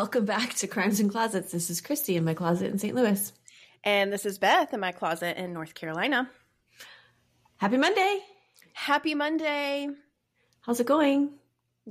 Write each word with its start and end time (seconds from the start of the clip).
Welcome 0.00 0.24
back 0.24 0.54
to 0.54 0.66
Crimes 0.66 0.98
and 0.98 1.10
Closets. 1.10 1.52
This 1.52 1.68
is 1.68 1.82
Christy 1.82 2.16
in 2.16 2.24
my 2.24 2.32
closet 2.32 2.70
in 2.70 2.78
St. 2.78 2.94
Louis. 2.94 3.34
And 3.84 4.10
this 4.10 4.24
is 4.24 4.38
Beth 4.38 4.72
in 4.72 4.80
my 4.80 4.92
closet 4.92 5.36
in 5.36 5.52
North 5.52 5.74
Carolina. 5.74 6.30
Happy 7.58 7.76
Monday. 7.76 8.20
Happy 8.72 9.14
Monday. 9.14 9.90
How's 10.62 10.80
it 10.80 10.86
going? 10.86 11.32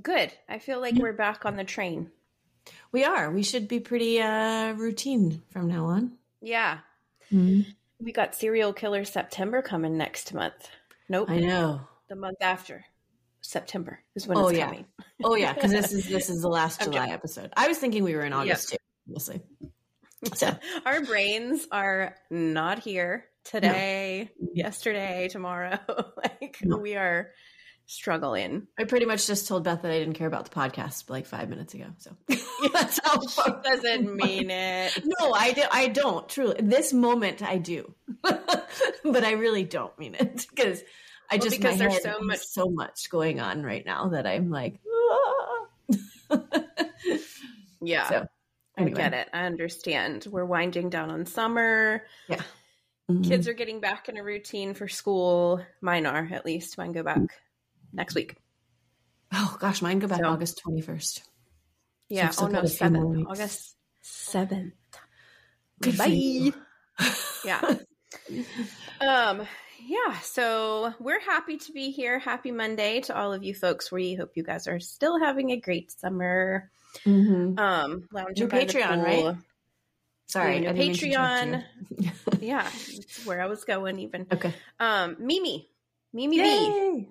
Good. 0.02 0.34
I 0.50 0.58
feel 0.58 0.82
like 0.82 0.96
we're 0.96 1.14
back 1.14 1.46
on 1.46 1.56
the 1.56 1.64
train. 1.64 2.10
We 2.92 3.04
are. 3.04 3.30
We 3.30 3.44
should 3.44 3.68
be 3.68 3.80
pretty 3.80 4.20
uh, 4.20 4.74
routine 4.74 5.44
from 5.52 5.68
now 5.68 5.86
on. 5.86 6.14
Yeah. 6.42 6.80
Mm-hmm. 7.32 7.70
We 8.04 8.12
got 8.12 8.34
Serial 8.34 8.74
Killer 8.74 9.06
September 9.06 9.62
coming 9.62 10.00
next 10.00 10.34
month. 10.34 10.68
Nope. 11.10 11.30
I 11.30 11.38
know. 11.38 11.82
The 12.08 12.16
month 12.16 12.42
after. 12.42 12.86
September 13.42 14.00
is 14.16 14.28
when 14.28 14.38
Oh, 14.38 14.48
it's 14.48 14.58
yeah. 14.58 14.66
coming. 14.66 14.86
Oh 15.24 15.36
yeah, 15.36 15.54
because 15.54 15.72
this 15.72 15.92
is 15.92 16.08
this 16.08 16.30
is 16.30 16.42
the 16.42 16.50
last 16.60 16.82
July 16.82 17.00
joking. 17.00 17.14
episode. 17.14 17.54
I 17.56 17.68
was 17.68 17.78
thinking 17.78 18.04
we 18.04 18.16
were 18.16 18.24
in 18.26 18.34
August 18.34 18.70
too, 18.70 18.78
honestly. 19.10 19.42
So 20.34 20.54
Our 20.86 21.00
brains 21.06 21.66
are 21.72 22.14
not 22.30 22.80
here 22.80 23.24
today, 23.46 24.30
mm-hmm. 24.36 24.48
yesterday, 24.54 25.30
tomorrow. 25.32 25.80
like 26.18 26.58
No. 26.62 26.76
we 26.78 26.98
are 26.98 27.30
struggling. 27.86 28.68
I 28.78 28.84
pretty 28.84 29.06
much 29.06 29.26
just 29.28 29.48
told 29.48 29.64
Beth 29.64 29.82
that 29.82 29.92
I 29.92 29.98
didn't 29.98 30.16
care 30.16 30.28
about 30.28 30.44
the 30.44 30.52
podcast 30.52 31.10
like 31.10 31.26
five 31.26 31.48
minutes 31.50 31.74
ago. 31.74 31.86
So 32.00 32.12
that's 32.74 33.00
how 33.02 33.22
She 33.22 33.52
doesn't 33.64 34.14
mean 34.14 34.52
it. 34.52 35.02
No, 35.06 35.32
I 35.32 35.54
do. 35.54 35.64
I 35.72 35.88
don't 35.88 36.28
truly. 36.28 36.58
This 36.60 36.92
moment, 36.92 37.42
I 37.42 37.58
do, 37.58 37.96
but 38.22 39.24
I 39.24 39.32
really 39.32 39.64
don't 39.64 39.98
mean 39.98 40.16
it 40.16 40.46
because 40.54 40.84
I 41.32 41.36
Well, 41.36 41.44
just 41.46 41.58
because 41.58 41.78
there's 41.78 42.02
so 42.02 42.20
much- 42.22 42.40
so 42.40 42.70
much 42.70 43.10
going 43.10 43.40
on 43.40 43.64
right 43.64 43.86
now 43.86 44.10
that 44.10 44.26
I'm 44.26 44.50
like, 44.50 44.80
ah. 44.88 45.68
Yeah. 47.82 48.10
so 48.10 48.28
I 48.78 48.86
get 48.90 49.14
it. 49.14 49.30
I 49.34 49.44
understand. 49.44 50.26
We're 50.30 50.46
winding 50.46 50.90
down 50.90 51.10
on 51.12 51.26
summer. 51.26 52.06
yeah. 52.28 52.42
Mhm. 53.10 53.28
Kids 53.28 53.48
are 53.48 53.54
getting 53.54 53.80
back 53.80 54.08
in 54.10 54.18
a 54.18 54.24
routine 54.24 54.74
for 54.76 54.88
school. 54.88 55.66
Mine 55.82 56.06
are, 56.06 56.28
at 56.32 56.46
least. 56.46 56.78
Mine 56.78 56.92
go 56.92 57.02
back 57.04 57.20
next 57.92 58.14
week. 58.16 58.36
Oh 59.34 59.58
gosh, 59.60 59.82
mine 59.82 60.00
go 60.00 60.08
back 60.08 60.20
So- 60.20 60.28
August 60.28 60.60
twenty 60.60 60.82
first. 60.82 61.24
Yeah. 62.08 62.28
I've 62.30 62.40
oh 62.40 62.48
no, 62.48 62.54
got 62.54 62.66
a 62.66 62.68
few 62.70 62.90
more 62.90 63.14
seventh. 63.14 63.28
August 63.30 63.76
seventh. 64.02 64.74
Good 65.82 65.96
for 65.96 66.08
Bye. 66.08 66.52
Yeah. 67.46 67.78
Um. 69.02 69.48
Yeah. 69.86 70.20
So 70.20 70.94
we're 71.00 71.20
happy 71.20 71.58
to 71.58 71.72
be 71.72 71.92
here. 71.92 72.20
Happy 72.20 72.52
Monday 72.52 73.02
to 73.02 73.18
all 73.18 73.34
of 73.34 73.44
you 73.44 73.54
folks. 73.54 73.92
We 73.92 74.16
hope 74.16 74.32
you 74.36 74.44
guys 74.44 74.68
are 74.68 74.80
still 74.80 75.20
having 75.20 75.52
a 75.52 75.58
great 75.58 75.92
summer. 75.92 76.70
Mhm. 77.06 77.58
Um, 77.60 78.08
lounging 78.12 78.48
New 78.48 78.52
Patreon, 78.52 79.04
right? 79.04 79.36
Sorry, 80.28 80.60
New 80.60 80.70
I 80.70 80.74
didn't 80.74 80.78
mean 80.80 80.94
to 80.94 81.06
Patreon. 81.08 81.64
Yeah, 82.40 82.64
that's 82.66 83.26
where 83.26 83.42
I 83.42 83.48
was 83.48 83.64
going. 83.64 84.00
Even 84.00 84.28
okay. 84.32 84.54
um, 84.80 85.16
Mimi, 85.20 85.70
Mimi 86.14 86.38
B. 86.38 86.44
Yay. 86.44 87.08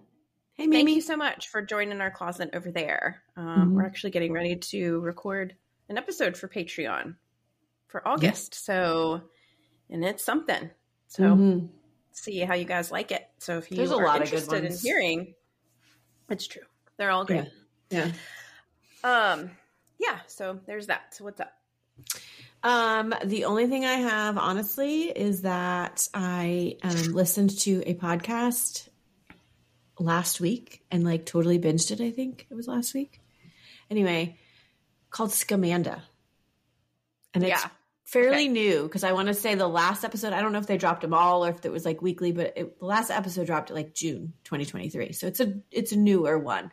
Hey, 0.55 0.67
Thank 0.69 0.91
you 0.91 1.01
so 1.01 1.17
much 1.17 1.49
for 1.49 1.63
joining 1.63 2.01
our 2.01 2.11
closet 2.11 2.51
over 2.53 2.71
there. 2.73 3.23
Um, 3.37 3.47
Mhm. 3.47 3.73
We're 3.77 3.87
actually 3.87 4.11
getting 4.11 4.33
ready 4.33 4.57
to 4.57 4.99
record 5.01 5.55
an 5.89 5.97
episode 5.97 6.37
for 6.37 6.49
Patreon 6.49 7.15
for 7.87 8.07
August. 8.07 8.55
So, 8.55 9.23
and 9.89 10.05
it's 10.05 10.25
something. 10.25 10.71
So, 11.07 11.23
Mhm. 11.23 11.69
See 12.23 12.41
how 12.41 12.55
you 12.55 12.65
guys 12.65 12.91
like 12.91 13.12
it. 13.12 13.27
So, 13.39 13.59
if 13.59 13.71
you 13.71 13.77
There's 13.77 13.91
a 13.91 13.97
are 13.97 14.05
lot 14.05 14.21
interested 14.23 14.65
in 14.65 14.77
hearing, 14.77 15.34
it's 16.29 16.47
true. 16.47 16.62
They're 16.97 17.11
all 17.11 17.25
great. 17.25 17.49
Yeah. 17.91 18.11
Um, 19.05 19.51
yeah. 19.99 20.19
So 20.27 20.61
there's 20.67 20.89
that. 20.89 21.15
So 21.15 21.25
what's 21.25 21.41
up? 21.41 21.53
Um, 22.62 23.15
the 23.25 23.45
only 23.45 23.67
thing 23.69 23.84
I 23.84 23.95
have, 23.95 24.37
honestly, 24.37 25.05
is 25.05 25.43
that 25.43 26.09
I 26.12 26.77
um, 26.83 27.12
listened 27.12 27.57
to 27.61 27.83
a 27.87 27.95
podcast 27.95 28.89
last 29.99 30.41
week 30.41 30.84
and 30.91 31.05
like 31.05 31.25
totally 31.25 31.59
binged 31.59 31.91
it. 31.93 32.01
I 32.01 32.11
think 32.11 32.47
it 32.51 32.55
was 32.55 32.67
last 32.67 32.95
week. 32.95 33.21
Anyway, 33.91 34.37
called 35.11 35.31
Scamanda, 35.31 36.03
and 37.33 37.45
it's 37.45 37.62
Yeah. 37.62 37.71
Fairly 38.09 38.45
Okay. 38.45 38.49
new 38.49 38.83
because 38.85 39.05
I 39.05 39.13
want 39.13 39.29
to 39.29 39.35
say 39.35 39.55
the 39.55 39.69
last 39.69 40.03
episode. 40.03 40.33
I 40.33 40.41
don't 40.41 40.53
know 40.53 40.59
if 40.59 40.67
they 40.67 40.79
dropped 40.79 41.03
them 41.03 41.13
all 41.13 41.45
or 41.45 41.51
if 41.51 41.65
it 41.65 41.71
was 41.71 41.85
like 41.85 42.01
weekly, 42.01 42.33
but 42.33 42.55
it, 42.57 42.79
the 42.79 42.87
last 42.87 43.11
episode 43.11 43.47
dropped 43.47 43.71
like 43.71 43.93
June 43.95 44.33
2023. 44.45 45.13
So 45.13 45.27
it's 45.27 45.41
a 45.41 45.55
it's 45.71 45.93
a 45.93 45.97
newer 45.97 46.39
one, 46.39 46.73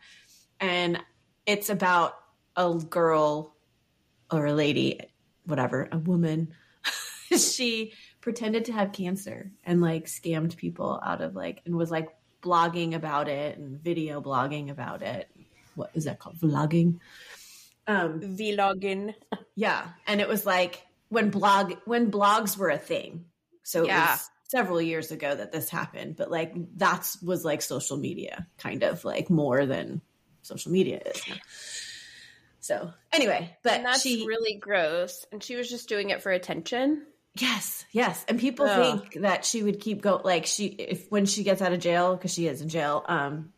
and 0.59 1.00
it's 1.46 1.69
about 1.69 2.16
a 2.56 2.73
girl 2.73 3.53
or 4.31 4.46
a 4.46 4.53
lady, 4.53 5.01
whatever, 5.46 5.90
a 5.91 5.97
woman. 5.97 6.53
she 7.38 7.94
pretended 8.22 8.66
to 8.66 8.72
have 8.73 8.94
cancer 8.94 9.52
and 9.63 9.81
like 9.81 10.06
scammed 10.06 10.56
people 10.56 11.00
out 11.03 11.22
of 11.22 11.35
like 11.35 11.62
and 11.66 11.75
was 11.75 11.91
like 11.91 12.09
blogging 12.41 12.96
about 12.96 13.28
it 13.28 13.57
and 13.57 13.79
video 13.81 14.22
blogging 14.22 14.72
about 14.72 15.02
it. 15.02 15.29
What 15.75 15.91
is 15.94 16.06
that 16.06 16.19
called? 16.19 16.38
Vlogging. 16.38 17.00
Um 17.88 18.22
Vlogging. 18.22 19.13
yeah, 19.56 19.90
and 20.07 20.22
it 20.22 20.29
was 20.29 20.46
like 20.46 20.84
when 21.09 21.29
blog 21.29 21.73
when 21.85 22.11
blogs 22.11 22.57
were 22.57 22.69
a 22.69 22.77
thing. 22.77 23.25
So 23.63 23.83
it 23.83 23.88
Yeah. 23.88 24.11
was 24.11 24.29
several 24.49 24.81
years 24.81 25.11
ago 25.11 25.33
that 25.35 25.51
this 25.51 25.69
happened, 25.69 26.16
but 26.16 26.29
like 26.29 26.53
that's 26.75 27.21
was 27.21 27.43
like 27.43 27.61
social 27.61 27.97
media 27.97 28.47
kind 28.57 28.83
of 28.83 29.03
like 29.03 29.29
more 29.29 29.66
than 29.66 30.01
social 30.41 30.71
media 30.71 31.01
is 31.05 31.27
now. 31.27 31.35
So 32.59 32.91
anyway, 33.13 33.55
but 33.63 33.73
And 33.73 33.85
that's 33.85 34.01
she 34.01 34.25
really 34.25 34.55
gross. 34.55 35.25
And 35.31 35.43
she 35.43 35.55
was 35.55 35.69
just 35.69 35.88
doing 35.89 36.09
it 36.09 36.21
for 36.23 36.31
attention. 36.31 37.05
Yes, 37.37 37.85
yes. 37.91 38.23
And 38.27 38.39
people 38.39 38.67
Ugh. 38.67 39.01
think 39.01 39.22
that 39.23 39.45
she 39.45 39.61
would 39.61 39.79
keep 39.79 40.01
going 40.01 40.23
like 40.23 40.45
she 40.45 40.67
if 40.67 41.07
when 41.11 41.25
she 41.25 41.43
gets 41.43 41.61
out 41.61 41.73
of 41.73 41.79
jail 41.79 42.16
because 42.16 42.33
she 42.33 42.47
is 42.47 42.61
in 42.61 42.69
jail, 42.69 43.03
um, 43.07 43.51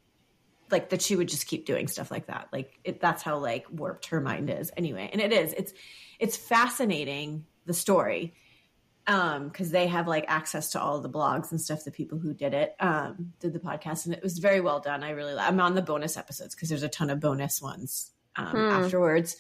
like 0.71 0.89
that 0.89 1.01
she 1.01 1.15
would 1.15 1.29
just 1.29 1.47
keep 1.47 1.65
doing 1.65 1.87
stuff 1.87 2.11
like 2.11 2.27
that. 2.27 2.49
Like 2.51 2.73
it, 2.83 2.99
that's 2.99 3.23
how 3.23 3.37
like 3.37 3.65
warped 3.69 4.07
her 4.07 4.19
mind 4.19 4.49
is 4.49 4.71
anyway. 4.75 5.09
And 5.11 5.21
it 5.21 5.31
is. 5.31 5.53
It's 5.53 5.73
it's 6.19 6.37
fascinating 6.37 7.45
the 7.65 7.73
story 7.73 8.33
um 9.07 9.47
because 9.47 9.71
they 9.71 9.87
have 9.87 10.07
like 10.07 10.25
access 10.27 10.71
to 10.71 10.81
all 10.81 10.99
the 10.99 11.09
blogs 11.09 11.51
and 11.51 11.61
stuff 11.61 11.83
the 11.85 11.91
people 11.91 12.17
who 12.17 12.33
did 12.33 12.53
it 12.53 12.75
um 12.79 13.33
did 13.39 13.53
the 13.53 13.59
podcast 13.59 14.05
and 14.05 14.13
it 14.13 14.21
was 14.23 14.37
very 14.39 14.59
well 14.61 14.79
done 14.79 15.03
i 15.03 15.11
really 15.11 15.33
i'm 15.37 15.59
on 15.59 15.75
the 15.75 15.81
bonus 15.81 16.17
episodes 16.17 16.53
because 16.55 16.69
there's 16.69 16.83
a 16.83 16.89
ton 16.89 17.09
of 17.09 17.19
bonus 17.19 17.61
ones 17.61 18.11
um 18.35 18.47
Hmm. 18.47 18.57
afterwards 18.57 19.35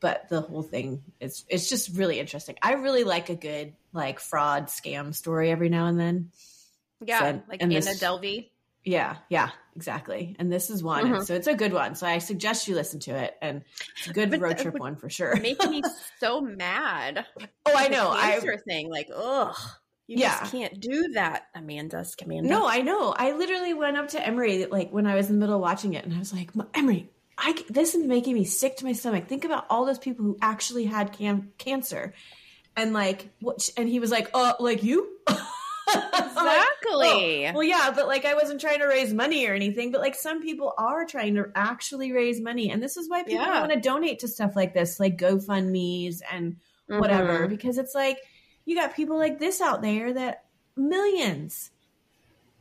but 0.00 0.28
the 0.28 0.40
whole 0.40 0.62
thing 0.64 1.02
is 1.20 1.44
it's 1.48 1.68
just 1.68 1.96
really 1.96 2.18
interesting 2.18 2.56
i 2.62 2.72
really 2.74 3.04
like 3.04 3.28
a 3.30 3.36
good 3.36 3.74
like 3.92 4.18
fraud 4.20 4.66
scam 4.66 5.14
story 5.14 5.50
every 5.50 5.68
now 5.68 5.86
and 5.86 5.98
then 6.00 6.30
Yeah. 7.04 7.18
So- 7.18 7.42
like 7.48 7.62
and 7.62 7.72
Anna 7.72 7.80
this- 7.84 8.00
Delvey. 8.02 8.50
Yeah 8.84 9.16
yeah 9.28 9.50
exactly 9.76 10.34
and 10.38 10.52
this 10.52 10.68
is 10.70 10.82
one 10.82 11.06
Mhm. 11.06 11.24
so 11.24 11.34
it's 11.34 11.46
a 11.46 11.54
good 11.54 11.72
one 11.72 11.94
so 11.94 12.06
i 12.06 12.18
suggest 12.18 12.66
you 12.68 12.74
listen 12.74 12.98
to 13.00 13.12
it 13.16 13.36
and 13.40 13.62
it's 13.96 14.08
a 14.08 14.12
good 14.12 14.30
But 14.30 14.40
road 14.40 14.58
trip 14.58 14.74
one 14.78 14.96
for 14.96 15.08
sure 15.08 15.36
Making 15.36 15.70
me 15.70 15.82
so 16.20 16.40
mad. 16.40 17.24
oh 17.66 17.72
i 17.76 17.88
know 17.88 18.10
i 18.10 18.40
thing. 18.66 18.90
Like, 18.90 19.08
ugh. 19.14 19.56
You 20.08 20.18
Yeah. 20.18 20.40
just 20.40 20.52
can't 20.52 20.80
do 20.80 21.08
that, 21.14 21.44
Amanda. 21.54 22.04
Amanda. 22.22 22.48
No, 22.48 22.68
I 22.68 22.82
know. 22.82 23.14
I 23.16 23.32
literally 23.32 23.72
went 23.72 23.96
up 23.96 24.08
to 24.08 24.26
Emery 24.26 24.66
like 24.66 24.90
when 24.90 25.06
I 25.06 25.14
was 25.14 25.30
in 25.30 25.36
the 25.36 25.40
middle 25.40 25.54
of 25.54 25.62
watching 25.62 25.94
it, 25.94 26.04
and 26.04 26.12
I 26.12 26.18
was 26.18 26.32
like, 26.34 26.50
"M- 26.58 26.66
Emery, 26.74 27.08
I 27.38 27.54
this 27.70 27.94
is 27.94 28.04
making 28.04 28.34
me 28.34 28.44
sick 28.44 28.76
to 28.78 28.84
my 28.84 28.92
stomach. 28.92 29.28
Think 29.28 29.44
about 29.44 29.64
all 29.70 29.86
those 29.86 30.00
people 30.00 30.24
who 30.24 30.36
actually 30.42 30.84
had 30.84 31.12
cam- 31.12 31.52
cancer, 31.56 32.12
and 32.76 32.92
like 32.92 33.30
what? 33.40 33.70
And 33.76 33.88
he 33.88 34.00
was 34.00 34.10
like, 34.10 34.28
"Uh, 34.34 34.54
like 34.58 34.82
you." 34.82 35.08
Like, 35.94 36.58
Exactly. 36.58 37.46
"Oh, 37.48 37.52
well, 37.54 37.62
yeah, 37.62 37.92
but 37.94 38.06
like 38.06 38.24
I 38.24 38.34
wasn't 38.34 38.60
trying 38.60 38.80
to 38.80 38.86
raise 38.86 39.12
money 39.14 39.46
or 39.46 39.54
anything, 39.54 39.92
but 39.92 40.00
like 40.00 40.14
some 40.14 40.42
people 40.42 40.74
are 40.76 41.04
trying 41.04 41.34
to 41.36 41.50
actually 41.54 42.12
raise 42.12 42.40
money, 42.40 42.70
and 42.70 42.82
this 42.82 42.96
is 42.96 43.08
why 43.08 43.22
people 43.22 43.44
Yeah. 43.46 43.60
want 43.60 43.72
to 43.72 43.80
donate 43.80 44.20
to 44.20 44.28
stuff 44.28 44.56
like 44.56 44.74
this, 44.74 44.98
like 44.98 45.16
GoFundmes 45.18 46.20
and 46.30 46.56
whatever, 46.88 47.46
Mhm. 47.46 47.50
because 47.50 47.78
it's 47.78 47.94
like 47.94 48.18
you 48.64 48.74
got 48.76 48.94
people 48.94 49.16
like 49.18 49.38
this 49.38 49.60
out 49.60 49.82
there 49.82 50.12
that 50.12 50.44
millions 50.76 51.70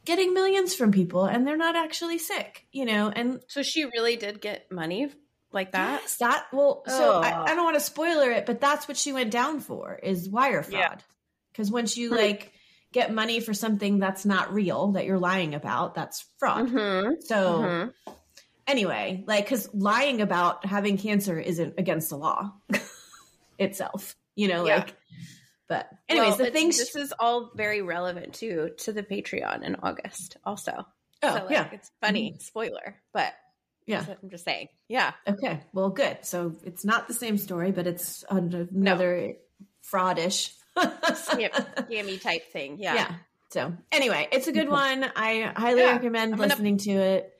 getting 0.05 0.33
millions 0.33 0.73
from 0.73 0.91
people 0.91 1.25
and 1.25 1.45
they're 1.45 1.57
not 1.57 1.75
actually 1.75 2.17
sick, 2.17 2.65
you 2.71 2.85
know, 2.85 3.09
and 3.15 3.39
So 3.47 3.61
she 3.61 3.85
really 3.85 4.15
did 4.15 4.41
get 4.41 4.71
money 4.71 5.11
like 5.51 5.73
that. 5.73 6.01
Yes, 6.01 6.17
that 6.17 6.47
well, 6.51 6.83
so 6.87 7.21
I, 7.21 7.51
I 7.51 7.55
don't 7.55 7.63
want 7.65 7.75
to 7.75 7.81
spoiler 7.81 8.31
it, 8.31 8.45
but 8.45 8.59
that's 8.59 8.87
what 8.87 8.97
she 8.97 9.13
went 9.13 9.31
down 9.31 9.59
for 9.59 9.99
is 10.01 10.27
wire 10.29 10.63
fraud. 10.63 11.03
Because 11.51 11.69
once 11.69 11.97
you 11.97 12.09
like 12.11 12.51
get 12.93 13.13
money 13.13 13.39
for 13.39 13.53
something 13.53 13.99
that's 13.99 14.25
not 14.25 14.53
real 14.53 14.91
that 14.93 15.05
you're 15.05 15.19
lying 15.19 15.55
about, 15.55 15.95
that's 15.95 16.25
fraud. 16.37 16.67
Mhm. 16.67 17.21
So 17.23 17.35
Mhm. 17.61 17.93
anyway, 18.67 19.23
like 19.27 19.45
because 19.45 19.73
lying 19.73 20.21
about 20.21 20.65
having 20.65 20.97
cancer 20.97 21.39
isn't 21.39 21.75
against 21.77 22.09
the 22.09 22.17
law 22.17 22.51
itself, 23.59 24.15
you 24.35 24.47
know, 24.47 24.65
Yeah. 24.65 24.77
like. 24.77 24.95
But 25.67 25.89
anyways, 26.09 26.37
Well, 26.37 26.37
the 26.47 26.51
things. 26.51 26.77
This 26.77 26.95
is 26.97 27.13
all 27.17 27.51
very 27.55 27.81
relevant 27.81 28.33
too 28.33 28.71
to 28.79 28.91
the 28.91 29.03
Patreon 29.03 29.63
in 29.63 29.77
August. 29.77 30.35
Also, 30.43 30.85
oh 31.23 31.35
so, 31.37 31.43
like, 31.45 31.49
yeah, 31.49 31.69
it's 31.71 31.89
funny 32.01 32.35
spoiler, 32.39 33.01
but 33.13 33.33
Yeah. 33.85 34.05
I'm 34.21 34.29
just 34.29 34.43
saying. 34.43 34.67
Yeah. 34.89 35.13
Okay. 35.25 35.61
Well, 35.73 35.89
good. 35.89 36.19
So 36.23 36.55
it's 36.65 36.83
not 36.83 37.07
the 37.07 37.13
same 37.13 37.37
story, 37.37 37.71
but 37.71 37.87
it's 37.87 38.25
another 38.29 39.35
fraudish 39.81 40.51
scammy 40.77 42.21
type 42.21 42.51
thing. 42.51 42.77
Yeah. 42.79 42.95
Yeah. 42.95 43.15
So 43.49 43.73
anyway, 43.91 44.27
it's 44.31 44.47
a 44.47 44.51
good 44.51 44.69
one. 44.69 45.05
I 45.15 45.51
highly 45.55 45.81
yeah, 45.81 45.91
recommend 45.91 46.37
gonna... 46.37 46.47
listening 46.47 46.77
to 46.77 46.91
it. 46.91 47.37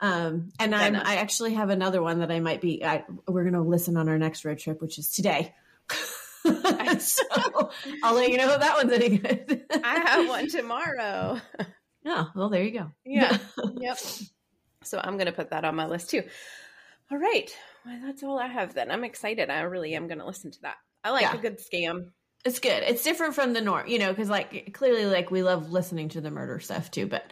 Um, 0.00 0.50
and 0.58 0.74
I'm, 0.74 0.96
I 0.96 1.16
actually 1.16 1.54
have 1.54 1.70
another 1.70 2.02
one 2.02 2.18
that 2.18 2.30
I 2.30 2.38
might 2.40 2.60
be, 2.60 2.84
I, 2.84 3.04
we're 3.26 3.42
going 3.44 3.54
to 3.54 3.62
listen 3.62 3.96
on 3.96 4.08
our 4.08 4.18
next 4.18 4.44
road 4.44 4.58
trip, 4.58 4.82
which 4.82 4.98
is 4.98 5.10
today. 5.10 5.54
so 6.98 7.22
I'll 8.02 8.14
let 8.14 8.28
you 8.28 8.36
know 8.36 8.52
if 8.52 8.60
that 8.60 8.76
one's 8.76 8.92
any 8.92 9.16
good. 9.16 9.64
I 9.82 9.98
have 10.00 10.28
one 10.28 10.48
tomorrow. 10.48 11.40
Oh, 12.06 12.30
well, 12.34 12.50
there 12.50 12.62
you 12.62 12.78
go. 12.78 12.90
Yeah. 13.06 13.38
yep. 13.78 13.98
So 14.82 15.00
I'm 15.02 15.14
going 15.14 15.24
to 15.24 15.32
put 15.32 15.48
that 15.48 15.64
on 15.64 15.74
my 15.74 15.86
list 15.86 16.10
too. 16.10 16.22
All 17.10 17.16
right. 17.16 17.50
Well, 17.86 17.98
that's 18.04 18.22
all 18.22 18.38
I 18.38 18.46
have 18.46 18.74
then. 18.74 18.90
I'm 18.90 19.04
excited. 19.04 19.48
I 19.48 19.60
really 19.62 19.94
am 19.94 20.06
going 20.06 20.18
to 20.18 20.26
listen 20.26 20.50
to 20.50 20.60
that. 20.62 20.76
I 21.02 21.12
like 21.12 21.22
yeah. 21.22 21.34
a 21.34 21.38
good 21.38 21.58
scam. 21.58 22.10
It's 22.44 22.58
good. 22.58 22.82
It's 22.82 23.02
different 23.02 23.34
from 23.34 23.54
the 23.54 23.60
norm, 23.62 23.86
you 23.86 23.98
know, 23.98 24.10
because 24.10 24.28
like 24.28 24.74
clearly, 24.74 25.06
like 25.06 25.30
we 25.30 25.42
love 25.42 25.70
listening 25.70 26.10
to 26.10 26.20
the 26.20 26.30
murder 26.30 26.60
stuff 26.60 26.90
too, 26.90 27.06
but 27.06 27.24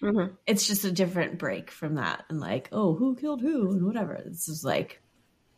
mm-hmm. 0.00 0.34
it's 0.46 0.66
just 0.66 0.84
a 0.84 0.92
different 0.92 1.38
break 1.38 1.70
from 1.70 1.96
that. 1.96 2.24
And 2.28 2.38
like, 2.38 2.68
oh, 2.70 2.94
who 2.94 3.16
killed 3.16 3.40
who 3.40 3.72
and 3.72 3.84
whatever. 3.84 4.20
This 4.24 4.48
is 4.48 4.64
like 4.64 5.02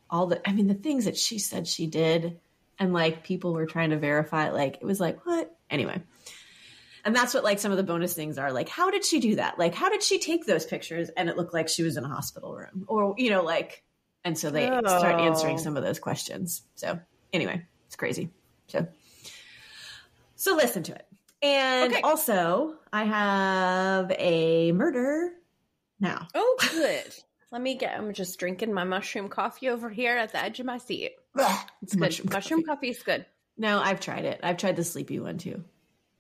all 0.09 0.29
the, 0.29 0.49
I 0.49 0.53
mean, 0.53 0.67
the 0.67 0.75
things 0.75 1.05
that 1.05 1.19
she 1.19 1.39
said 1.39 1.69
she 1.69 1.87
did 1.87 2.41
and 2.79 2.95
like 2.95 3.23
people 3.23 3.53
were 3.53 3.67
trying 3.67 3.91
to 3.91 3.99
verify. 3.99 4.51
Like 4.51 4.79
it 4.81 4.85
was 4.85 4.99
like, 4.99 5.27
what? 5.27 5.55
Anyway. 5.69 6.03
And 7.05 7.15
that's 7.15 7.35
what 7.35 7.45
like 7.45 7.59
some 7.59 7.73
of 7.73 7.77
the 7.77 7.83
bonus 7.83 8.15
things 8.15 8.39
are. 8.39 8.53
Like, 8.53 8.69
how 8.69 8.91
did 8.91 9.05
she 9.05 9.21
do 9.21 9.37
that? 9.37 9.59
Like, 9.59 9.75
how 9.75 9.91
did 9.91 10.03
she 10.03 10.21
take 10.21 10.47
those 10.47 10.65
pictures 10.65 11.11
and 11.11 11.29
it 11.29 11.37
looked 11.37 11.53
like 11.53 11.69
she 11.69 11.83
was 11.83 11.97
in 11.97 12.05
a 12.05 12.09
hospital 12.09 12.55
room? 12.55 12.87
Or, 12.89 13.15
you 13.19 13.29
know, 13.29 13.43
like, 13.43 13.83
and 14.25 14.39
so 14.39 14.51
they 14.51 14.71
oh. 14.71 14.81
start 14.81 15.21
answering 15.21 15.59
some 15.59 15.77
of 15.77 15.83
those 15.83 15.99
questions. 15.99 16.63
So 16.77 16.99
anyway, 17.33 17.67
it's 17.89 17.97
crazy. 17.97 18.31
So, 18.69 18.87
so 20.43 20.57
listen 20.57 20.83
to 20.83 20.93
it. 20.93 21.07
And 21.41 21.93
okay. 21.93 22.03
also, 22.03 22.75
I 22.93 23.05
have 23.05 24.11
a 24.19 24.73
murder 24.73 25.31
now. 26.01 26.27
Oh, 26.35 26.57
good. 26.73 27.15
Let 27.53 27.63
me 27.63 27.77
get. 27.77 27.97
I'm 27.97 28.13
just 28.13 28.41
drinking 28.41 28.75
my 28.75 28.83
mushroom 28.83 29.29
coffee 29.29 29.69
over 29.69 29.89
here 29.89 30.17
at 30.17 30.33
the 30.33 30.43
edge 30.43 30.59
of 30.59 30.67
my 30.67 30.79
seat. 30.79 31.13
It's 31.83 31.95
good. 31.95 32.01
Mushroom, 32.01 32.29
mushroom 32.33 32.63
coffee. 32.63 32.89
coffee 32.89 32.91
is 32.91 33.03
good. 33.05 33.27
No, 33.57 33.81
I've 33.81 34.01
tried 34.01 34.25
it. 34.25 34.41
I've 34.43 34.57
tried 34.57 34.77
the 34.77 34.85
sleepy 34.85 35.21
one 35.21 35.39
too. 35.39 35.63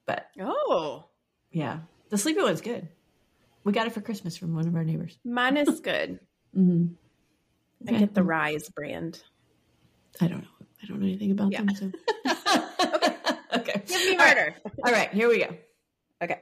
But 0.06 0.28
oh, 0.40 1.04
yeah, 1.50 1.78
the 2.10 2.19
sleepy 2.19 2.42
one's 2.42 2.60
good. 2.60 2.88
We 3.64 3.72
got 3.72 3.86
it 3.86 3.92
for 3.92 4.00
Christmas 4.00 4.36
from 4.36 4.54
one 4.54 4.69
of 4.69 4.74
our 4.74 4.84
neighbors. 4.84 5.19
Mine 5.24 5.56
is 5.56 5.80
good. 5.84 6.20
mm-hmm. 6.56 6.94
I 7.88 7.98
get 7.98 8.14
the 8.14 8.22
RYZE 8.22 8.72
brand. 8.74 9.20
I 10.20 10.28
don't 10.28 10.42
know. 10.42 10.66
I 10.82 10.86
don't 10.86 11.00
know 11.00 11.06
anything 11.06 11.32
about 11.32 11.52
yeah. 11.52 11.62
them. 11.62 11.74
So. 11.74 11.92
okay. 12.94 13.12
Give 13.93 14.11
me 14.11 14.17
murder. 14.17 14.55
All 14.65 14.71
right. 14.71 14.87
All 14.87 14.93
right. 14.93 15.12
Here 15.12 15.29
we 15.29 15.39
go. 15.39 15.56
Okay. 16.23 16.39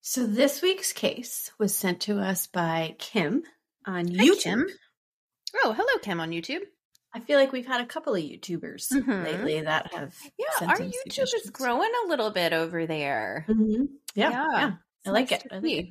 So 0.00 0.26
this 0.26 0.62
week's 0.62 0.92
case 0.94 1.50
was 1.58 1.74
sent 1.74 2.00
to 2.02 2.18
us 2.18 2.46
by 2.46 2.94
Kim 2.98 3.42
on 3.84 4.06
Hi, 4.14 4.24
YouTube. 4.24 4.42
Kim. 4.42 4.66
Oh, 5.62 5.72
hello, 5.72 5.98
Kim 6.00 6.20
on 6.20 6.30
YouTube. 6.30 6.62
I 7.12 7.20
feel 7.20 7.38
like 7.38 7.52
we've 7.52 7.66
had 7.66 7.80
a 7.80 7.86
couple 7.86 8.14
of 8.14 8.22
YouTubers 8.22 8.92
mm-hmm. 8.92 9.24
lately 9.24 9.60
that 9.60 9.92
have. 9.92 10.14
Yeah, 10.38 10.68
our 10.68 10.76
YouTube 10.76 11.34
is 11.34 11.50
growing 11.50 11.90
a 12.04 12.08
little 12.08 12.30
bit 12.30 12.52
over 12.52 12.86
there. 12.86 13.46
Mm-hmm. 13.48 13.84
Yeah, 14.14 14.30
yeah, 14.30 14.46
yeah. 14.52 14.72
I 15.06 15.10
like 15.10 15.30
nice 15.30 15.40
it. 15.40 15.48
I 15.50 15.58
like 15.58 15.72
it. 15.72 15.86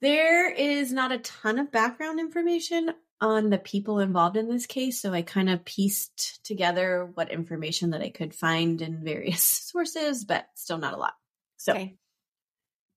There 0.00 0.50
is 0.50 0.92
not 0.92 1.12
a 1.12 1.18
ton 1.18 1.58
of 1.58 1.72
background 1.72 2.20
information 2.20 2.92
on 3.20 3.50
the 3.50 3.58
people 3.58 4.00
involved 4.00 4.36
in 4.36 4.48
this 4.48 4.66
case, 4.66 5.00
so 5.00 5.12
I 5.12 5.22
kind 5.22 5.48
of 5.48 5.64
pieced 5.64 6.44
together 6.44 7.10
what 7.14 7.30
information 7.30 7.90
that 7.90 8.02
I 8.02 8.10
could 8.10 8.34
find 8.34 8.82
in 8.82 9.04
various 9.04 9.42
sources, 9.70 10.24
but 10.24 10.46
still 10.54 10.78
not 10.78 10.94
a 10.94 10.98
lot. 10.98 11.14
So, 11.56 11.72
okay. 11.72 11.96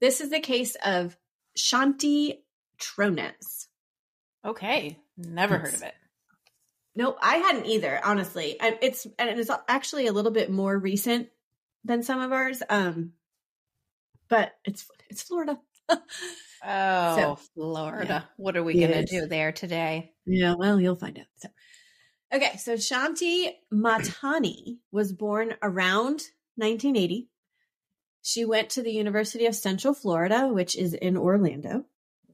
this 0.01 0.19
is 0.19 0.29
the 0.29 0.39
case 0.39 0.75
of 0.83 1.15
Shanti 1.57 2.39
Tronnes. 2.79 3.67
Okay, 4.45 4.97
never 5.17 5.55
yes. 5.55 5.63
heard 5.63 5.73
of 5.75 5.83
it. 5.83 5.93
No, 6.95 7.15
I 7.21 7.35
hadn't 7.35 7.67
either. 7.67 8.01
Honestly, 8.03 8.59
and 8.59 8.77
it's 8.81 9.05
and 9.19 9.39
it's 9.39 9.51
actually 9.67 10.07
a 10.07 10.13
little 10.13 10.31
bit 10.31 10.49
more 10.49 10.77
recent 10.77 11.29
than 11.83 12.01
some 12.03 12.21
of 12.21 12.31
ours. 12.31 12.63
Um, 12.69 13.13
but 14.27 14.53
it's 14.65 14.89
it's 15.09 15.21
Florida. 15.21 15.59
oh, 16.65 17.15
so, 17.15 17.39
Florida! 17.53 18.07
Yeah, 18.07 18.21
what 18.37 18.57
are 18.57 18.63
we 18.63 18.79
gonna 18.79 19.05
do 19.05 19.27
there 19.27 19.51
today? 19.51 20.11
Yeah, 20.25 20.55
well, 20.57 20.79
you'll 20.79 20.95
find 20.95 21.17
out. 21.17 21.25
So, 21.37 21.49
okay, 22.33 22.57
so 22.57 22.75
Shanti 22.75 23.51
Matani 23.73 24.77
was 24.91 25.13
born 25.13 25.55
around 25.61 26.23
1980. 26.55 27.29
She 28.21 28.43
went 28.43 28.71
to 28.71 28.83
the 28.83 28.91
University 28.91 29.45
of 29.45 29.55
Central 29.55 29.93
Florida, 29.93 30.49
which 30.49 30.75
is 30.75 30.93
in 30.93 31.15
Orlando. 31.15 31.85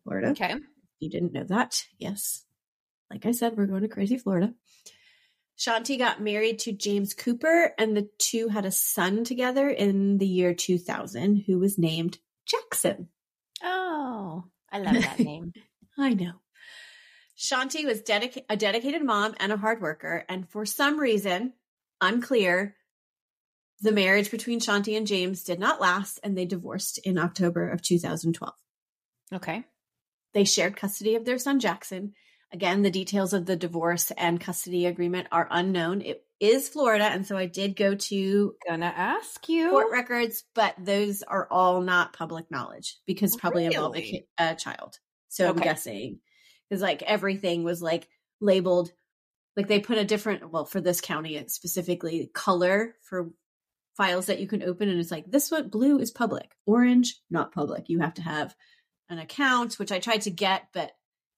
Florida. 0.04 0.30
Okay. 0.30 0.56
You 1.00 1.10
didn't 1.10 1.34
know 1.34 1.44
that. 1.46 1.86
Yes. 1.98 2.46
Like 3.12 3.26
I 3.26 3.32
said, 3.32 3.56
we're 3.56 3.68
going 3.68 3.84
to 3.84 3.88
crazy 3.88 4.18
Florida. 4.18 4.54
Shanti 5.58 5.98
got 5.98 6.22
married 6.22 6.60
to 6.60 6.72
James 6.72 7.14
Cooper, 7.14 7.74
and 7.78 7.96
the 7.96 8.10
two 8.18 8.48
had 8.48 8.66
a 8.66 8.72
son 8.72 9.24
together 9.24 9.70
in 9.70 10.18
the 10.18 10.28
year 10.28 10.54
2000 10.54 11.44
who 11.46 11.60
was 11.60 11.78
named 11.78 12.18
Jackson. 12.46 13.10
Oh, 13.64 14.44
I 14.72 14.80
love 14.80 14.94
that 14.96 15.20
name. 15.32 15.54
I 15.98 16.14
know. 16.14 16.34
Shanti 17.38 17.86
was 17.86 18.02
dedica- 18.02 18.46
a 18.50 18.56
dedicated 18.56 19.04
mom 19.04 19.36
and 19.40 19.52
a 19.52 19.58
hard 19.58 19.82
worker, 19.82 20.24
and 20.30 20.48
for 20.50 20.66
some 20.66 21.00
reason, 21.00 21.54
unclear, 22.00 22.76
the 23.82 23.92
marriage 23.92 24.32
between 24.32 24.60
Shanti 24.60 24.96
and 24.96 25.08
James 25.08 25.44
did 25.44 25.60
not 25.60 25.82
last, 25.82 26.20
and 26.24 26.38
they 26.38 26.46
divorced 26.46 27.00
in 27.00 27.18
October 27.18 27.70
of 27.70 27.82
2012. 27.82 28.54
Okay. 29.34 29.64
They 30.34 30.46
shared 30.46 30.76
custody 30.76 31.16
of 31.16 31.26
their 31.26 31.38
son 31.38 31.60
Jackson. 31.60 32.14
Again, 32.54 32.84
the 32.84 32.92
details 32.92 33.34
of 33.34 33.48
the 33.48 33.56
divorce 33.56 34.12
and 34.12 34.40
custody 34.40 34.86
agreement 34.86 35.28
are 35.32 35.48
unknown. 35.50 36.02
It 36.02 36.24
is 36.40 36.70
Florida, 36.70 37.06
and 37.06 37.26
so 37.26 37.36
I 37.36 37.48
did 37.48 37.76
go 37.76 37.96
to 37.96 38.56
gonna 38.68 38.94
ask 38.96 39.50
you 39.50 39.72
court 39.72 39.92
records, 39.92 40.44
but 40.54 40.76
those 40.78 41.24
are 41.24 41.48
all 41.50 41.82
not 41.82 42.14
public 42.14 42.52
knowledge 42.52 42.98
because 43.08 43.36
probably 43.36 43.64
really? 43.64 43.76
involve 43.76 43.98
a, 43.98 44.26
a, 44.38 44.56
child. 44.56 45.00
So 45.30 45.48
okay. 45.48 45.58
I'm 45.58 45.64
guessing 45.64 46.20
because 46.70 46.84
like 46.84 47.02
everything 47.02 47.64
was 47.64 47.82
like 47.82 48.08
labeled, 48.40 48.92
like 49.58 49.68
they 49.68 49.80
put 49.80 49.98
a 49.98 50.06
different 50.06 50.52
well 50.52 50.66
for 50.66 50.80
this 50.80 51.02
county 51.02 51.36
it's 51.36 51.56
specifically 51.56 52.30
color 52.36 52.94
for 53.02 53.32
files 53.98 54.28
that 54.28 54.40
you 54.40 54.48
can 54.48 54.62
open, 54.62 54.90
and 54.90 55.00
it's 55.00 55.12
like 55.12 55.26
this 55.26 55.50
one 55.50 55.70
blue 55.70 55.98
is 55.98 56.12
public, 56.12 56.52
orange 56.68 57.20
not 57.32 57.52
public. 57.52 57.90
You 57.90 58.02
have 58.02 58.14
to 58.16 58.22
have 58.22 58.54
an 59.10 59.18
account, 59.18 59.80
which 59.80 59.92
I 59.92 59.98
tried 59.98 60.22
to 60.22 60.30
get, 60.30 60.68
but 60.72 60.92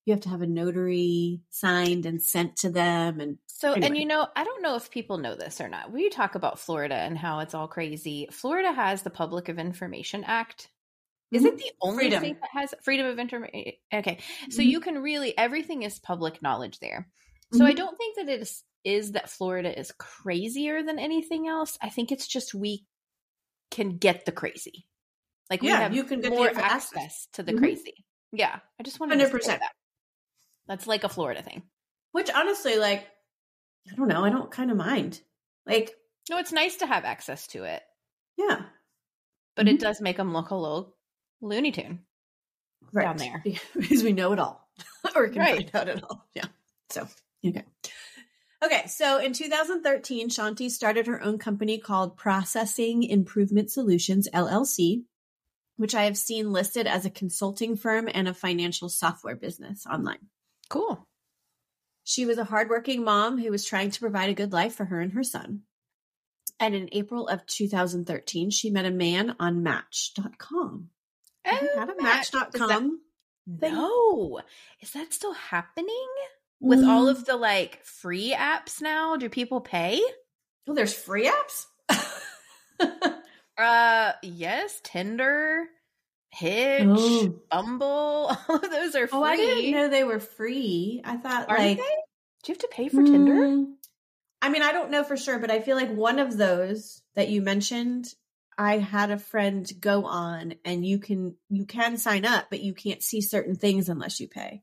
you 0.06 0.12
have 0.14 0.22
to 0.22 0.28
have 0.28 0.40
a 0.40 0.46
notary 0.46 1.40
signed 1.50 2.06
and 2.06 2.22
sent 2.22 2.56
to 2.58 2.70
them. 2.70 3.20
And 3.20 3.38
so, 3.46 3.72
anyway. 3.72 3.86
and 3.88 3.98
you 3.98 4.06
know, 4.06 4.26
I 4.36 4.44
don't 4.44 4.62
know 4.62 4.76
if 4.76 4.90
people 4.90 5.18
know 5.18 5.34
this 5.34 5.60
or 5.60 5.68
not. 5.68 5.92
We 5.92 6.08
talk 6.10 6.36
about 6.36 6.60
Florida 6.60 6.94
and 6.94 7.18
how 7.18 7.40
it's 7.40 7.54
all 7.54 7.66
crazy. 7.66 8.28
Florida 8.30 8.72
has 8.72 9.02
the 9.02 9.10
Public 9.10 9.48
of 9.48 9.58
Information 9.58 10.22
Act. 10.24 10.68
Is 11.32 11.42
mm-hmm. 11.42 11.48
it 11.48 11.58
the 11.58 11.72
only 11.82 12.04
freedom. 12.04 12.22
state 12.22 12.40
that 12.40 12.50
has 12.52 12.72
freedom 12.84 13.06
of 13.06 13.18
information? 13.18 13.72
Okay. 13.92 14.18
So 14.48 14.62
mm-hmm. 14.62 14.70
you 14.70 14.80
can 14.80 15.02
really, 15.02 15.36
everything 15.36 15.82
is 15.82 15.98
public 15.98 16.40
knowledge 16.40 16.78
there. 16.78 17.08
So 17.52 17.58
mm-hmm. 17.58 17.66
I 17.66 17.72
don't 17.72 17.98
think 17.98 18.16
that 18.16 18.28
it 18.28 18.42
is, 18.42 18.62
is 18.84 19.12
that 19.12 19.28
Florida 19.28 19.76
is 19.76 19.92
crazier 19.98 20.84
than 20.84 21.00
anything 21.00 21.48
else. 21.48 21.76
I 21.82 21.88
think 21.88 22.12
it's 22.12 22.28
just 22.28 22.54
we 22.54 22.84
can 23.72 23.96
get 23.96 24.24
the 24.24 24.30
crazy. 24.30 24.86
Like 25.50 25.64
yeah, 25.64 25.78
we 25.78 25.82
have 25.82 25.94
you 25.96 26.04
can 26.04 26.20
get 26.20 26.30
more 26.30 26.48
access, 26.48 26.92
access 26.94 27.28
to 27.32 27.42
the 27.42 27.52
mm-hmm. 27.52 27.58
crazy. 27.58 28.04
Yeah, 28.30 28.60
I 28.78 28.82
just 28.84 29.00
want 29.00 29.10
to 29.10 29.18
100%. 29.18 29.58
That. 30.66 30.78
That's 30.78 30.86
like 30.86 31.04
a 31.04 31.08
Florida 31.08 31.42
thing. 31.42 31.62
Which 32.12 32.30
honestly, 32.30 32.78
like, 32.78 33.06
I 33.90 33.94
don't 33.94 34.08
know, 34.08 34.24
I 34.24 34.30
don't 34.30 34.50
kind 34.50 34.70
of 34.70 34.76
mind. 34.76 35.20
Like, 35.66 35.94
no, 36.30 36.38
it's 36.38 36.52
nice 36.52 36.76
to 36.76 36.86
have 36.86 37.04
access 37.04 37.46
to 37.48 37.64
it. 37.64 37.82
Yeah, 38.36 38.62
but 39.54 39.66
mm-hmm. 39.66 39.76
it 39.76 39.80
does 39.80 40.00
make 40.00 40.16
them 40.16 40.32
look 40.32 40.50
a 40.50 40.54
little 40.54 40.94
Looney 41.40 41.72
Tune 41.72 42.00
right. 42.92 43.04
down 43.04 43.16
there 43.16 43.42
because 43.74 44.02
we 44.02 44.12
know 44.12 44.32
it 44.32 44.38
all, 44.38 44.68
or 45.16 45.28
can 45.28 45.40
right. 45.40 45.70
find 45.70 45.70
out 45.74 45.88
it 45.88 46.04
all. 46.04 46.26
Yeah. 46.34 46.46
So 46.90 47.08
okay. 47.44 47.64
Okay, 48.64 48.86
so 48.86 49.18
in 49.18 49.34
2013, 49.34 50.30
Shanti 50.30 50.70
started 50.70 51.06
her 51.06 51.22
own 51.22 51.38
company 51.38 51.78
called 51.78 52.16
Processing 52.16 53.02
Improvement 53.02 53.70
Solutions 53.70 54.28
LLC, 54.32 55.04
which 55.76 55.94
I 55.94 56.04
have 56.04 56.16
seen 56.16 56.52
listed 56.52 56.86
as 56.86 57.04
a 57.04 57.10
consulting 57.10 57.76
firm 57.76 58.08
and 58.12 58.26
a 58.26 58.34
financial 58.34 58.88
software 58.88 59.36
business 59.36 59.84
online. 59.86 60.26
Cool. 60.68 61.06
She 62.04 62.24
was 62.26 62.38
a 62.38 62.44
hardworking 62.44 63.04
mom 63.04 63.38
who 63.38 63.50
was 63.50 63.64
trying 63.64 63.90
to 63.90 64.00
provide 64.00 64.30
a 64.30 64.34
good 64.34 64.52
life 64.52 64.74
for 64.74 64.84
her 64.84 65.00
and 65.00 65.12
her 65.12 65.24
son. 65.24 65.62
And 66.60 66.74
in 66.74 66.88
April 66.92 67.28
of 67.28 67.44
2013, 67.46 68.50
she 68.50 68.70
met 68.70 68.86
a 68.86 68.90
man 68.90 69.36
on 69.40 69.62
Match.com. 69.62 70.88
Have 71.44 71.62
you 71.62 71.68
had 71.76 71.88
a 71.90 71.92
Oh, 71.98 72.02
Match. 72.02 72.32
Match.com? 72.32 72.68
thing? 72.68 72.98
No. 73.74 74.40
Is 74.80 74.92
that 74.92 75.12
still 75.12 75.34
happening? 75.34 76.08
With 76.60 76.82
all 76.82 77.06
Mm. 77.06 77.10
of 77.10 77.24
the 77.26 77.36
like 77.36 77.84
free 77.84 78.32
apps 78.32 78.80
now, 78.80 79.16
do 79.16 79.28
people 79.28 79.60
pay? 79.60 80.00
Oh, 80.66 80.74
there's 80.74 80.94
free 80.94 81.28
apps? 81.30 81.66
Uh 83.58 84.12
yes, 84.22 84.80
Tinder, 84.84 85.64
Hitch, 86.36 86.86
Oh. 86.86 87.34
Bumble, 87.50 87.86
all 88.48 88.56
of 88.56 88.70
those 88.70 88.94
are 88.94 89.06
free. 89.06 89.18
oh, 89.18 89.22
I 89.22 89.36
didn't 89.36 89.72
know 89.72 89.88
they 89.88 90.04
were 90.04 90.20
free. 90.20 91.00
I 91.04 91.16
thought 91.16 91.48
Aren't 91.48 91.62
like 91.62 91.78
they? 91.78 91.82
Do 91.82 92.52
you 92.52 92.54
have 92.54 92.58
to 92.58 92.68
pay 92.70 92.88
for 92.88 93.02
Tinder? 93.02 93.32
Mm, 93.32 93.74
I 94.42 94.50
mean, 94.50 94.62
I 94.62 94.72
don't 94.72 94.90
know 94.90 95.02
for 95.02 95.16
sure, 95.16 95.38
but 95.38 95.50
I 95.50 95.60
feel 95.60 95.76
like 95.76 95.90
one 95.90 96.18
of 96.18 96.36
those 96.36 97.02
that 97.14 97.28
you 97.28 97.40
mentioned, 97.42 98.14
I 98.58 98.78
had 98.78 99.10
a 99.10 99.18
friend 99.18 99.70
go 99.80 100.04
on 100.04 100.54
and 100.64 100.84
you 100.86 100.98
can 100.98 101.36
you 101.48 101.64
can 101.64 101.96
sign 101.96 102.24
up, 102.24 102.46
but 102.50 102.60
you 102.60 102.74
can't 102.74 103.02
see 103.02 103.20
certain 103.22 103.56
things 103.56 103.88
unless 103.88 104.20
you 104.20 104.28
pay. 104.28 104.62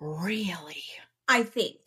Really? 0.00 0.82
I 1.28 1.44
think. 1.44 1.78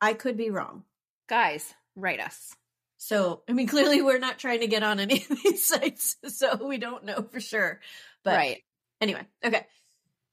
I 0.00 0.12
could 0.12 0.36
be 0.36 0.50
wrong. 0.50 0.84
Guys, 1.28 1.74
write 1.96 2.20
us. 2.20 2.54
So, 2.98 3.42
I 3.48 3.52
mean, 3.52 3.66
clearly 3.74 4.02
we're 4.02 4.18
not 4.18 4.38
trying 4.38 4.60
to 4.60 4.66
get 4.68 4.82
on 4.82 5.00
any 5.00 5.24
of 5.28 5.42
these 5.42 5.66
sites, 5.66 6.16
so 6.28 6.64
we 6.66 6.78
don't 6.78 7.04
know 7.04 7.22
for 7.30 7.40
sure. 7.40 7.80
But 8.22 8.36
right. 8.36 8.62
Anyway, 9.00 9.26
okay. 9.44 9.66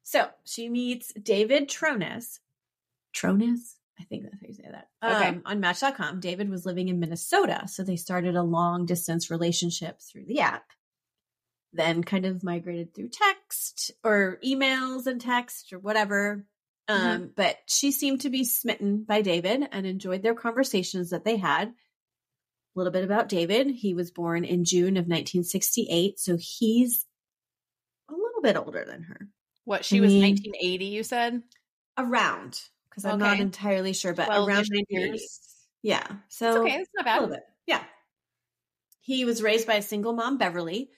So 0.04 0.28
she 0.44 0.70
meets 0.70 1.14
David 1.14 1.70
Tronis. 1.70 2.40
Tronis? 3.16 3.76
I 4.00 4.04
think 4.04 4.24
that's 4.24 4.36
how 4.42 4.48
you 4.48 4.54
say 4.54 4.70
that. 4.72 4.88
Okay. 5.04 5.30
Um, 5.30 5.42
on 5.46 5.60
Match.com. 5.60 6.20
David 6.20 6.50
was 6.50 6.66
living 6.66 6.90
in 6.90 7.00
Minnesota, 7.00 7.68
so 7.68 7.84
they 7.84 7.98
started 7.98 8.36
a 8.36 8.42
long 8.42 8.86
distance 8.86 9.30
relationship 9.30 10.00
through 10.02 10.26
the 10.26 10.40
app. 10.40 10.66
Then 11.74 12.04
kind 12.04 12.26
of 12.26 12.44
migrated 12.44 12.94
through 12.94 13.10
text 13.10 13.92
or 14.04 14.40
emails 14.44 15.06
and 15.06 15.22
text 15.22 15.72
or 15.72 15.80
whatever. 15.80 16.46
Um, 16.88 17.32
But 17.36 17.58
she 17.68 17.92
seemed 17.92 18.22
to 18.22 18.30
be 18.30 18.44
smitten 18.44 19.04
by 19.04 19.22
David 19.22 19.68
and 19.72 19.86
enjoyed 19.86 20.24
their 20.24 20.36
conversations 20.36 21.12
that 21.12 21.24
they 21.24 21.38
had. 21.38 21.70
A 21.70 21.74
little 22.76 22.92
bit 22.92 23.04
about 23.04 23.30
David. 23.30 23.70
He 23.70 23.94
was 23.94 24.12
born 24.12 24.44
in 24.44 24.66
June 24.66 24.98
of 24.98 25.06
1968, 25.06 26.20
so 26.20 26.38
he's 26.40 27.06
little 28.42 28.54
bit 28.54 28.66
older 28.66 28.86
than 28.86 29.04
her. 29.04 29.28
What 29.66 29.86
she 29.86 30.02
was 30.02 30.14
1980, 30.14 30.86
you 30.86 31.04
said? 31.04 31.44
Around, 31.98 32.62
because 32.90 33.06
I'm 33.06 33.20
not 33.20 33.40
entirely 33.40 33.94
sure, 33.94 34.14
but 34.14 34.26
12 34.26 34.48
around 34.48 34.64
-ish 34.64 34.70
1980. 34.72 35.10
years. 35.10 35.40
Yeah. 35.84 36.18
It's 36.28 36.38
So 36.38 36.62
okay, 36.64 36.78
it's 36.78 36.90
not 36.96 37.02
a 37.04 37.06
bad. 37.06 37.22
little 37.22 37.36
bit. 37.36 37.44
Yeah. 37.68 37.84
He 39.02 39.26
was 39.26 39.42
raised 39.42 39.68
by 39.68 39.76
a 39.76 39.82
single 39.82 40.14
mom, 40.14 40.38
Beverly. 40.38 40.92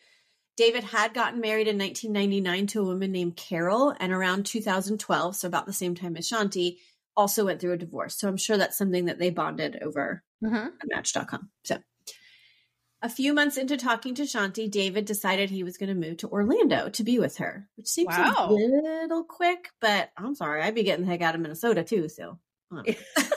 David 0.55 0.83
had 0.83 1.13
gotten 1.13 1.39
married 1.41 1.67
in 1.67 1.77
1999 1.77 2.67
to 2.67 2.81
a 2.81 2.85
woman 2.85 3.11
named 3.11 3.35
Carol, 3.35 3.95
and 3.99 4.11
around 4.13 4.45
2012, 4.45 5.35
so 5.35 5.47
about 5.47 5.65
the 5.65 5.73
same 5.73 5.95
time 5.95 6.15
as 6.15 6.29
Shanti, 6.29 6.77
also 7.17 7.45
went 7.45 7.59
through 7.59 7.73
a 7.73 7.77
divorce. 7.77 8.15
So 8.17 8.27
I'm 8.27 8.37
sure 8.37 8.57
that's 8.57 8.77
something 8.77 9.05
that 9.05 9.19
they 9.19 9.29
bonded 9.29 9.81
over 9.81 10.23
hmm 10.41 10.55
on 10.55 10.71
Match.com. 10.85 11.49
So 11.63 11.77
a 13.03 13.09
few 13.09 13.33
months 13.33 13.57
into 13.57 13.77
talking 13.77 14.15
to 14.15 14.23
Shanti, 14.23 14.71
David 14.71 15.05
decided 15.05 15.49
he 15.51 15.63
was 15.63 15.77
going 15.77 15.89
to 15.89 15.93
move 16.09 16.17
to 16.17 16.29
Orlando 16.29 16.89
to 16.89 17.03
be 17.03 17.19
with 17.19 17.37
her, 17.37 17.67
which 17.75 17.87
seems 17.87 18.07
Wow. 18.07 18.47
a 18.49 18.53
little 18.53 19.23
quick, 19.25 19.69
but 19.79 20.09
I'm 20.17 20.33
sorry, 20.33 20.63
I'd 20.63 20.73
be 20.73 20.83
getting 20.83 21.05
the 21.05 21.11
heck 21.11 21.21
out 21.21 21.35
of 21.35 21.41
Minnesota 21.41 21.83
too. 21.83 22.09
So 22.09 22.39
I 22.71 22.75
don't 22.75 22.87
know. 22.87 23.23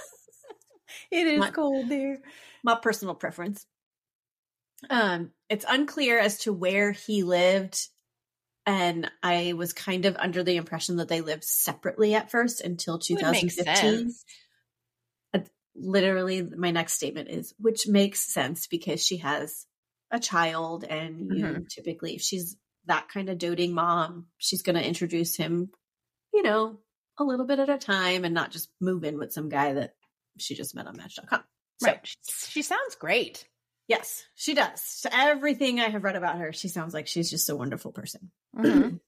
It 1.11 1.27
is 1.27 1.39
My- 1.41 1.51
cold 1.51 1.89
there. 1.89 2.19
my 2.65 2.75
personal 2.77 3.15
preference. 3.15 3.67
Um, 4.91 5.31
it's 5.49 5.65
unclear 5.69 6.19
as 6.19 6.39
to 6.41 6.53
where 6.53 6.93
he 6.93 7.23
lived, 7.23 7.89
and 8.67 9.11
I 9.23 9.53
was 9.55 9.73
kind 9.73 10.05
of 10.07 10.17
under 10.17 10.43
the 10.43 10.57
impression 10.57 10.97
that 10.97 11.09
they 11.09 11.21
lived 11.21 11.45
separately 11.45 12.15
at 12.15 12.31
first 12.31 12.61
until 12.61 12.99
2015. 12.99 14.13
Literally, 15.79 16.43
my 16.43 16.71
next 16.71 16.95
statement 16.95 17.29
is, 17.29 17.55
which 17.59 17.87
makes 17.87 18.21
sense 18.33 18.67
because 18.67 19.05
she 19.05 19.19
has 19.19 19.67
a 20.11 20.19
child, 20.21 20.85
and 20.85 21.33
you 21.37 21.45
Mhm. 21.45 21.69
typically, 21.69 22.15
if 22.17 22.23
she's 22.23 22.57
that 22.87 23.09
kind 23.09 23.29
of 23.29 23.39
doting 23.39 23.73
mom, 23.75 24.29
she's 24.39 24.63
going 24.63 24.77
to 24.77 24.87
introduce 24.87 25.37
him, 25.37 25.71
you 26.33 26.43
know, 26.43 26.79
a 27.19 27.25
little 27.25 27.47
bit 27.47 27.59
at 27.59 27.69
a 27.69 27.79
time, 27.79 28.25
and 28.25 28.33
not 28.35 28.51
just 28.53 28.71
move 28.81 29.03
in 29.05 29.19
with 29.19 29.33
some 29.33 29.49
guy 29.49 29.73
that 29.75 29.97
she 30.39 30.55
just 30.55 30.75
met 30.75 30.87
on 30.87 30.97
Match.com. 30.97 31.43
So, 31.79 31.87
Right. 31.89 32.17
She, 32.49 32.63
sounds 32.63 32.95
great. 32.95 33.49
Yes, 33.89 34.25
she 34.35 34.55
does. 34.55 34.83
So 34.83 35.09
everything 35.13 35.81
I 35.81 35.89
have 35.89 36.05
read 36.05 36.17
about 36.17 36.39
her, 36.39 36.53
she 36.53 36.69
sounds 36.69 36.95
like 36.95 37.07
she's 37.07 37.31
just 37.31 37.49
a 37.51 37.57
wonderful 37.57 37.93
person. 37.93 38.31
Mhm. 38.55 39.01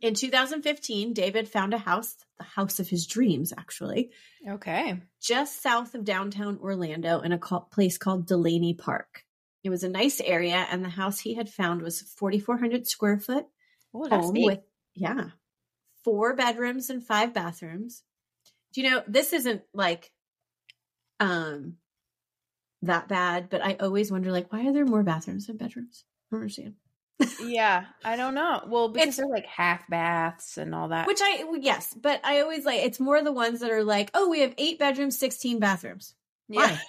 In 0.00 0.14
2015, 0.14 1.12
David 1.12 1.48
found 1.48 1.74
a 1.74 1.78
house, 1.78 2.16
the 2.38 2.44
house 2.44 2.78
of 2.78 2.88
his 2.88 3.06
dreams, 3.06 3.52
actually, 3.56 4.10
okay. 4.48 5.00
just 5.20 5.62
south 5.62 5.94
of 5.94 6.04
downtown 6.04 6.58
Orlando 6.62 7.20
in 7.20 7.32
a 7.32 7.38
place 7.38 7.98
called 7.98 8.26
Delaney 8.26 8.74
Park. 8.74 9.24
It 9.64 9.70
was 9.70 9.82
a 9.82 9.88
nice 9.88 10.20
area, 10.20 10.66
and 10.70 10.84
the 10.84 10.88
house 10.88 11.18
he 11.20 11.34
had 11.34 11.48
found 11.48 11.82
was 11.82 12.00
4,400 12.00 12.86
square 12.86 13.18
foot 13.18 13.46
Oh, 13.94 14.06
that's 14.08 14.26
home 14.26 14.34
big. 14.34 14.44
with, 14.44 14.60
yeah, 14.94 15.30
four 16.04 16.34
bedrooms 16.36 16.90
and 16.90 17.04
five 17.04 17.34
bathrooms. 17.34 18.02
Do 18.72 18.82
you 18.82 18.90
know, 18.90 19.02
this 19.08 19.32
isn't 19.32 19.62
like, 19.72 20.12
um, 21.20 21.76
that 22.82 23.08
bad, 23.08 23.48
but 23.50 23.64
I 23.64 23.74
always 23.80 24.12
wonder, 24.12 24.30
like, 24.30 24.52
why 24.52 24.66
are 24.66 24.72
there 24.72 24.84
more 24.84 25.02
bathrooms 25.02 25.46
than 25.46 25.56
bedrooms? 25.56 26.04
I 26.30 26.36
don't 26.36 26.42
understand. 26.42 26.74
Yeah, 27.42 27.86
I 28.04 28.16
don't 28.16 28.34
know. 28.34 28.62
Well, 28.66 28.88
because 28.88 29.08
It's- 29.08 29.16
they're 29.16 29.26
like 29.28 29.46
half 29.46 29.88
baths 29.88 30.56
and 30.58 30.74
all 30.74 30.88
that. 30.88 31.06
Which 31.06 31.20
I, 31.22 31.44
yes, 31.60 31.94
but 32.00 32.20
I 32.24 32.40
always 32.40 32.64
like, 32.64 32.80
it's 32.80 33.00
more 33.00 33.22
the 33.22 33.32
ones 33.32 33.60
that 33.60 33.70
are 33.70 33.84
like, 33.84 34.10
oh, 34.14 34.28
we 34.28 34.40
have 34.40 34.54
eight 34.58 34.78
bedrooms, 34.78 35.18
16 35.18 35.58
bathrooms. 35.58 36.14
yeah. 36.48 36.78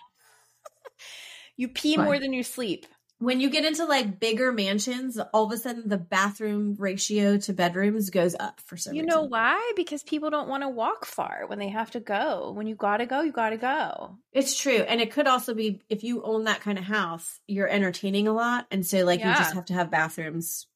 You 1.58 1.68
pee 1.68 1.98
Why? 1.98 2.06
more 2.06 2.20
than 2.20 2.32
you 2.32 2.42
sleep. 2.42 2.86
When 3.22 3.42
you 3.42 3.50
get 3.50 3.66
into 3.66 3.84
like 3.86 4.20
bigger 4.20 4.54
mansions, 4.54 5.20
all 5.34 5.46
of 5.46 5.52
a 5.52 5.58
sudden 5.58 5.90
the 5.90 5.98
bathroom 5.98 6.76
ratio 6.80 7.38
to 7.40 7.52
bedrooms 7.54 8.10
goes 8.12 8.34
up 8.40 8.62
for 8.62 8.78
some 8.78 8.94
You 8.94 9.02
reason. 9.02 9.10
You 9.10 9.16
know 9.24 9.28
why? 9.28 9.74
Because 9.76 10.04
people 10.04 10.30
don't 10.30 10.48
want 10.48 10.64
to 10.64 10.70
walk 10.70 11.06
far 11.06 11.44
when 11.48 11.60
they 11.60 11.68
have 11.68 11.92
to 11.92 12.00
go. 12.00 12.52
When 12.56 12.66
you 12.66 12.76
gotta 12.76 13.06
go, 13.06 13.22
you 13.22 13.34
gotta 13.34 13.58
go. 13.58 14.16
It's 14.32 14.58
true. 14.58 14.78
And 14.88 15.02
it 15.02 15.12
could 15.12 15.28
also 15.28 15.54
be 15.54 15.82
if 15.90 16.04
you 16.06 16.24
own 16.24 16.46
that 16.46 16.62
kind 16.62 16.78
of 16.78 16.86
house, 16.86 17.40
you're 17.46 17.68
entertaining 17.68 18.28
a 18.30 18.34
lot. 18.34 18.68
And 18.72 18.86
so 18.86 19.04
like 19.04 19.20
you 19.20 19.26
just 19.26 19.54
have 19.54 19.66
to 19.66 19.74
have 19.74 19.92
bathrooms 19.92 20.68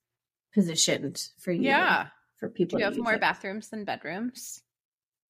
positioned 0.54 1.26
for 1.40 1.52
you. 1.54 1.64
Yeah. 1.64 2.08
for 2.38 2.50
people 2.50 2.78
Do 2.78 2.84
you 2.84 2.90
to 2.90 2.96
have 2.96 3.04
more 3.04 3.14
it. 3.14 3.22
bathrooms 3.22 3.70
than 3.70 3.86
bedrooms? 3.86 4.62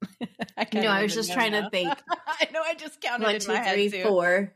I 0.58 0.68
You 0.74 0.82
know, 0.82 0.90
I 0.90 1.04
was 1.04 1.14
just 1.14 1.32
trying 1.32 1.52
to 1.52 1.70
think. 1.70 1.90
I 2.10 2.50
know. 2.52 2.62
I 2.64 2.74
just 2.74 3.00
counted 3.00 3.26
One, 3.26 3.36
in 3.36 3.42
two, 3.42 3.54
my 3.54 3.62
three, 3.72 3.90
too. 3.90 4.04
four. 4.04 4.54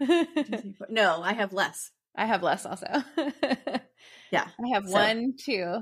Two, 0.00 0.24
three, 0.24 0.74
four. 0.76 0.86
No, 0.90 1.22
I 1.22 1.34
have 1.34 1.52
less. 1.52 1.90
I 2.16 2.26
have 2.26 2.42
less 2.42 2.66
also. 2.66 2.86
Yeah. 4.32 4.46
I 4.64 4.68
have 4.74 4.86
So- 4.86 4.92
one, 4.92 5.34
two, 5.36 5.78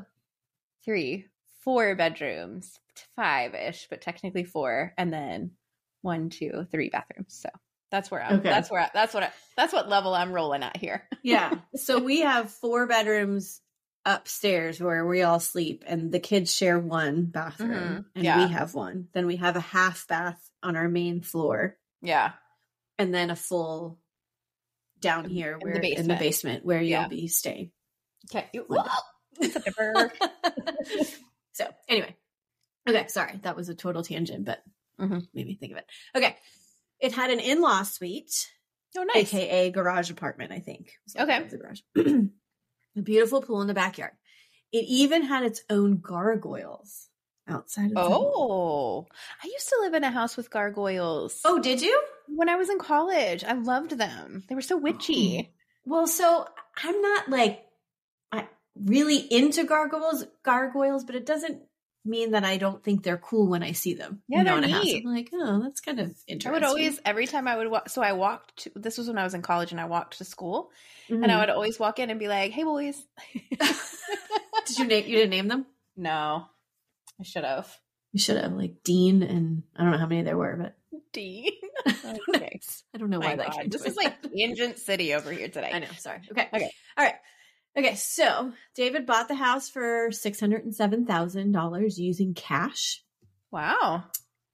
three, 0.84 1.26
four 1.64 1.94
bedrooms, 1.94 2.78
five 3.14 3.54
ish, 3.54 3.86
but 3.90 4.00
technically 4.00 4.44
four, 4.44 4.94
and 4.96 5.12
then 5.12 5.50
one, 6.00 6.30
two, 6.30 6.66
three 6.70 6.88
bathrooms. 6.88 7.38
So 7.42 7.50
that's 7.90 8.10
where 8.10 8.22
I'm. 8.22 8.36
Okay. 8.40 8.48
That's 8.48 8.70
where. 8.70 8.80
I, 8.80 8.90
that's 8.94 9.12
what. 9.12 9.22
I, 9.24 9.30
that's 9.56 9.72
what 9.74 9.88
level 9.90 10.14
I'm 10.14 10.32
rolling 10.32 10.62
at 10.62 10.76
here. 10.78 11.06
Yeah. 11.22 11.56
so 11.76 11.98
we 12.02 12.20
have 12.20 12.50
four 12.50 12.86
bedrooms 12.86 13.60
upstairs 14.06 14.80
where 14.80 15.06
we 15.06 15.22
all 15.22 15.40
sleep, 15.40 15.84
and 15.86 16.10
the 16.10 16.20
kids 16.20 16.54
share 16.54 16.78
one 16.78 17.26
bathroom, 17.26 17.70
Mhm. 17.70 18.04
and 18.14 18.24
Yeah. 18.24 18.46
we 18.46 18.52
have 18.52 18.72
one. 18.72 19.08
Then 19.12 19.26
we 19.26 19.36
have 19.36 19.56
a 19.56 19.60
half 19.60 20.06
bath 20.08 20.40
on 20.62 20.74
our 20.76 20.88
main 20.88 21.20
floor, 21.20 21.76
Yeah. 22.00 22.32
and 22.98 23.12
then 23.14 23.28
a 23.30 23.36
full 23.36 23.98
down 25.00 25.28
here 25.28 25.52
in 25.52 25.58
the 25.60 25.64
where 25.64 25.74
in 25.82 26.08
the 26.08 26.16
basement. 26.16 26.64
where 26.64 26.80
Yeah. 26.82 27.00
you'll 27.02 27.10
be 27.10 27.28
staying. 27.28 27.70
Okay. 28.30 28.48
You- 28.52 28.66
Window. 28.68 28.90
Such 29.52 29.66
a 29.68 29.72
bird. 29.72 30.10
so 31.52 31.66
anyway, 31.88 32.16
okay, 32.88 33.06
sorry, 33.08 33.38
that 33.42 33.54
was 33.56 33.68
a 33.68 33.74
total 33.74 34.02
tangent, 34.02 34.44
but 34.44 34.62
Mhm. 35.00 35.28
made 35.32 35.46
me 35.46 35.54
think 35.54 35.72
of 35.72 35.78
it. 35.78 35.86
Okay, 36.16 36.36
it 36.98 37.12
had 37.12 37.30
an 37.30 37.38
in-law 37.40 37.84
suite, 37.84 38.48
oh, 38.96 39.04
nice. 39.04 39.32
aka 39.32 39.70
garage 39.70 40.10
apartment. 40.10 40.50
I 40.52 40.58
think. 40.60 40.92
Okay. 41.16 41.44
The 41.44 41.56
garage. 41.58 41.80
a 42.96 43.02
beautiful 43.02 43.42
pool 43.42 43.60
in 43.62 43.68
the 43.68 43.74
backyard. 43.74 44.12
It 44.72 44.84
even 44.88 45.22
had 45.22 45.44
its 45.44 45.62
own 45.70 46.00
gargoyles 46.00 47.08
outside 47.46 47.86
of 47.86 47.94
the 47.94 48.00
Oh, 48.00 49.06
I 49.42 49.46
used 49.46 49.68
to 49.68 49.78
live 49.80 49.94
in 49.94 50.02
a 50.04 50.10
house 50.10 50.36
with 50.36 50.50
gargoyles. 50.50 51.40
Oh, 51.44 51.58
did 51.60 51.80
you? 51.80 52.02
When 52.28 52.48
I 52.48 52.56
was 52.56 52.70
in 52.70 52.78
college, 52.78 53.44
I 53.44 53.52
loved 53.52 53.92
them. 53.92 54.44
They 54.48 54.54
were 54.54 54.60
so 54.60 54.76
witchy. 54.76 55.52
Well, 55.84 56.06
so 56.06 56.46
I'm 56.82 57.00
not 57.00 57.28
like 57.28 57.64
I 58.30 58.46
really 58.76 59.16
into 59.16 59.64
gargoyles, 59.64 60.24
gargoyles, 60.42 61.04
but 61.04 61.14
it 61.14 61.26
doesn't 61.26 61.62
mean 62.04 62.32
that 62.32 62.44
I 62.44 62.56
don't 62.56 62.82
think 62.82 63.02
they're 63.02 63.18
cool 63.18 63.48
when 63.48 63.62
I 63.62 63.72
see 63.72 63.94
them. 63.94 64.22
Yeah, 64.28 64.44
they're 64.44 64.60
neat. 64.60 65.04
I'm 65.04 65.14
like, 65.14 65.30
oh, 65.32 65.62
that's 65.62 65.80
kind 65.80 66.00
of 66.00 66.14
interesting. 66.26 66.50
I 66.50 66.52
would 66.52 66.64
always, 66.64 66.98
every 67.04 67.26
time 67.26 67.46
I 67.46 67.56
would 67.56 67.70
walk, 67.70 67.88
so 67.88 68.02
I 68.02 68.12
walked, 68.12 68.64
to, 68.64 68.72
this 68.74 68.98
was 68.98 69.08
when 69.08 69.18
I 69.18 69.24
was 69.24 69.34
in 69.34 69.42
college 69.42 69.72
and 69.72 69.80
I 69.80 69.84
walked 69.84 70.18
to 70.18 70.24
school 70.24 70.70
mm-hmm. 71.08 71.22
and 71.22 71.24
I 71.24 71.34
mm-hmm. 71.34 71.40
would 71.40 71.50
always 71.50 71.78
walk 71.78 71.98
in 71.98 72.10
and 72.10 72.18
be 72.18 72.28
like, 72.28 72.52
hey, 72.52 72.64
boys. 72.64 73.00
Did 74.66 74.78
you 74.78 74.86
name, 74.86 75.06
you 75.06 75.16
didn't 75.16 75.30
name 75.30 75.48
them? 75.48 75.66
No, 75.96 76.46
I 77.20 77.22
should 77.22 77.44
have. 77.44 77.74
You 78.12 78.20
should 78.20 78.36
have, 78.36 78.52
like 78.52 78.82
Dean 78.84 79.22
and 79.22 79.62
I 79.76 79.82
don't 79.82 79.92
know 79.92 79.98
how 79.98 80.06
many 80.06 80.22
there 80.22 80.36
were, 80.36 80.56
but. 80.56 80.77
Dean. 81.12 81.50
Okay. 82.34 82.60
I 82.94 82.98
don't 82.98 83.10
know 83.10 83.20
why 83.20 83.36
that 83.36 83.52
came 83.52 83.68
This 83.68 83.84
is 83.84 83.96
like 83.96 84.14
Tangent 84.36 84.78
City 84.78 85.14
over 85.14 85.30
here 85.30 85.48
today. 85.48 85.70
I 85.72 85.78
know. 85.78 85.86
Sorry. 85.98 86.20
Okay. 86.30 86.48
Okay. 86.52 86.70
All 86.96 87.04
right. 87.04 87.14
Okay, 87.76 87.94
so 87.94 88.52
David 88.74 89.06
bought 89.06 89.28
the 89.28 89.34
house 89.34 89.68
for 89.68 90.10
six 90.10 90.40
hundred 90.40 90.64
and 90.64 90.74
seven 90.74 91.06
thousand 91.06 91.52
dollars 91.52 91.98
using 91.98 92.34
cash. 92.34 93.02
Wow. 93.52 94.04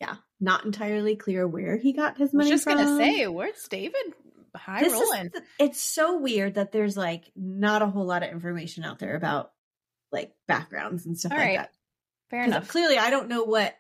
Yeah, 0.01 0.17
not 0.41 0.65
entirely 0.65 1.17
clear 1.17 1.47
where 1.47 1.77
he 1.79 1.93
got 1.93 2.19
his 2.19 2.35
money. 2.35 2.51
I 2.51 2.53
was 2.53 2.65
just 2.65 2.77
from. 2.77 2.85
gonna 2.85 2.97
say, 2.99 3.27
where's 3.27 3.67
David? 3.69 4.15
High 4.55 4.81
this 4.83 4.93
rolling. 4.93 5.27
Is, 5.35 5.43
it's 5.59 5.81
so 5.81 6.19
weird 6.19 6.55
that 6.55 6.71
there's 6.71 6.97
like 6.97 7.25
not 7.35 7.83
a 7.83 7.87
whole 7.87 8.07
lot 8.07 8.23
of 8.23 8.31
information 8.31 8.85
out 8.85 8.99
there 8.99 9.17
about 9.17 9.53
like 10.13 10.33
backgrounds 10.47 11.07
and 11.07 11.19
stuff 11.19 11.33
All 11.33 11.39
like 11.39 11.47
right. 11.47 11.59
that. 11.59 11.71
Fair 12.31 12.45
enough. 12.45 12.69
Clearly, 12.69 12.99
I 12.99 13.11
don't 13.11 13.29
know 13.29 13.45
what 13.45 13.75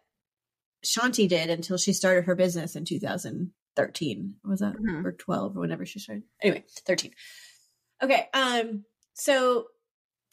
Shanti 0.84 1.28
did 1.28 1.50
until 1.50 1.76
she 1.76 1.92
started 1.92 2.24
her 2.24 2.34
business 2.34 2.76
in 2.76 2.84
2013. 2.84 4.34
Was 4.44 4.60
that 4.60 4.74
mm-hmm. 4.74 5.06
or 5.06 5.12
12 5.12 5.56
or 5.56 5.60
whenever 5.60 5.86
she 5.86 5.98
started? 5.98 6.24
Anyway, 6.42 6.64
13. 6.86 7.12
Okay. 8.02 8.28
Um 8.32 8.84
so 9.14 9.66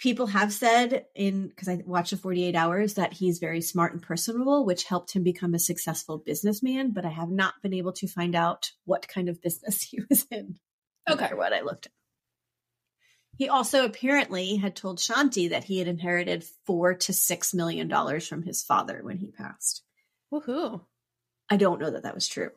people 0.01 0.25
have 0.25 0.51
said 0.51 1.05
in 1.15 1.48
because 1.48 1.70
I 1.70 1.81
watched 1.86 2.12
the 2.12 2.17
48 2.17 2.55
hours 2.55 2.96
that 2.96 3.13
he's 3.13 3.38
very 3.38 3.62
smart 3.62 3.93
and 3.93 4.01
personable, 4.01 4.65
which 4.65 4.86
helped 4.86 5.13
him 5.13 5.24
become 5.24 5.53
a 5.53 5.60
successful 5.60 6.17
businessman, 6.17 6.91
but 6.91 7.05
I 7.05 7.10
have 7.10 7.29
not 7.29 7.53
been 7.62 7.74
able 7.74 7.93
to 7.93 8.08
find 8.08 8.36
out 8.36 8.72
what 8.86 9.08
kind 9.08 9.29
of 9.29 9.41
business 9.41 9.81
he 9.91 10.01
was 10.10 10.25
in. 10.31 10.58
No 11.08 11.15
okay. 11.15 11.34
what 11.34 11.53
I 11.53 11.62
looked 11.62 11.86
at. 11.86 11.91
He 13.38 13.48
also 13.50 13.86
apparently 13.86 14.58
had 14.58 14.75
told 14.75 15.00
Shanti 15.00 15.50
that 15.50 15.63
he 15.63 15.79
had 15.79 15.88
inherited 15.88 16.43
four 16.65 16.96
to 16.96 17.13
six 17.13 17.53
million 17.53 17.88
dollars 17.88 18.27
from 18.27 18.43
his 18.43 18.63
father 18.63 19.01
when 19.03 19.17
he 19.17 19.31
passed. 19.31 19.84
Woohoo. 20.31 20.81
I 21.50 21.57
don't 21.57 21.81
know 21.81 21.91
that 21.91 22.03
that 22.03 22.15
was 22.15 22.27
true. 22.27 22.51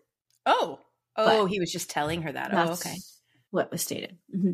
Oh. 0.47 0.81
Oh, 1.17 1.47
he 1.47 1.61
was 1.61 1.71
just 1.71 1.91
telling 1.91 2.23
her 2.23 2.33
that. 2.33 2.53
Oh, 2.53 2.73
okay. 2.73 2.97
What 3.51 3.71
was 3.71 3.83
stated. 3.83 4.17
Mm-hmm. 4.35 4.53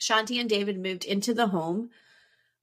Shanti 0.00 0.38
and 0.38 0.48
David 0.48 0.78
moved 0.78 1.04
into 1.04 1.32
the 1.32 1.46
home, 1.46 1.90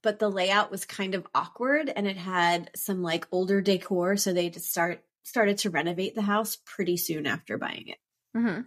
but 0.04 0.20
the 0.20 0.30
layout 0.30 0.70
was 0.70 0.86
kind 0.86 1.16
of 1.16 1.28
awkward 1.34 1.92
and 1.96 2.08
it 2.08 2.18
had 2.18 2.70
some 2.76 3.02
like 3.02 3.28
older 3.32 3.62
decor. 3.62 4.18
So 4.18 4.34
they 4.34 4.50
just 4.50 4.70
start 4.70 5.04
started 5.24 5.58
to 5.60 5.70
renovate 5.70 6.16
the 6.16 6.22
house 6.22 6.58
pretty 6.66 6.98
soon 6.98 7.26
after 7.26 7.58
buying 7.58 7.88
it. 7.88 7.98
Mm-hmm. 8.38 8.62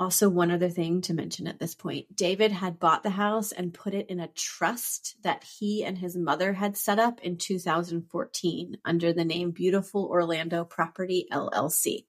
Also, 0.00 0.30
one 0.30 0.50
other 0.50 0.70
thing 0.70 1.02
to 1.02 1.12
mention 1.12 1.46
at 1.46 1.58
this 1.60 1.74
point 1.74 2.16
David 2.16 2.52
had 2.52 2.80
bought 2.80 3.02
the 3.02 3.10
house 3.10 3.52
and 3.52 3.74
put 3.74 3.92
it 3.92 4.08
in 4.08 4.18
a 4.18 4.28
trust 4.28 5.14
that 5.22 5.44
he 5.44 5.84
and 5.84 5.98
his 5.98 6.16
mother 6.16 6.54
had 6.54 6.78
set 6.78 6.98
up 6.98 7.20
in 7.20 7.36
2014 7.36 8.78
under 8.82 9.12
the 9.12 9.26
name 9.26 9.50
Beautiful 9.50 10.06
Orlando 10.06 10.64
Property 10.64 11.26
LLC. 11.30 12.06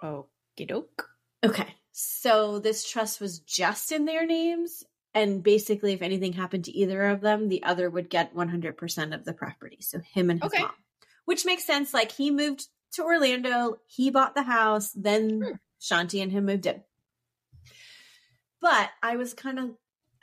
Okie 0.00 0.68
doke. 0.68 1.08
Okay. 1.44 1.74
So 1.90 2.60
this 2.60 2.88
trust 2.88 3.20
was 3.20 3.40
just 3.40 3.90
in 3.90 4.04
their 4.04 4.24
names. 4.24 4.84
And 5.14 5.42
basically, 5.42 5.92
if 5.94 6.02
anything 6.02 6.34
happened 6.34 6.66
to 6.66 6.72
either 6.72 7.02
of 7.06 7.20
them, 7.20 7.48
the 7.48 7.64
other 7.64 7.90
would 7.90 8.08
get 8.08 8.36
100% 8.36 9.14
of 9.14 9.24
the 9.24 9.32
property. 9.32 9.78
So 9.80 9.98
him 9.98 10.30
and 10.30 10.40
his 10.40 10.52
okay. 10.52 10.62
mom, 10.62 10.70
which 11.24 11.44
makes 11.44 11.66
sense. 11.66 11.92
Like 11.92 12.12
he 12.12 12.30
moved 12.30 12.68
to 12.92 13.02
Orlando, 13.02 13.78
he 13.86 14.10
bought 14.10 14.36
the 14.36 14.44
house, 14.44 14.92
then 14.92 15.40
hmm. 15.40 15.52
Shanti 15.80 16.22
and 16.22 16.32
him 16.32 16.46
moved 16.46 16.66
in. 16.66 16.82
But 18.60 18.90
I 19.02 19.16
was 19.16 19.34
kind 19.34 19.58
of, 19.58 19.70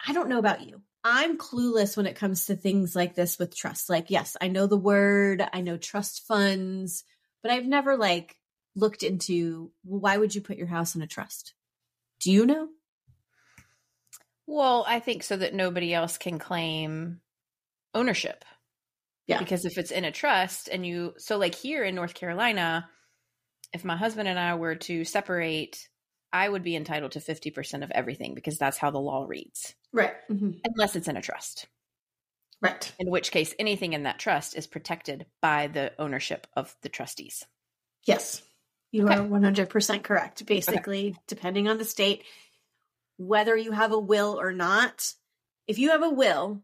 I 0.06 0.14
don't 0.14 0.30
know 0.30 0.40
about 0.40 0.68
you. 0.68 0.82
I'm 1.04 1.38
clueless 1.38 1.96
when 1.96 2.08
it 2.08 2.16
comes 2.16 2.48
to 2.48 2.56
things 2.56 2.96
like 2.96 3.14
this 3.16 3.38
with 3.38 3.56
trust. 3.56 3.90
Like, 3.90 4.10
yes, 4.10 4.36
I 4.42 4.48
know 4.48 4.66
the 4.66 4.76
word, 4.76 5.48
I 5.54 5.62
know 5.62 5.78
trust 5.78 6.26
funds, 6.28 7.04
but 7.42 7.52
I've 7.52 7.66
never 7.66 7.96
like 7.96 8.36
looked 8.76 9.04
into 9.04 9.72
well, 9.86 10.02
why 10.02 10.18
would 10.18 10.34
you 10.34 10.42
put 10.42 10.58
your 10.58 10.68
house 10.68 10.96
in 10.96 11.02
a 11.02 11.08
trust? 11.08 11.54
Do 12.20 12.32
you 12.32 12.46
know? 12.46 12.70
Well, 14.48 14.84
I 14.88 15.00
think 15.00 15.24
so 15.24 15.38
that 15.38 15.54
nobody 15.54 15.94
else 15.94 16.18
can 16.18 16.40
claim 16.40 17.22
ownership. 17.94 18.44
Yeah. 19.28 19.40
Because 19.40 19.66
if 19.66 19.78
it's 19.78 19.92
in 19.92 20.06
a 20.06 20.12
trust 20.12 20.70
and 20.72 20.86
you, 20.86 21.14
so 21.18 21.38
like 21.38 21.56
here 21.56 21.84
in 21.84 21.96
North 21.96 22.14
Carolina, 22.14 22.90
if 23.76 23.84
my 23.84 23.98
husband 23.98 24.28
and 24.30 24.40
I 24.40 24.56
were 24.56 24.76
to 24.76 25.04
separate, 25.04 25.90
I 26.32 26.48
would 26.48 26.64
be 26.64 26.76
entitled 26.76 27.12
to 27.12 27.20
50% 27.20 27.84
of 27.84 27.92
everything 27.92 28.34
because 28.34 28.58
that's 28.58 28.78
how 28.78 28.90
the 28.90 29.00
law 29.00 29.26
reads. 29.28 29.76
Right. 29.92 30.14
Mm-hmm. 30.32 30.52
Unless 30.64 30.96
it's 30.96 31.10
in 31.10 31.18
a 31.18 31.22
trust. 31.22 31.68
Right. 32.62 32.92
In 32.98 33.12
which 33.12 33.32
case, 33.32 33.54
anything 33.60 33.92
in 33.94 34.04
that 34.04 34.18
trust 34.18 34.56
is 34.56 34.66
protected 34.66 35.26
by 35.42 35.68
the 35.68 35.92
ownership 36.00 36.48
of 36.56 36.74
the 36.84 36.90
trustees. 36.90 37.46
Yes. 38.06 38.42
You 38.92 39.06
okay. 39.06 39.16
are 39.16 39.28
100% 39.28 40.04
correct. 40.04 40.46
Basically, 40.46 41.10
okay. 41.10 41.20
depending 41.28 41.68
on 41.68 41.78
the 41.78 41.86
state, 41.86 42.24
whether 43.18 43.58
you 43.58 43.74
have 43.74 43.92
a 43.92 44.00
will 44.00 44.40
or 44.40 44.54
not, 44.54 45.14
if 45.68 45.80
you 45.80 45.92
have 45.92 46.02
a 46.02 46.10
will, 46.10 46.64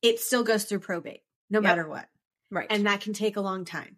it 0.00 0.18
still 0.18 0.44
goes 0.44 0.64
through 0.64 0.80
probate 0.80 1.20
no 1.50 1.58
yep. 1.58 1.64
matter 1.64 1.88
what. 1.88 2.08
Right. 2.50 2.66
And 2.70 2.86
that 2.86 3.02
can 3.02 3.12
take 3.12 3.36
a 3.36 3.42
long 3.42 3.66
time. 3.66 3.96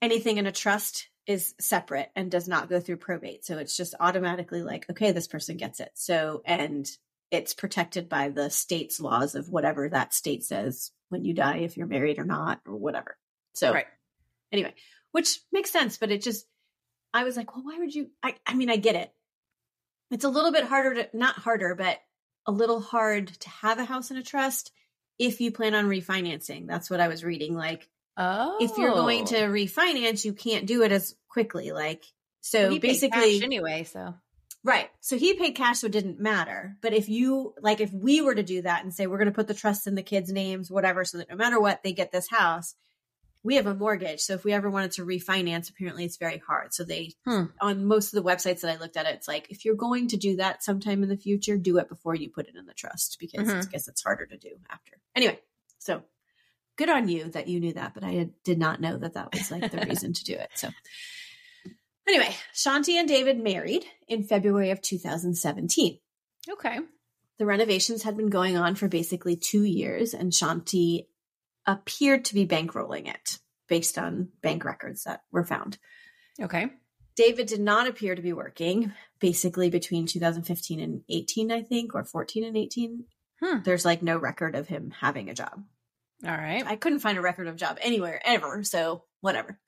Anything 0.00 0.38
in 0.38 0.46
a 0.46 0.52
trust 0.52 1.08
is 1.26 1.54
separate 1.60 2.10
and 2.16 2.30
does 2.30 2.48
not 2.48 2.68
go 2.68 2.80
through 2.80 2.96
probate. 2.96 3.44
So 3.44 3.58
it's 3.58 3.76
just 3.76 3.94
automatically 4.00 4.62
like, 4.62 4.88
okay, 4.90 5.12
this 5.12 5.28
person 5.28 5.56
gets 5.56 5.80
it. 5.80 5.90
So, 5.94 6.42
and 6.44 6.88
it's 7.30 7.54
protected 7.54 8.08
by 8.08 8.28
the 8.28 8.50
state's 8.50 9.00
laws 9.00 9.34
of 9.34 9.48
whatever 9.48 9.88
that 9.88 10.12
state 10.12 10.44
says 10.44 10.90
when 11.08 11.24
you 11.24 11.32
die, 11.32 11.58
if 11.58 11.76
you're 11.76 11.86
married 11.86 12.18
or 12.18 12.24
not, 12.24 12.60
or 12.66 12.76
whatever. 12.76 13.16
So, 13.54 13.72
right. 13.72 13.86
anyway, 14.50 14.74
which 15.12 15.40
makes 15.52 15.70
sense, 15.70 15.96
but 15.96 16.10
it 16.10 16.22
just, 16.22 16.46
I 17.14 17.24
was 17.24 17.36
like, 17.36 17.54
well, 17.54 17.64
why 17.64 17.78
would 17.78 17.94
you? 17.94 18.10
I, 18.22 18.34
I 18.46 18.54
mean, 18.54 18.70
I 18.70 18.76
get 18.76 18.96
it. 18.96 19.12
It's 20.10 20.24
a 20.24 20.30
little 20.30 20.52
bit 20.52 20.64
harder 20.64 20.94
to, 20.94 21.16
not 21.16 21.36
harder, 21.36 21.74
but 21.74 21.98
a 22.46 22.52
little 22.52 22.80
hard 22.80 23.28
to 23.28 23.48
have 23.48 23.78
a 23.78 23.84
house 23.84 24.10
in 24.10 24.16
a 24.16 24.22
trust 24.22 24.72
if 25.18 25.40
you 25.40 25.52
plan 25.52 25.74
on 25.74 25.86
refinancing. 25.86 26.66
That's 26.66 26.90
what 26.90 27.00
I 27.00 27.08
was 27.08 27.24
reading. 27.24 27.54
Like, 27.54 27.88
oh, 28.16 28.58
if 28.60 28.76
you're 28.76 28.90
going 28.90 29.26
to 29.26 29.44
oh. 29.44 29.50
refinance, 29.50 30.24
you 30.24 30.32
can't 30.32 30.66
do 30.66 30.82
it 30.82 30.92
as 30.92 31.14
quickly. 31.28 31.72
Like, 31.72 32.04
so 32.40 32.70
well, 32.70 32.78
basically, 32.78 33.42
anyway, 33.42 33.84
so 33.84 34.14
right. 34.64 34.88
So 35.00 35.16
he 35.16 35.34
paid 35.34 35.52
cash, 35.52 35.80
so 35.80 35.86
it 35.86 35.92
didn't 35.92 36.20
matter. 36.20 36.76
But 36.82 36.92
if 36.92 37.08
you 37.08 37.54
like, 37.60 37.80
if 37.80 37.92
we 37.92 38.20
were 38.20 38.34
to 38.34 38.42
do 38.42 38.62
that 38.62 38.82
and 38.82 38.92
say 38.92 39.06
we're 39.06 39.18
going 39.18 39.26
to 39.26 39.34
put 39.34 39.48
the 39.48 39.54
trust 39.54 39.86
in 39.86 39.94
the 39.94 40.02
kids' 40.02 40.32
names, 40.32 40.70
whatever, 40.70 41.04
so 41.04 41.18
that 41.18 41.30
no 41.30 41.36
matter 41.36 41.60
what, 41.60 41.82
they 41.82 41.92
get 41.92 42.12
this 42.12 42.28
house, 42.28 42.74
we 43.44 43.56
have 43.56 43.66
a 43.66 43.74
mortgage. 43.74 44.20
So 44.20 44.34
if 44.34 44.44
we 44.44 44.52
ever 44.52 44.70
wanted 44.70 44.92
to 44.92 45.04
refinance, 45.04 45.68
apparently 45.68 46.04
it's 46.04 46.16
very 46.16 46.38
hard. 46.46 46.72
So 46.72 46.84
they, 46.84 47.14
hmm. 47.24 47.44
on 47.60 47.84
most 47.84 48.14
of 48.14 48.22
the 48.22 48.28
websites 48.28 48.60
that 48.60 48.70
I 48.70 48.78
looked 48.78 48.96
at, 48.96 49.06
it's 49.06 49.26
like, 49.26 49.48
if 49.50 49.64
you're 49.64 49.74
going 49.74 50.08
to 50.08 50.16
do 50.16 50.36
that 50.36 50.62
sometime 50.62 51.02
in 51.02 51.08
the 51.08 51.16
future, 51.16 51.56
do 51.56 51.78
it 51.78 51.88
before 51.88 52.14
you 52.14 52.30
put 52.30 52.46
it 52.46 52.56
in 52.56 52.66
the 52.66 52.74
trust 52.74 53.16
because 53.18 53.48
mm-hmm. 53.48 53.60
I 53.60 53.70
guess 53.70 53.88
it's 53.88 54.02
harder 54.02 54.26
to 54.26 54.36
do 54.36 54.50
after. 54.70 54.92
Anyway, 55.16 55.40
so 55.78 56.02
good 56.76 56.90
on 56.90 57.08
you 57.08 57.24
that 57.30 57.48
you 57.48 57.60
knew 57.60 57.72
that, 57.74 57.94
but 57.94 58.04
I 58.04 58.30
did 58.44 58.58
not 58.58 58.80
know 58.80 58.96
that 58.96 59.14
that 59.14 59.32
was 59.32 59.50
like 59.50 59.70
the 59.70 59.86
reason 59.88 60.12
to 60.12 60.24
do 60.24 60.34
it. 60.34 60.50
So 60.54 60.70
anyway, 62.08 62.34
Shanti 62.54 62.94
and 62.94 63.08
David 63.08 63.42
married 63.42 63.84
in 64.08 64.24
February 64.24 64.70
of 64.70 64.80
2017. 64.82 65.98
Okay. 66.50 66.78
The 67.38 67.46
renovations 67.46 68.02
had 68.02 68.16
been 68.16 68.30
going 68.30 68.56
on 68.56 68.74
for 68.74 68.88
basically 68.88 69.36
two 69.36 69.64
years, 69.64 70.14
and 70.14 70.32
Shanti 70.32 71.06
appeared 71.66 72.24
to 72.26 72.34
be 72.34 72.46
bankrolling 72.46 73.08
it 73.08 73.38
based 73.68 73.98
on 73.98 74.28
bank 74.42 74.64
records 74.64 75.04
that 75.04 75.22
were 75.30 75.44
found. 75.44 75.78
Okay. 76.40 76.70
David 77.14 77.46
did 77.46 77.60
not 77.60 77.86
appear 77.86 78.14
to 78.14 78.22
be 78.22 78.32
working 78.32 78.92
basically 79.20 79.70
between 79.70 80.06
2015 80.06 80.80
and 80.80 81.02
18, 81.08 81.52
I 81.52 81.62
think, 81.62 81.94
or 81.94 82.04
14 82.04 82.44
and 82.44 82.56
18. 82.56 83.04
Hmm. 83.40 83.58
There's 83.64 83.84
like 83.84 84.02
no 84.02 84.16
record 84.16 84.54
of 84.54 84.68
him 84.68 84.92
having 85.00 85.28
a 85.28 85.34
job. 85.34 85.62
All 86.24 86.30
right. 86.30 86.64
I 86.66 86.76
couldn't 86.76 87.00
find 87.00 87.18
a 87.18 87.22
record 87.22 87.48
of 87.48 87.56
job 87.56 87.78
anywhere 87.80 88.20
ever, 88.24 88.62
so 88.62 89.04
whatever. 89.20 89.58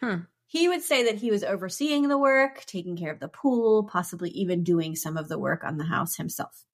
Hmm. 0.00 0.20
He 0.46 0.68
would 0.68 0.82
say 0.82 1.04
that 1.04 1.16
he 1.16 1.30
was 1.30 1.44
overseeing 1.44 2.08
the 2.08 2.18
work, 2.18 2.64
taking 2.66 2.96
care 2.96 3.10
of 3.10 3.20
the 3.20 3.28
pool, 3.28 3.84
possibly 3.84 4.28
even 4.30 4.64
doing 4.64 4.94
some 4.94 5.16
of 5.16 5.28
the 5.28 5.38
work 5.38 5.64
on 5.64 5.78
the 5.78 5.84
house 5.84 6.16
himself. 6.16 6.66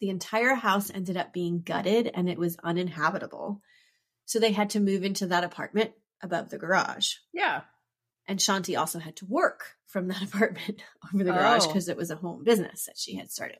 The 0.00 0.08
entire 0.08 0.54
house 0.54 0.90
ended 0.90 1.18
up 1.18 1.34
being 1.34 1.60
gutted 1.62 2.10
and 2.12 2.28
it 2.28 2.38
was 2.38 2.56
uninhabitable. 2.62 3.60
So 4.24 4.38
they 4.38 4.52
had 4.52 4.70
to 4.70 4.80
move 4.80 5.04
into 5.04 5.26
that 5.26 5.44
apartment 5.44 5.92
above 6.22 6.48
the 6.48 6.58
garage. 6.58 7.14
Yeah. 7.32 7.62
And 8.26 8.38
Shanti 8.38 8.78
also 8.78 8.98
had 8.98 9.16
to 9.16 9.26
work 9.26 9.76
from 9.86 10.08
that 10.08 10.22
apartment 10.34 10.82
over 11.12 11.24
the 11.24 11.32
garage 11.32 11.66
because 11.66 11.88
oh. 11.88 11.92
it 11.92 11.98
was 11.98 12.10
a 12.10 12.16
home 12.16 12.42
business 12.42 12.86
that 12.86 12.96
she 12.96 13.16
had 13.16 13.30
started. 13.30 13.58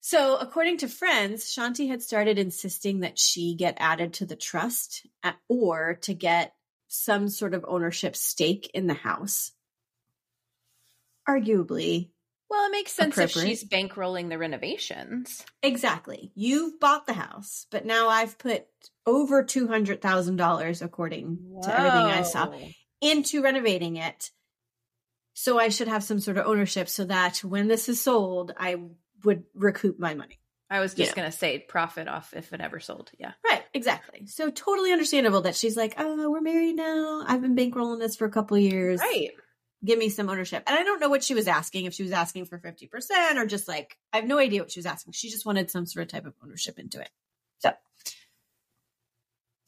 So, 0.00 0.36
according 0.36 0.78
to 0.78 0.88
friends, 0.88 1.44
Shanti 1.44 1.88
had 1.88 2.02
started 2.02 2.38
insisting 2.38 3.00
that 3.00 3.18
she 3.18 3.54
get 3.54 3.76
added 3.78 4.14
to 4.14 4.26
the 4.26 4.36
trust 4.36 5.06
at, 5.22 5.36
or 5.48 5.98
to 6.02 6.14
get 6.14 6.54
some 6.86 7.28
sort 7.28 7.54
of 7.54 7.64
ownership 7.68 8.16
stake 8.16 8.70
in 8.74 8.86
the 8.86 8.94
house. 8.94 9.52
Arguably. 11.28 12.10
Well, 12.48 12.66
it 12.66 12.72
makes 12.72 12.92
sense 12.92 13.18
if 13.18 13.32
she's 13.32 13.62
bankrolling 13.62 14.30
the 14.30 14.38
renovations. 14.38 15.44
Exactly. 15.62 16.32
You've 16.34 16.80
bought 16.80 17.06
the 17.06 17.12
house, 17.12 17.66
but 17.70 17.84
now 17.84 18.08
I've 18.08 18.38
put 18.38 18.64
over 19.04 19.44
$200,000, 19.44 20.82
according 20.82 21.38
Whoa. 21.42 21.62
to 21.62 21.78
everything 21.78 22.06
I 22.06 22.22
saw, 22.22 22.54
into 23.02 23.42
renovating 23.42 23.96
it. 23.96 24.30
So 25.34 25.58
I 25.58 25.68
should 25.68 25.88
have 25.88 26.02
some 26.02 26.20
sort 26.20 26.38
of 26.38 26.46
ownership 26.46 26.88
so 26.88 27.04
that 27.04 27.44
when 27.44 27.68
this 27.68 27.88
is 27.90 28.00
sold, 28.00 28.52
I 28.56 28.76
would 29.24 29.44
recoup 29.54 29.98
my 29.98 30.14
money. 30.14 30.38
I 30.70 30.80
was 30.80 30.92
just 30.92 31.16
going 31.16 31.30
to 31.30 31.36
say 31.36 31.58
profit 31.58 32.08
off 32.08 32.34
if 32.36 32.52
it 32.52 32.60
ever 32.60 32.78
sold. 32.78 33.10
Yeah. 33.18 33.32
Right. 33.42 33.62
Exactly. 33.72 34.26
So 34.26 34.50
totally 34.50 34.92
understandable 34.92 35.40
that 35.42 35.56
she's 35.56 35.78
like, 35.78 35.94
oh, 35.96 36.30
we're 36.30 36.42
married 36.42 36.76
now. 36.76 37.24
I've 37.26 37.40
been 37.40 37.56
bankrolling 37.56 38.00
this 38.00 38.16
for 38.16 38.26
a 38.26 38.30
couple 38.30 38.58
years. 38.58 39.00
Right. 39.00 39.30
Give 39.82 39.98
me 39.98 40.10
some 40.10 40.28
ownership. 40.28 40.64
And 40.66 40.78
I 40.78 40.82
don't 40.82 41.00
know 41.00 41.08
what 41.08 41.24
she 41.24 41.34
was 41.34 41.48
asking, 41.48 41.86
if 41.86 41.94
she 41.94 42.02
was 42.02 42.12
asking 42.12 42.44
for 42.46 42.58
50% 42.58 43.36
or 43.36 43.46
just 43.46 43.66
like, 43.66 43.96
I 44.12 44.18
have 44.18 44.26
no 44.26 44.38
idea 44.38 44.60
what 44.60 44.70
she 44.70 44.80
was 44.80 44.86
asking. 44.86 45.14
She 45.14 45.30
just 45.30 45.46
wanted 45.46 45.70
some 45.70 45.86
sort 45.86 46.02
of 46.02 46.10
type 46.10 46.26
of 46.26 46.34
ownership 46.44 46.78
into 46.78 47.00
it. 47.00 47.10
So 47.60 47.72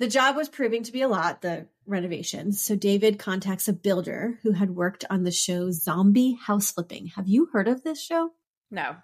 the 0.01 0.09
job 0.09 0.37
was 0.37 0.51
proving 0.51 0.83
to 0.83 0.93
be 0.93 1.01
a 1.01 1.09
lot, 1.09 1.41
the 1.41 1.67
renovations. 1.87 2.61
So 2.61 2.77
David 2.77 3.19
contacts 3.19 3.69
a 3.69 3.73
builder 3.73 4.39
who 4.43 4.53
had 4.53 4.71
worked 4.71 5.05
on 5.09 5.23
the 5.23 5.31
show 5.31 5.71
Zombie 5.71 6.35
House 6.35 6.73
Flipping. 6.73 7.07
Have 7.09 7.29
you 7.29 7.49
heard 7.53 7.69
of 7.69 7.85
this 7.85 8.03
show? 8.03 8.33
No. 8.71 8.97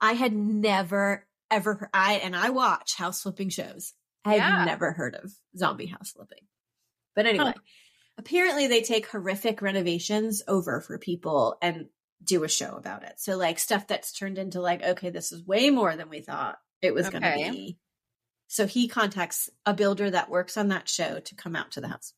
I 0.00 0.12
had 0.12 0.32
never 0.32 1.26
ever 1.50 1.90
I 1.92 2.14
and 2.14 2.36
I 2.36 2.50
watch 2.50 2.94
house 2.94 3.22
flipping 3.22 3.48
shows. 3.48 3.94
I 4.24 4.36
had 4.36 4.66
never 4.66 4.92
heard 4.92 5.14
of 5.14 5.32
zombie 5.56 5.86
house 5.86 6.10
flipping. 6.10 6.46
But 7.14 7.26
anyway, 7.26 7.52
huh. 7.56 7.62
apparently 8.18 8.66
they 8.66 8.82
take 8.82 9.06
horrific 9.08 9.62
renovations 9.62 10.42
over 10.46 10.80
for 10.80 10.98
people 10.98 11.56
and 11.62 11.86
do 12.22 12.44
a 12.44 12.48
show 12.48 12.74
about 12.76 13.04
it. 13.04 13.14
So 13.16 13.36
like 13.36 13.58
stuff 13.58 13.86
that's 13.86 14.12
turned 14.12 14.38
into 14.38 14.60
like, 14.60 14.82
okay, 14.82 15.10
this 15.10 15.32
is 15.32 15.46
way 15.46 15.70
more 15.70 15.96
than 15.96 16.10
we 16.10 16.20
thought 16.20 16.58
it 16.82 16.92
was 16.92 17.06
okay. 17.06 17.18
going 17.18 17.44
to 17.44 17.52
be. 17.52 17.78
So 18.48 18.66
he 18.66 18.88
contacts 18.88 19.50
a 19.66 19.74
builder 19.74 20.10
that 20.10 20.30
works 20.30 20.56
on 20.56 20.68
that 20.68 20.88
show 20.88 21.20
to 21.20 21.34
come 21.34 21.54
out 21.56 21.72
to 21.72 21.80
the 21.80 21.88
house. 21.88 22.12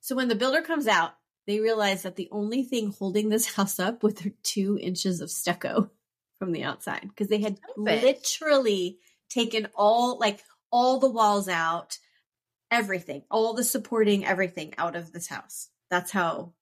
So 0.00 0.14
when 0.14 0.28
the 0.28 0.34
builder 0.34 0.62
comes 0.62 0.86
out, 0.86 1.14
they 1.46 1.60
realize 1.60 2.02
that 2.02 2.16
the 2.16 2.28
only 2.30 2.62
thing 2.62 2.90
holding 2.90 3.28
this 3.28 3.46
house 3.54 3.78
up 3.78 4.02
with 4.02 4.30
two 4.42 4.78
inches 4.80 5.20
of 5.20 5.30
stucco 5.30 5.90
from 6.38 6.52
the 6.52 6.64
outside 6.64 7.02
because 7.08 7.28
they 7.28 7.40
had 7.40 7.58
literally 7.76 8.98
taken 9.28 9.68
all 9.74 10.18
like 10.18 10.42
all 10.70 10.98
the 10.98 11.10
walls 11.10 11.48
out, 11.48 11.98
everything, 12.70 13.22
all 13.30 13.54
the 13.54 13.64
supporting 13.64 14.24
everything 14.24 14.74
out 14.78 14.96
of 14.96 15.12
this 15.12 15.28
house. 15.28 15.68
That's 15.90 16.10
how 16.10 16.52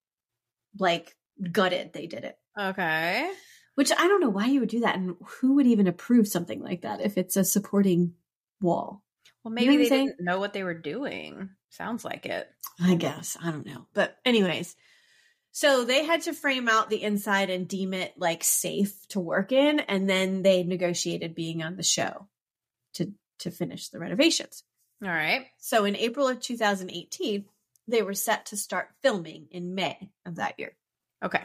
like 0.78 1.16
gutted 1.50 1.92
they 1.92 2.06
did 2.06 2.24
it. 2.24 2.37
Okay. 2.58 3.30
Which 3.74 3.90
I 3.90 4.06
don't 4.06 4.20
know 4.20 4.28
why 4.28 4.46
you 4.46 4.61
would 4.61 4.68
do 4.68 4.80
that 4.80 4.96
and 4.96 5.16
who 5.24 5.54
would 5.54 5.66
even 5.66 5.87
approve 5.87 6.28
something 6.28 6.62
like 6.62 6.82
that 6.82 7.00
if 7.00 7.16
it's 7.16 7.37
a 7.37 7.44
supporting 7.44 8.14
wall. 8.61 9.02
Well, 9.42 9.52
maybe 9.52 9.72
you 9.72 9.78
know 9.78 9.85
they 9.85 9.88
didn't 9.88 10.20
know 10.20 10.38
what 10.38 10.52
they 10.52 10.62
were 10.62 10.74
doing. 10.74 11.50
Sounds 11.70 12.04
like 12.04 12.26
it. 12.26 12.48
I 12.80 12.94
guess. 12.94 13.37
I 13.42 13.50
don't 13.50 13.66
know. 13.66 13.87
But 13.94 14.16
anyways, 14.24 14.76
so 15.52 15.84
they 15.84 16.04
had 16.04 16.22
to 16.22 16.32
frame 16.32 16.66
out 16.66 16.88
the 16.88 17.02
inside 17.02 17.50
and 17.50 17.68
deem 17.68 17.92
it 17.92 18.14
like 18.16 18.42
safe 18.42 19.06
to 19.08 19.20
work 19.20 19.52
in. 19.52 19.80
And 19.80 20.08
then 20.08 20.42
they 20.42 20.64
negotiated 20.64 21.34
being 21.34 21.62
on 21.62 21.76
the 21.76 21.82
show 21.82 22.26
to, 22.94 23.12
to 23.40 23.50
finish 23.50 23.90
the 23.90 23.98
renovations. 23.98 24.64
All 25.02 25.10
right. 25.10 25.46
So 25.58 25.84
in 25.84 25.94
April 25.94 26.26
of 26.26 26.40
2018, 26.40 27.44
they 27.86 28.00
were 28.00 28.14
set 28.14 28.46
to 28.46 28.56
start 28.56 28.88
filming 29.02 29.48
in 29.50 29.74
May 29.74 30.10
of 30.24 30.36
that 30.36 30.54
year. 30.58 30.72
Okay. 31.22 31.42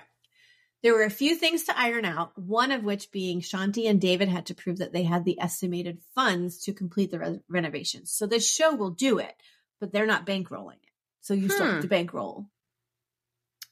There 0.83 0.93
were 0.93 1.03
a 1.03 1.09
few 1.09 1.35
things 1.35 1.63
to 1.63 1.77
iron 1.77 2.05
out, 2.05 2.37
one 2.37 2.71
of 2.71 2.83
which 2.83 3.11
being 3.11 3.41
Shanti 3.41 3.89
and 3.89 3.99
David 3.99 4.29
had 4.29 4.45
to 4.45 4.55
prove 4.55 4.77
that 4.77 4.93
they 4.93 5.03
had 5.03 5.25
the 5.25 5.41
estimated 5.41 5.99
funds 6.15 6.59
to 6.63 6.71
complete 6.71 7.11
the 7.11 7.19
re- 7.19 7.39
renovations. 7.49 8.11
So 8.11 8.25
this 8.25 8.49
show 8.49 8.73
will 8.73 8.91
do 8.91 9.17
it, 9.17 9.35
but 9.81 9.91
they're 9.91 10.05
not 10.05 10.25
bankrolling 10.25 10.75
it. 10.75 10.91
So 11.19 11.33
you 11.33 11.47
hmm. 11.47 11.49
still 11.49 11.65
have 11.65 11.75
hmm. 11.75 11.81
to 11.81 11.87
bankroll 11.87 12.45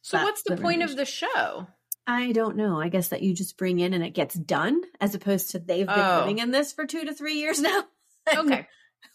so 0.06 0.22
what's 0.22 0.44
the, 0.44 0.56
the 0.56 0.62
point 0.62 0.84
of 0.84 0.96
the 0.96 1.04
show? 1.04 1.66
I 2.06 2.32
don't 2.32 2.56
know. 2.56 2.80
I 2.80 2.90
guess 2.90 3.08
that 3.08 3.24
you 3.24 3.34
just 3.34 3.58
bring 3.58 3.80
in 3.80 3.96
and 3.96 4.04
it 4.04 4.14
gets 4.14 4.36
done 4.36 4.84
as 5.02 5.16
opposed 5.16 5.50
to 5.52 5.60
they've 5.60 5.88
been 5.88 6.00
oh. 6.00 6.20
living 6.20 6.38
in 6.38 6.52
this 6.52 6.72
for 6.72 6.86
two 6.86 7.06
to 7.06 7.14
three 7.16 7.40
years 7.40 7.60
now. 7.62 7.86
okay. 8.32 8.68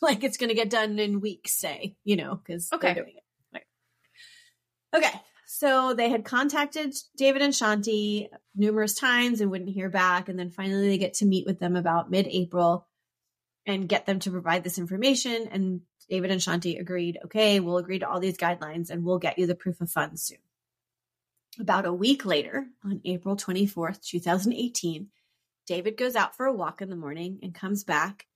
like 0.03 0.25
it's 0.25 0.37
going 0.37 0.49
to 0.49 0.57
get 0.57 0.69
done 0.69 0.99
in 0.99 1.21
weeks, 1.21 1.53
say, 1.53 1.95
you 2.03 2.17
know, 2.17 2.35
because 2.35 2.73
okay. 2.73 2.89
they're 2.89 3.05
doing 3.05 3.15
it. 3.17 3.23
Right. 3.55 4.99
Okay. 4.99 5.21
So 5.47 5.95
they 5.95 6.09
had 6.09 6.25
contacted 6.25 6.97
David 7.17 7.43
and 7.43 7.55
Shanti 7.55 8.27
numerous 8.57 8.95
times 8.95 9.41
and 9.41 9.49
wouldn't 9.49 9.71
hear 9.71 9.91
back. 9.91 10.29
And 10.29 10.37
then 10.37 10.51
finally 10.51 10.89
they 10.89 10.99
get 10.99 11.15
to 11.15 11.25
meet 11.25 11.47
with 11.47 11.61
them 11.61 11.77
about 11.77 12.11
mid 12.11 12.27
April 12.27 12.89
and 13.65 13.89
get 13.89 14.07
them 14.07 14.19
to 14.21 14.33
provide 14.33 14.65
this 14.65 14.79
information. 14.79 15.47
And 15.53 15.83
David 16.09 16.33
and 16.33 16.41
Shanti 16.41 16.81
agreed, 16.81 17.19
okay, 17.27 17.61
we'll 17.61 17.79
agree 17.79 18.01
to 18.01 18.09
all 18.09 18.19
these 18.19 18.39
guidelines 18.39 18.91
and 18.91 19.05
we'll 19.05 19.21
get 19.21 19.39
you 19.39 19.47
the 19.47 19.55
proof 19.55 19.81
of 19.81 19.89
funds 19.89 20.25
soon. 20.25 20.39
About 21.59 21.87
a 21.87 21.93
week 21.93 22.25
later, 22.25 22.67
on 22.85 23.01
April 23.05 23.37
24th, 23.37 24.03
2018, 24.03 25.09
David 25.67 25.97
goes 25.97 26.17
out 26.17 26.37
for 26.37 26.47
a 26.47 26.53
walk 26.53 26.81
in 26.81 26.91
the 26.91 26.97
morning 26.97 27.41
and 27.43 27.55
comes 27.55 27.85
back, 27.85 28.27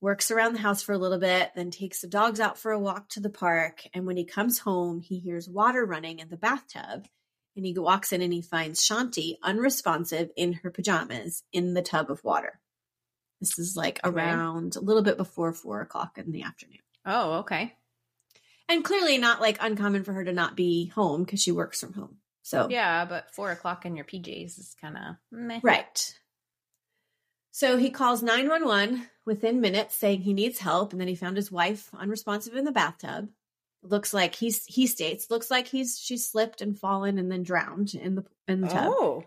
works 0.00 0.30
around 0.30 0.52
the 0.52 0.60
house 0.60 0.82
for 0.82 0.92
a 0.92 0.98
little 0.98 1.18
bit, 1.18 1.50
then 1.54 1.70
takes 1.70 2.00
the 2.00 2.08
dogs 2.08 2.40
out 2.40 2.58
for 2.58 2.72
a 2.72 2.78
walk 2.78 3.08
to 3.10 3.20
the 3.20 3.30
park. 3.30 3.82
And 3.94 4.06
when 4.06 4.16
he 4.16 4.24
comes 4.24 4.58
home, 4.58 5.00
he 5.00 5.18
hears 5.18 5.48
water 5.48 5.84
running 5.84 6.18
in 6.18 6.28
the 6.28 6.36
bathtub. 6.36 7.06
And 7.56 7.66
he 7.66 7.76
walks 7.76 8.12
in 8.12 8.22
and 8.22 8.32
he 8.32 8.42
finds 8.42 8.86
Shanti 8.86 9.38
unresponsive 9.42 10.30
in 10.36 10.52
her 10.54 10.70
pajamas 10.70 11.42
in 11.52 11.74
the 11.74 11.82
tub 11.82 12.10
of 12.10 12.22
water. 12.22 12.60
This 13.40 13.58
is 13.58 13.76
like 13.76 14.00
okay. 14.04 14.14
around 14.14 14.76
a 14.76 14.80
little 14.80 15.02
bit 15.02 15.16
before 15.16 15.52
four 15.52 15.80
o'clock 15.80 16.18
in 16.18 16.32
the 16.32 16.42
afternoon. 16.42 16.78
Oh, 17.04 17.38
okay. 17.38 17.74
And 18.68 18.84
clearly 18.84 19.18
not 19.18 19.40
like 19.40 19.58
uncommon 19.60 20.04
for 20.04 20.12
her 20.12 20.24
to 20.24 20.32
not 20.32 20.56
be 20.56 20.86
home 20.86 21.24
because 21.24 21.42
she 21.42 21.52
works 21.52 21.80
from 21.80 21.94
home. 21.94 22.18
So 22.48 22.66
yeah, 22.70 23.04
but 23.04 23.30
four 23.34 23.50
o'clock 23.50 23.84
in 23.84 23.94
your 23.94 24.06
PJs 24.06 24.58
is 24.58 24.74
kind 24.80 24.96
of 24.96 25.62
right. 25.62 26.18
So 27.50 27.76
he 27.76 27.90
calls 27.90 28.22
911 28.22 29.06
within 29.26 29.60
minutes 29.60 29.94
saying 29.96 30.22
he 30.22 30.32
needs 30.32 30.58
help. 30.58 30.92
And 30.92 31.00
then 31.00 31.08
he 31.08 31.14
found 31.14 31.36
his 31.36 31.52
wife 31.52 31.90
unresponsive 31.92 32.54
in 32.54 32.64
the 32.64 32.72
bathtub. 32.72 33.28
Looks 33.82 34.14
like 34.14 34.34
he's, 34.34 34.64
he 34.64 34.86
states, 34.86 35.28
looks 35.28 35.50
like 35.50 35.68
he's, 35.68 35.98
she 35.98 36.16
slipped 36.16 36.62
and 36.62 36.78
fallen 36.78 37.18
and 37.18 37.30
then 37.30 37.42
drowned 37.42 37.94
in 37.94 38.14
the, 38.14 38.24
in 38.46 38.62
the 38.62 38.68
tub. 38.68 38.92
Oh. 38.96 39.24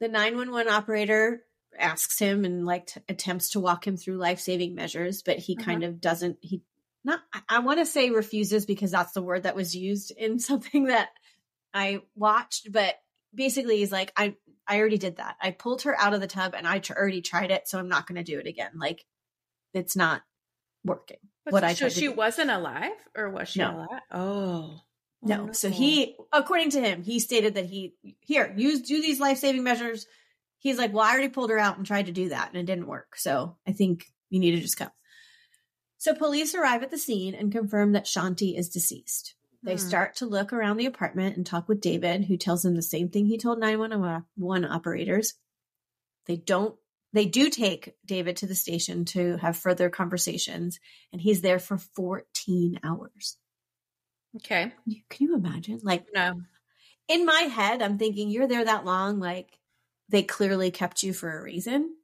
The 0.00 0.08
911 0.08 0.70
operator 0.70 1.44
asks 1.78 2.18
him 2.18 2.44
and 2.44 2.66
like 2.66 2.88
t- 2.88 3.00
attempts 3.08 3.50
to 3.50 3.60
walk 3.60 3.86
him 3.86 3.96
through 3.96 4.18
life 4.18 4.40
saving 4.40 4.74
measures, 4.74 5.22
but 5.22 5.38
he 5.38 5.56
uh-huh. 5.56 5.64
kind 5.64 5.84
of 5.84 5.98
doesn't, 5.98 6.36
he 6.42 6.62
not, 7.04 7.20
I, 7.32 7.40
I 7.48 7.58
want 7.60 7.78
to 7.78 7.86
say 7.86 8.10
refuses 8.10 8.66
because 8.66 8.90
that's 8.90 9.12
the 9.12 9.22
word 9.22 9.44
that 9.44 9.56
was 9.56 9.74
used 9.74 10.10
in 10.10 10.38
something 10.40 10.86
that 10.86 11.08
I 11.74 12.02
watched, 12.14 12.72
but 12.72 12.94
basically 13.34 13.78
he's 13.78 13.92
like, 13.92 14.12
I 14.16 14.36
I 14.66 14.78
already 14.78 14.98
did 14.98 15.16
that. 15.16 15.36
I 15.40 15.50
pulled 15.50 15.82
her 15.82 15.98
out 15.98 16.14
of 16.14 16.20
the 16.20 16.26
tub 16.26 16.54
and 16.56 16.66
I 16.66 16.78
t- 16.78 16.94
already 16.94 17.20
tried 17.20 17.50
it, 17.50 17.68
so 17.68 17.78
I'm 17.78 17.88
not 17.88 18.06
going 18.06 18.16
to 18.16 18.22
do 18.22 18.38
it 18.38 18.46
again. 18.46 18.72
Like, 18.76 19.04
it's 19.74 19.96
not 19.96 20.22
working. 20.84 21.18
But 21.44 21.52
what 21.52 21.64
I 21.64 21.74
so 21.74 21.88
she 21.88 22.08
wasn't 22.08 22.50
alive, 22.50 22.92
or 23.16 23.30
was 23.30 23.48
she 23.48 23.58
no. 23.60 23.76
alive? 23.76 24.00
Oh. 24.12 24.80
No. 25.22 25.46
no. 25.46 25.52
So 25.52 25.70
he, 25.70 26.16
according 26.32 26.70
to 26.70 26.80
him, 26.80 27.02
he 27.02 27.18
stated 27.20 27.54
that 27.54 27.66
he 27.66 27.94
here 28.20 28.52
use 28.56 28.82
do 28.82 29.00
these 29.00 29.20
life 29.20 29.38
saving 29.38 29.64
measures. 29.64 30.06
He's 30.58 30.78
like, 30.78 30.92
well, 30.92 31.04
I 31.04 31.10
already 31.10 31.28
pulled 31.28 31.50
her 31.50 31.58
out 31.58 31.76
and 31.76 31.86
tried 31.86 32.06
to 32.06 32.12
do 32.12 32.28
that, 32.28 32.48
and 32.48 32.56
it 32.56 32.66
didn't 32.66 32.86
work. 32.86 33.16
So 33.16 33.56
I 33.66 33.72
think 33.72 34.06
you 34.30 34.38
need 34.38 34.52
to 34.52 34.60
just 34.60 34.76
come. 34.76 34.90
So 35.98 36.14
police 36.14 36.54
arrive 36.54 36.82
at 36.82 36.90
the 36.90 36.98
scene 36.98 37.34
and 37.34 37.52
confirm 37.52 37.92
that 37.92 38.06
Shanti 38.06 38.58
is 38.58 38.68
deceased. 38.68 39.34
They 39.62 39.74
hmm. 39.74 39.78
start 39.78 40.16
to 40.16 40.26
look 40.26 40.52
around 40.52 40.76
the 40.76 40.86
apartment 40.86 41.36
and 41.36 41.46
talk 41.46 41.68
with 41.68 41.80
David, 41.80 42.24
who 42.24 42.36
tells 42.36 42.62
them 42.62 42.74
the 42.74 42.82
same 42.82 43.08
thing 43.08 43.26
he 43.26 43.38
told 43.38 43.60
911 43.60 44.64
operators. 44.64 45.34
They 46.26 46.36
don't 46.36 46.76
they 47.12 47.26
do 47.26 47.50
take 47.50 47.94
David 48.06 48.36
to 48.38 48.46
the 48.46 48.54
station 48.54 49.04
to 49.06 49.36
have 49.36 49.56
further 49.56 49.90
conversations, 49.90 50.80
and 51.12 51.20
he's 51.20 51.42
there 51.42 51.58
for 51.58 51.76
14 51.76 52.80
hours. 52.82 53.36
Okay. 54.36 54.72
Can 55.10 55.26
you 55.26 55.34
imagine? 55.34 55.80
Like, 55.82 56.06
no. 56.14 56.40
In 57.08 57.26
my 57.26 57.40
head, 57.42 57.82
I'm 57.82 57.98
thinking 57.98 58.30
you're 58.30 58.48
there 58.48 58.64
that 58.64 58.86
long, 58.86 59.20
like 59.20 59.58
they 60.08 60.22
clearly 60.22 60.70
kept 60.70 61.02
you 61.02 61.12
for 61.12 61.38
a 61.38 61.42
reason. 61.42 61.94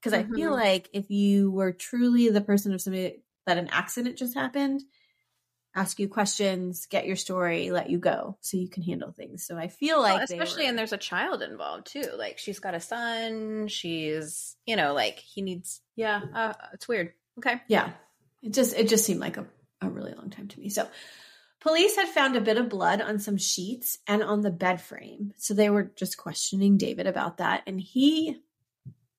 Because 0.00 0.18
mm-hmm. 0.18 0.32
I 0.32 0.36
feel 0.36 0.50
mm-hmm. 0.50 0.60
like 0.60 0.90
if 0.92 1.10
you 1.10 1.52
were 1.52 1.72
truly 1.72 2.28
the 2.30 2.40
person 2.40 2.74
of 2.74 2.80
somebody 2.80 3.22
that 3.46 3.58
an 3.58 3.68
accident 3.70 4.16
just 4.18 4.34
happened, 4.34 4.82
ask 5.74 5.98
you 5.98 6.08
questions, 6.08 6.86
get 6.86 7.06
your 7.06 7.16
story, 7.16 7.70
let 7.70 7.90
you 7.90 7.98
go 7.98 8.36
so 8.40 8.56
you 8.56 8.68
can 8.68 8.82
handle 8.82 9.12
things. 9.12 9.46
So 9.46 9.56
I 9.56 9.68
feel 9.68 10.00
like 10.00 10.14
well, 10.14 10.24
especially 10.24 10.64
were, 10.64 10.70
and 10.70 10.78
there's 10.78 10.92
a 10.92 10.98
child 10.98 11.42
involved 11.42 11.86
too. 11.86 12.04
Like 12.16 12.38
she's 12.38 12.58
got 12.58 12.74
a 12.74 12.80
son, 12.80 13.68
she's, 13.68 14.56
you 14.66 14.76
know, 14.76 14.94
like 14.94 15.18
he 15.18 15.42
needs 15.42 15.80
yeah, 15.94 16.20
uh, 16.34 16.52
it's 16.72 16.88
weird. 16.88 17.12
Okay. 17.38 17.60
Yeah. 17.68 17.90
It 18.42 18.52
just 18.52 18.76
it 18.76 18.88
just 18.88 19.04
seemed 19.04 19.20
like 19.20 19.36
a, 19.36 19.46
a 19.80 19.88
really 19.88 20.12
long 20.12 20.30
time 20.30 20.48
to 20.48 20.58
me. 20.60 20.70
So 20.70 20.88
police 21.60 21.94
had 21.96 22.08
found 22.08 22.36
a 22.36 22.40
bit 22.40 22.58
of 22.58 22.68
blood 22.68 23.00
on 23.00 23.18
some 23.18 23.36
sheets 23.36 23.98
and 24.06 24.22
on 24.22 24.40
the 24.40 24.50
bed 24.50 24.80
frame. 24.80 25.32
So 25.36 25.54
they 25.54 25.70
were 25.70 25.92
just 25.94 26.16
questioning 26.16 26.78
David 26.78 27.06
about 27.06 27.36
that 27.36 27.62
and 27.66 27.80
he 27.80 28.38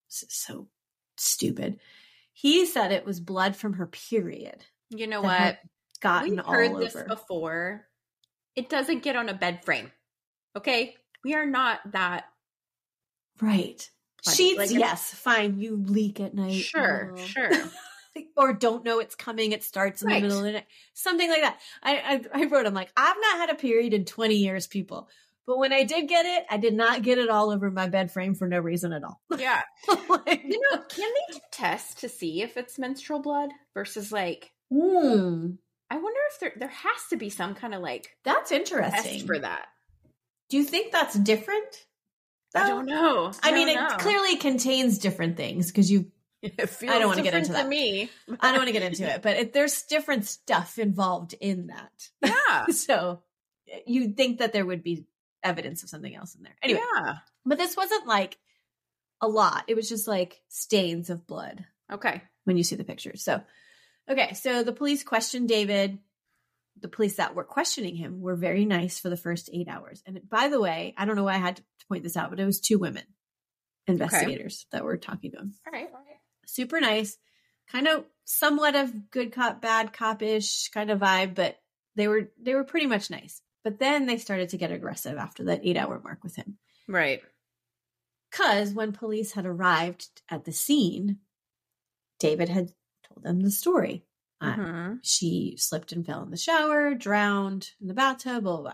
so 0.08 0.68
stupid. 1.16 1.80
He 2.34 2.66
said 2.66 2.92
it 2.92 3.06
was 3.06 3.20
blood 3.20 3.56
from 3.56 3.74
her 3.74 3.88
period. 3.88 4.66
You 4.90 5.08
know 5.08 5.22
what? 5.22 5.60
Gotten 6.02 6.36
We've 6.36 6.46
heard 6.46 6.78
this 6.78 6.96
over. 6.96 7.06
before. 7.06 7.88
It 8.56 8.70
doesn't 8.70 9.04
get 9.04 9.16
on 9.16 9.30
a 9.30 9.34
bed 9.34 9.64
frame. 9.64 9.92
Okay? 10.58 10.96
We 11.24 11.36
are 11.36 11.46
not 11.46 11.80
that 11.92 12.26
right. 13.42 13.90
Sheets, 14.30 14.58
like 14.58 14.72
yes, 14.72 15.14
fine. 15.14 15.60
You 15.60 15.78
leak 15.78 16.20
at 16.20 16.34
night. 16.34 16.62
Sure, 16.62 17.16
oh. 17.18 17.18
sure. 17.18 17.52
or 18.38 18.54
don't 18.54 18.86
know 18.86 19.00
it's 19.00 19.16
coming. 19.16 19.52
It 19.52 19.64
starts 19.64 20.02
in 20.02 20.10
right. 20.10 20.16
the 20.16 20.28
middle 20.28 20.40
of 20.40 20.46
the 20.46 20.52
night. 20.54 20.68
Something 20.94 21.30
like 21.30 21.42
that. 21.42 21.60
I, 21.82 22.22
I 22.34 22.42
I 22.42 22.46
wrote. 22.46 22.68
I'm 22.68 22.74
like, 22.74 22.92
I've 22.96 23.16
not 23.20 23.38
had 23.38 23.50
a 23.50 23.56
period 23.56 23.94
in 23.94 24.06
20 24.06 24.36
years, 24.36 24.68
people. 24.68 25.10
But 25.48 25.58
when 25.58 25.74
I 25.74 25.84
did 25.84 26.08
get 26.08 26.26
it, 26.26 26.46
I 26.50 26.58
did 26.58 26.76
not 26.76 27.02
get 27.02 27.18
it 27.18 27.30
all 27.30 27.50
over 27.50 27.72
my 27.72 27.88
bed 27.88 28.12
frame 28.12 28.36
for 28.36 28.48
no 28.48 28.60
reason 28.60 28.94
at 28.94 29.04
all. 29.04 29.22
Yeah. 29.38 29.62
like, 30.10 30.44
you 30.44 30.62
know, 30.72 30.84
can 30.88 31.12
they 31.12 31.34
do 31.34 31.40
tests 31.52 32.02
to 32.02 32.10
see 32.10 32.44
if 32.44 32.58
it's 32.58 32.78
menstrual 32.78 33.22
blood 33.22 33.50
versus 33.74 34.12
like? 34.12 34.52
Mm. 34.72 35.58
I 35.92 35.96
wonder 35.98 36.20
if 36.32 36.40
there 36.40 36.54
there 36.56 36.70
has 36.70 37.08
to 37.10 37.18
be 37.18 37.30
some 37.30 37.54
kind 37.54 37.74
of 37.74 37.82
like 37.82 38.16
that's 38.24 38.54
interesting 38.54 39.28
for 39.28 39.38
that. 39.38 39.68
Do 40.50 40.56
you 40.58 40.64
think 40.64 40.94
that's 40.94 41.20
different? 41.20 41.86
I 42.56 42.68
don't 42.68 42.86
know. 42.86 43.32
I, 43.44 43.50
I 43.50 43.54
mean, 43.54 43.74
know. 43.74 43.88
it 43.88 44.00
clearly 44.00 44.38
contains 44.38 44.98
different 44.98 45.36
things 45.36 45.68
because 45.68 45.92
you. 45.92 46.12
I 46.44 46.50
don't 46.98 47.08
want 47.08 47.18
to 47.18 47.24
get 47.24 47.34
into 47.34 47.52
that. 47.52 47.68
Me, 47.68 48.10
I 48.40 48.52
don't 48.52 48.60
want 48.60 48.68
to 48.68 48.74
get 48.74 48.84
into 48.84 49.04
it, 49.04 49.22
but 49.22 49.36
it, 49.38 49.54
there's 49.54 49.84
different 49.84 50.26
stuff 50.26 50.80
involved 50.80 51.36
in 51.40 51.68
that. 51.68 51.92
Yeah. 52.50 52.66
so 52.68 53.22
you'd 53.86 54.18
think 54.18 54.40
that 54.40 54.52
there 54.52 54.66
would 54.66 54.84
be 54.84 55.06
evidence 55.44 55.84
of 55.84 55.90
something 55.90 56.14
else 56.14 56.36
in 56.36 56.44
there. 56.44 56.56
Anyway, 56.62 56.82
yeah. 56.96 57.16
But 57.46 57.58
this 57.58 57.78
wasn't 57.78 58.08
like 58.08 58.38
a 59.22 59.28
lot. 59.28 59.66
It 59.68 59.76
was 59.76 59.88
just 59.88 60.08
like 60.08 60.42
stains 60.50 61.10
of 61.10 61.28
blood. 61.28 61.66
Okay. 61.92 62.22
When 62.44 62.58
you 62.58 62.64
see 62.64 62.76
the 62.76 62.84
pictures. 62.84 63.24
So, 63.24 63.42
okay. 64.10 64.34
So 64.34 64.64
the 64.64 64.74
police 64.74 65.04
questioned 65.04 65.50
David. 65.50 66.00
The 66.80 66.88
police 66.88 67.18
that 67.18 67.36
were 67.36 67.44
questioning 67.44 67.96
him 67.96 68.22
were 68.22 68.36
very 68.36 68.66
nice 68.66 69.00
for 69.00 69.10
the 69.10 69.18
first 69.18 69.50
eight 69.54 69.68
hours. 69.68 70.02
And 70.06 70.22
by 70.30 70.48
the 70.48 70.60
way, 70.60 70.96
I 70.98 71.06
don't 71.06 71.16
know 71.16 71.26
why 71.26 71.36
I 71.36 71.40
had 71.40 71.58
to 71.58 71.64
point 71.88 72.04
this 72.04 72.18
out, 72.18 72.30
but 72.30 72.40
it 72.40 72.46
was 72.46 72.60
two 72.60 72.80
women 72.80 73.04
investigators 73.88 74.66
okay. 74.66 74.78
that 74.78 74.86
were 74.86 74.98
talking 74.98 75.32
to 75.32 75.38
him. 75.38 75.54
All 75.68 75.74
right. 75.74 75.88
All 75.88 76.00
right. 76.00 76.20
Super 76.46 76.80
nice. 76.80 77.18
Kind 77.72 77.88
of 77.88 78.06
somewhat 78.26 78.76
of 78.76 79.12
good 79.12 79.32
cop, 79.32 79.62
bad 79.62 79.94
cop-ish 79.94 80.70
kind 80.70 80.90
of 80.90 81.00
vibe, 81.00 81.36
but 81.36 81.58
they 81.96 82.08
were 82.08 82.32
they 82.42 82.54
were 82.54 82.64
pretty 82.64 82.88
much 82.88 83.10
nice. 83.10 83.42
But 83.64 83.80
then 83.80 84.08
they 84.08 84.18
started 84.18 84.50
to 84.50 84.58
get 84.58 84.72
aggressive 84.72 85.18
after 85.18 85.46
that 85.46 85.62
eight 85.64 85.78
hour 85.78 86.02
mark 86.04 86.24
with 86.24 86.36
him. 86.36 86.58
Right. 86.88 87.22
Because 88.32 88.74
when 88.74 88.94
police 88.94 89.34
had 89.34 89.46
arrived 89.46 90.08
at 90.30 90.46
the 90.46 90.54
scene, 90.54 91.18
David 92.20 92.50
had 92.50 92.72
told 93.14 93.24
them 93.24 93.42
the 93.42 93.52
story. 93.52 94.06
Uh, 94.40 94.56
mm-hmm. 94.56 94.94
She 95.04 95.56
slipped 95.58 95.92
and 95.92 96.06
fell 96.06 96.24
in 96.24 96.32
the 96.32 96.38
shower, 96.38 96.96
drowned 96.96 97.70
in 97.80 97.88
the 97.88 97.94
bathtub, 97.94 98.44
blah, 98.44 98.54
blah, 98.54 98.62
blah. 98.62 98.74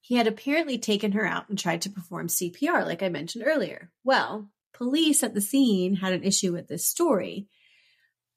He 0.00 0.16
had 0.16 0.26
apparently 0.26 0.78
taken 0.78 1.12
her 1.12 1.26
out 1.26 1.48
and 1.48 1.58
tried 1.58 1.82
to 1.82 1.90
perform 1.90 2.28
CPR, 2.28 2.84
like 2.84 3.02
I 3.02 3.08
mentioned 3.08 3.44
earlier. 3.46 3.90
Well, 4.04 4.50
police 4.74 5.22
at 5.22 5.34
the 5.34 5.40
scene 5.40 5.96
had 5.96 6.12
an 6.12 6.22
issue 6.22 6.52
with 6.52 6.68
this 6.68 6.86
story 6.86 7.48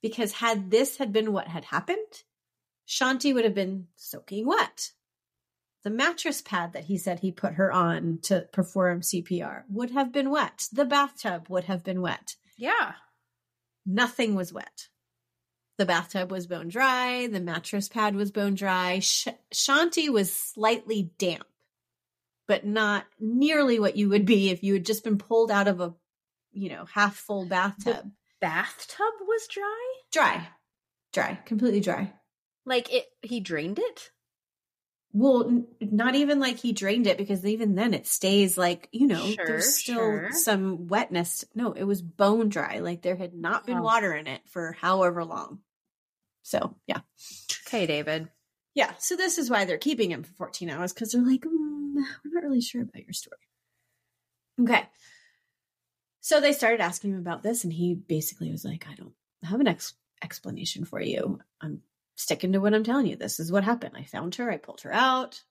because 0.01 0.33
had 0.33 0.71
this 0.71 0.97
had 0.97 1.13
been 1.13 1.31
what 1.31 1.47
had 1.47 1.65
happened, 1.65 2.23
Shanti 2.87 3.33
would 3.33 3.45
have 3.45 3.55
been 3.55 3.87
soaking 3.95 4.45
wet 4.45 4.91
the 5.83 5.89
mattress 5.89 6.41
pad 6.41 6.73
that 6.73 6.85
he 6.85 6.97
said 6.97 7.19
he 7.19 7.31
put 7.31 7.53
her 7.53 7.71
on 7.71 8.19
to 8.23 8.47
perform 8.51 9.01
CPR 9.01 9.63
would 9.69 9.91
have 9.91 10.11
been 10.11 10.29
wet. 10.29 10.67
The 10.71 10.85
bathtub 10.85 11.47
would 11.49 11.65
have 11.65 11.83
been 11.83 12.01
wet. 12.01 12.35
Yeah. 12.57 12.93
Nothing 13.85 14.35
was 14.35 14.53
wet. 14.53 14.87
The 15.77 15.85
bathtub 15.85 16.31
was 16.31 16.47
bone 16.47 16.67
dry. 16.67 17.27
The 17.27 17.39
mattress 17.39 17.89
pad 17.89 18.15
was 18.15 18.31
bone 18.31 18.53
dry. 18.53 18.99
Sh- 18.99 19.29
Shanti 19.53 20.09
was 20.09 20.31
slightly 20.31 21.11
damp, 21.17 21.45
but 22.47 22.65
not 22.65 23.05
nearly 23.19 23.79
what 23.79 23.97
you 23.97 24.09
would 24.09 24.25
be 24.25 24.49
if 24.49 24.63
you 24.63 24.73
had 24.73 24.85
just 24.85 25.03
been 25.03 25.17
pulled 25.17 25.49
out 25.49 25.67
of 25.67 25.81
a, 25.81 25.93
you 26.51 26.69
know, 26.69 26.85
half 26.85 27.15
full 27.15 27.45
bathtub. 27.45 28.03
The 28.03 28.11
bathtub 28.41 29.13
was 29.21 29.47
dry? 29.47 29.93
Dry. 30.11 30.47
Dry. 31.13 31.39
Completely 31.45 31.79
dry. 31.79 32.13
Like 32.65 32.93
it, 32.93 33.07
he 33.21 33.39
drained 33.39 33.79
it? 33.79 34.11
Well, 35.13 35.45
n- 35.47 35.67
not 35.79 36.15
even 36.15 36.39
like 36.39 36.57
he 36.57 36.71
drained 36.71 37.07
it 37.07 37.17
because 37.17 37.45
even 37.45 37.75
then 37.75 37.93
it 37.93 38.07
stays 38.07 38.57
like, 38.57 38.87
you 38.91 39.07
know, 39.07 39.25
sure, 39.25 39.45
there's 39.45 39.77
still 39.77 39.95
sure. 39.95 40.29
some 40.31 40.87
wetness. 40.87 41.43
No, 41.53 41.73
it 41.73 41.83
was 41.83 42.01
bone 42.01 42.49
dry. 42.49 42.79
Like 42.79 43.01
there 43.01 43.15
had 43.15 43.33
not 43.33 43.65
been 43.65 43.79
oh. 43.79 43.83
water 43.83 44.13
in 44.13 44.27
it 44.27 44.41
for 44.47 44.71
however 44.79 45.25
long. 45.25 45.59
So, 46.43 46.75
yeah. 46.87 47.01
Okay, 47.67 47.85
David. 47.85 48.29
Yeah. 48.73 48.91
So 48.99 49.15
this 49.15 49.37
is 49.37 49.49
why 49.49 49.65
they're 49.65 49.77
keeping 49.77 50.11
him 50.11 50.23
for 50.23 50.33
14 50.33 50.69
hours 50.69 50.93
because 50.93 51.11
they're 51.11 51.25
like, 51.25 51.41
mm, 51.41 51.93
we're 51.93 52.33
not 52.33 52.43
really 52.43 52.61
sure 52.61 52.81
about 52.81 53.03
your 53.03 53.13
story. 53.13 53.37
Okay. 54.61 54.87
So 56.21 56.39
they 56.39 56.53
started 56.53 56.81
asking 56.81 57.11
him 57.11 57.19
about 57.19 57.41
this, 57.41 57.63
and 57.63 57.73
he 57.73 57.95
basically 57.95 58.51
was 58.51 58.63
like, 58.63 58.85
I 58.89 58.93
don't 58.93 59.13
have 59.43 59.59
an 59.59 59.67
ex- 59.67 59.95
explanation 60.23 60.85
for 60.85 61.01
you. 61.01 61.39
I'm 61.59 61.81
sticking 62.21 62.53
to 62.53 62.59
what 62.59 62.73
I'm 62.73 62.83
telling 62.83 63.07
you. 63.07 63.15
This 63.15 63.39
is 63.39 63.51
what 63.51 63.63
happened. 63.63 63.95
I 63.97 64.03
found 64.03 64.35
her, 64.35 64.51
I 64.51 64.57
pulled 64.57 64.81
her 64.81 64.93
out. 64.93 65.41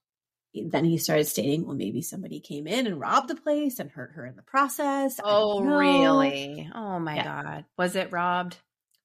Then 0.52 0.84
he 0.84 0.98
started 0.98 1.26
stating, 1.26 1.64
well, 1.64 1.76
maybe 1.76 2.02
somebody 2.02 2.40
came 2.40 2.66
in 2.66 2.86
and 2.86 3.00
robbed 3.00 3.28
the 3.28 3.36
place 3.36 3.78
and 3.78 3.90
hurt 3.90 4.12
her 4.14 4.26
in 4.26 4.34
the 4.34 4.42
process. 4.42 5.20
Oh, 5.22 5.62
really? 5.62 6.68
Oh, 6.74 6.98
my 6.98 7.16
yeah. 7.16 7.42
God. 7.42 7.64
Was 7.78 7.94
it 7.94 8.10
robbed? 8.10 8.56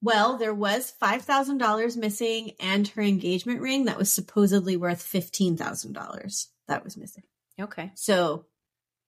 Well, 0.01 0.37
there 0.37 0.53
was 0.53 0.93
$5,000 1.01 1.97
missing 1.97 2.51
and 2.59 2.87
her 2.89 3.01
engagement 3.01 3.61
ring 3.61 3.85
that 3.85 3.97
was 3.97 4.11
supposedly 4.11 4.75
worth 4.75 5.03
$15,000 5.03 6.47
that 6.67 6.83
was 6.83 6.97
missing. 6.97 7.23
Okay. 7.59 7.91
So 7.95 8.45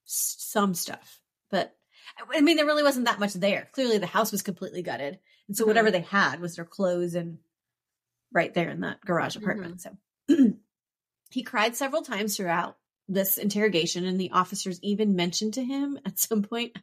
some 0.05 0.73
stuff. 0.73 1.19
But 1.49 1.75
I 2.33 2.41
mean, 2.41 2.55
there 2.55 2.65
really 2.65 2.83
wasn't 2.83 3.05
that 3.05 3.19
much 3.19 3.33
there. 3.33 3.67
Clearly, 3.73 3.97
the 3.97 4.05
house 4.07 4.31
was 4.31 4.41
completely 4.41 4.81
gutted. 4.81 5.19
And 5.47 5.55
so 5.57 5.63
mm-hmm. 5.63 5.69
whatever 5.69 5.91
they 5.91 6.01
had 6.01 6.39
was 6.39 6.55
their 6.55 6.65
clothes 6.65 7.15
and 7.15 7.39
right 8.31 8.53
there 8.53 8.69
in 8.69 8.81
that 8.81 9.01
garage 9.01 9.35
apartment. 9.35 9.77
Mm-hmm. 9.77 10.35
So 10.35 10.53
he 11.31 11.43
cried 11.43 11.75
several 11.75 12.01
times 12.01 12.37
throughout 12.37 12.77
this 13.07 13.37
interrogation, 13.37 14.05
and 14.05 14.19
the 14.19 14.31
officers 14.31 14.79
even 14.81 15.15
mentioned 15.15 15.53
to 15.55 15.63
him 15.63 15.99
at 16.05 16.19
some 16.19 16.43
point. 16.43 16.77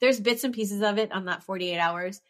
There's 0.00 0.20
bits 0.20 0.44
and 0.44 0.54
pieces 0.54 0.82
of 0.82 0.98
it 0.98 1.12
on 1.12 1.26
that 1.26 1.42
48 1.42 1.78
hours, 1.78 2.20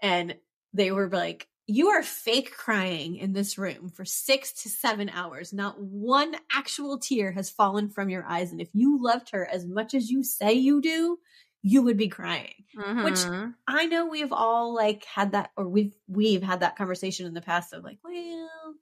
and 0.00 0.36
they 0.72 0.92
were 0.92 1.08
like, 1.08 1.48
You 1.66 1.88
are 1.88 2.02
fake 2.02 2.52
crying 2.52 3.16
in 3.16 3.32
this 3.32 3.58
room 3.58 3.88
for 3.88 4.04
six 4.04 4.52
to 4.62 4.68
seven 4.68 5.08
hours. 5.08 5.52
Not 5.52 5.80
one 5.80 6.34
actual 6.52 6.98
tear 6.98 7.32
has 7.32 7.50
fallen 7.50 7.88
from 7.88 8.10
your 8.10 8.24
eyes. 8.24 8.52
And 8.52 8.60
if 8.60 8.68
you 8.74 9.02
loved 9.02 9.30
her 9.30 9.46
as 9.46 9.66
much 9.66 9.94
as 9.94 10.10
you 10.10 10.22
say 10.22 10.52
you 10.52 10.80
do, 10.80 11.18
you 11.62 11.82
would 11.82 11.96
be 11.96 12.08
crying 12.08 12.64
mm-hmm. 12.76 13.04
which 13.04 13.20
i 13.66 13.86
know 13.86 14.06
we've 14.06 14.32
all 14.32 14.74
like 14.74 15.04
had 15.04 15.32
that 15.32 15.50
or 15.56 15.68
we've 15.68 15.92
we've 16.06 16.42
had 16.42 16.60
that 16.60 16.76
conversation 16.76 17.26
in 17.26 17.34
the 17.34 17.40
past 17.40 17.72
of 17.72 17.84
like 17.84 17.98
well 18.04 18.74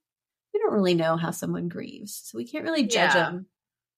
we 0.53 0.61
don't 0.61 0.75
really 0.75 0.95
know 0.95 1.17
how 1.17 1.31
someone 1.31 1.69
grieves 1.69 2.23
so 2.25 2.37
we 2.37 2.47
can't 2.47 2.65
really 2.65 2.85
judge 2.85 3.15
yeah. 3.15 3.31
them 3.31 3.47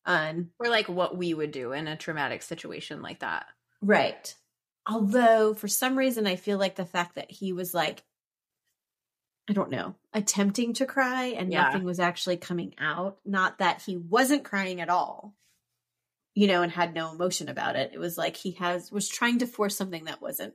on 0.06 0.50
or 0.58 0.68
like 0.68 0.88
what 0.88 1.16
we 1.16 1.34
would 1.34 1.50
do 1.50 1.72
in 1.72 1.86
a 1.86 1.96
traumatic 1.96 2.42
situation 2.42 3.02
like 3.02 3.20
that 3.20 3.46
right 3.82 4.34
although 4.86 5.54
for 5.54 5.68
some 5.68 5.98
reason 5.98 6.26
i 6.26 6.36
feel 6.36 6.58
like 6.58 6.76
the 6.76 6.84
fact 6.84 7.16
that 7.16 7.30
he 7.30 7.52
was 7.52 7.74
like 7.74 8.02
I 9.48 9.54
don't 9.54 9.70
know, 9.70 9.94
attempting 10.12 10.74
to 10.74 10.84
cry 10.84 11.26
and 11.28 11.50
yeah. 11.50 11.62
nothing 11.62 11.84
was 11.84 11.98
actually 11.98 12.36
coming 12.36 12.74
out. 12.78 13.16
Not 13.24 13.58
that 13.58 13.80
he 13.80 13.96
wasn't 13.96 14.44
crying 14.44 14.82
at 14.82 14.90
all, 14.90 15.34
you 16.34 16.46
know, 16.46 16.62
and 16.62 16.70
had 16.70 16.94
no 16.94 17.12
emotion 17.12 17.48
about 17.48 17.76
it. 17.76 17.90
It 17.92 17.98
was 17.98 18.16
like 18.16 18.36
he 18.36 18.52
has 18.52 18.92
was 18.92 19.08
trying 19.08 19.38
to 19.38 19.46
force 19.46 19.76
something 19.76 20.04
that 20.04 20.22
wasn't 20.22 20.54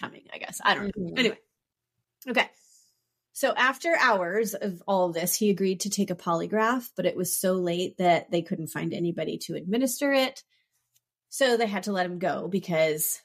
coming, 0.00 0.22
I 0.32 0.38
guess. 0.38 0.60
I 0.64 0.74
don't 0.74 0.84
know. 0.84 1.04
Mm-hmm. 1.04 1.18
Anyway. 1.18 1.38
Okay. 2.28 2.48
So 3.34 3.54
after 3.56 3.96
hours 3.98 4.54
of 4.54 4.82
all 4.86 5.06
of 5.08 5.14
this, 5.14 5.34
he 5.34 5.50
agreed 5.50 5.80
to 5.80 5.90
take 5.90 6.10
a 6.10 6.14
polygraph, 6.14 6.90
but 6.96 7.06
it 7.06 7.16
was 7.16 7.34
so 7.34 7.54
late 7.54 7.96
that 7.98 8.30
they 8.30 8.42
couldn't 8.42 8.68
find 8.68 8.92
anybody 8.92 9.38
to 9.44 9.54
administer 9.54 10.12
it. 10.12 10.42
So 11.30 11.56
they 11.56 11.66
had 11.66 11.84
to 11.84 11.92
let 11.92 12.04
him 12.04 12.18
go 12.18 12.46
because 12.46 13.20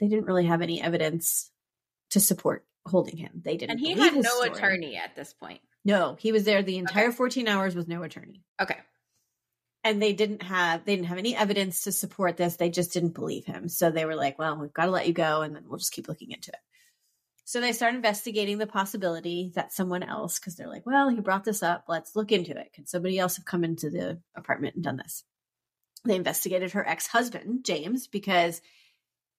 they 0.00 0.08
didn't 0.08 0.24
really 0.24 0.46
have 0.46 0.60
any 0.60 0.82
evidence 0.82 1.50
to 2.10 2.20
support 2.20 2.66
holding 2.84 3.16
him. 3.16 3.42
They 3.44 3.56
didn't. 3.56 3.72
And 3.72 3.80
he 3.80 3.92
had 3.92 4.14
no 4.14 4.22
story. 4.22 4.50
attorney 4.50 4.96
at 4.96 5.14
this 5.14 5.32
point. 5.32 5.60
No, 5.84 6.16
he 6.18 6.32
was 6.32 6.44
there 6.44 6.62
the 6.62 6.78
entire 6.78 7.08
okay. 7.08 7.16
14 7.16 7.46
hours 7.46 7.76
with 7.76 7.86
no 7.86 8.02
attorney. 8.02 8.42
Okay. 8.60 8.76
And 9.84 10.00
they 10.00 10.14
didn't 10.14 10.42
have 10.42 10.84
they 10.84 10.96
didn't 10.96 11.08
have 11.08 11.18
any 11.18 11.36
evidence 11.36 11.84
to 11.84 11.92
support 11.92 12.36
this. 12.36 12.56
They 12.56 12.70
just 12.70 12.92
didn't 12.92 13.14
believe 13.14 13.44
him. 13.44 13.68
So 13.68 13.90
they 13.90 14.06
were 14.06 14.16
like, 14.16 14.38
"Well, 14.38 14.56
we've 14.56 14.72
got 14.72 14.86
to 14.86 14.90
let 14.90 15.06
you 15.06 15.12
go 15.12 15.42
and 15.42 15.54
then 15.54 15.64
we'll 15.68 15.78
just 15.78 15.92
keep 15.92 16.08
looking 16.08 16.30
into 16.30 16.50
it." 16.50 16.58
So 17.44 17.60
they 17.60 17.72
start 17.72 17.94
investigating 17.94 18.56
the 18.56 18.66
possibility 18.66 19.52
that 19.54 19.72
someone 19.72 20.02
else 20.02 20.38
cuz 20.38 20.56
they're 20.56 20.68
like, 20.68 20.86
"Well, 20.86 21.10
he 21.10 21.20
brought 21.20 21.44
this 21.44 21.62
up. 21.62 21.84
Let's 21.86 22.16
look 22.16 22.32
into 22.32 22.58
it. 22.58 22.72
Can 22.72 22.86
somebody 22.86 23.18
else 23.18 23.36
have 23.36 23.44
come 23.44 23.62
into 23.62 23.90
the 23.90 24.20
apartment 24.34 24.74
and 24.74 24.84
done 24.84 24.96
this?" 24.96 25.24
They 26.04 26.16
investigated 26.16 26.72
her 26.72 26.86
ex-husband, 26.86 27.64
James, 27.64 28.06
because 28.06 28.62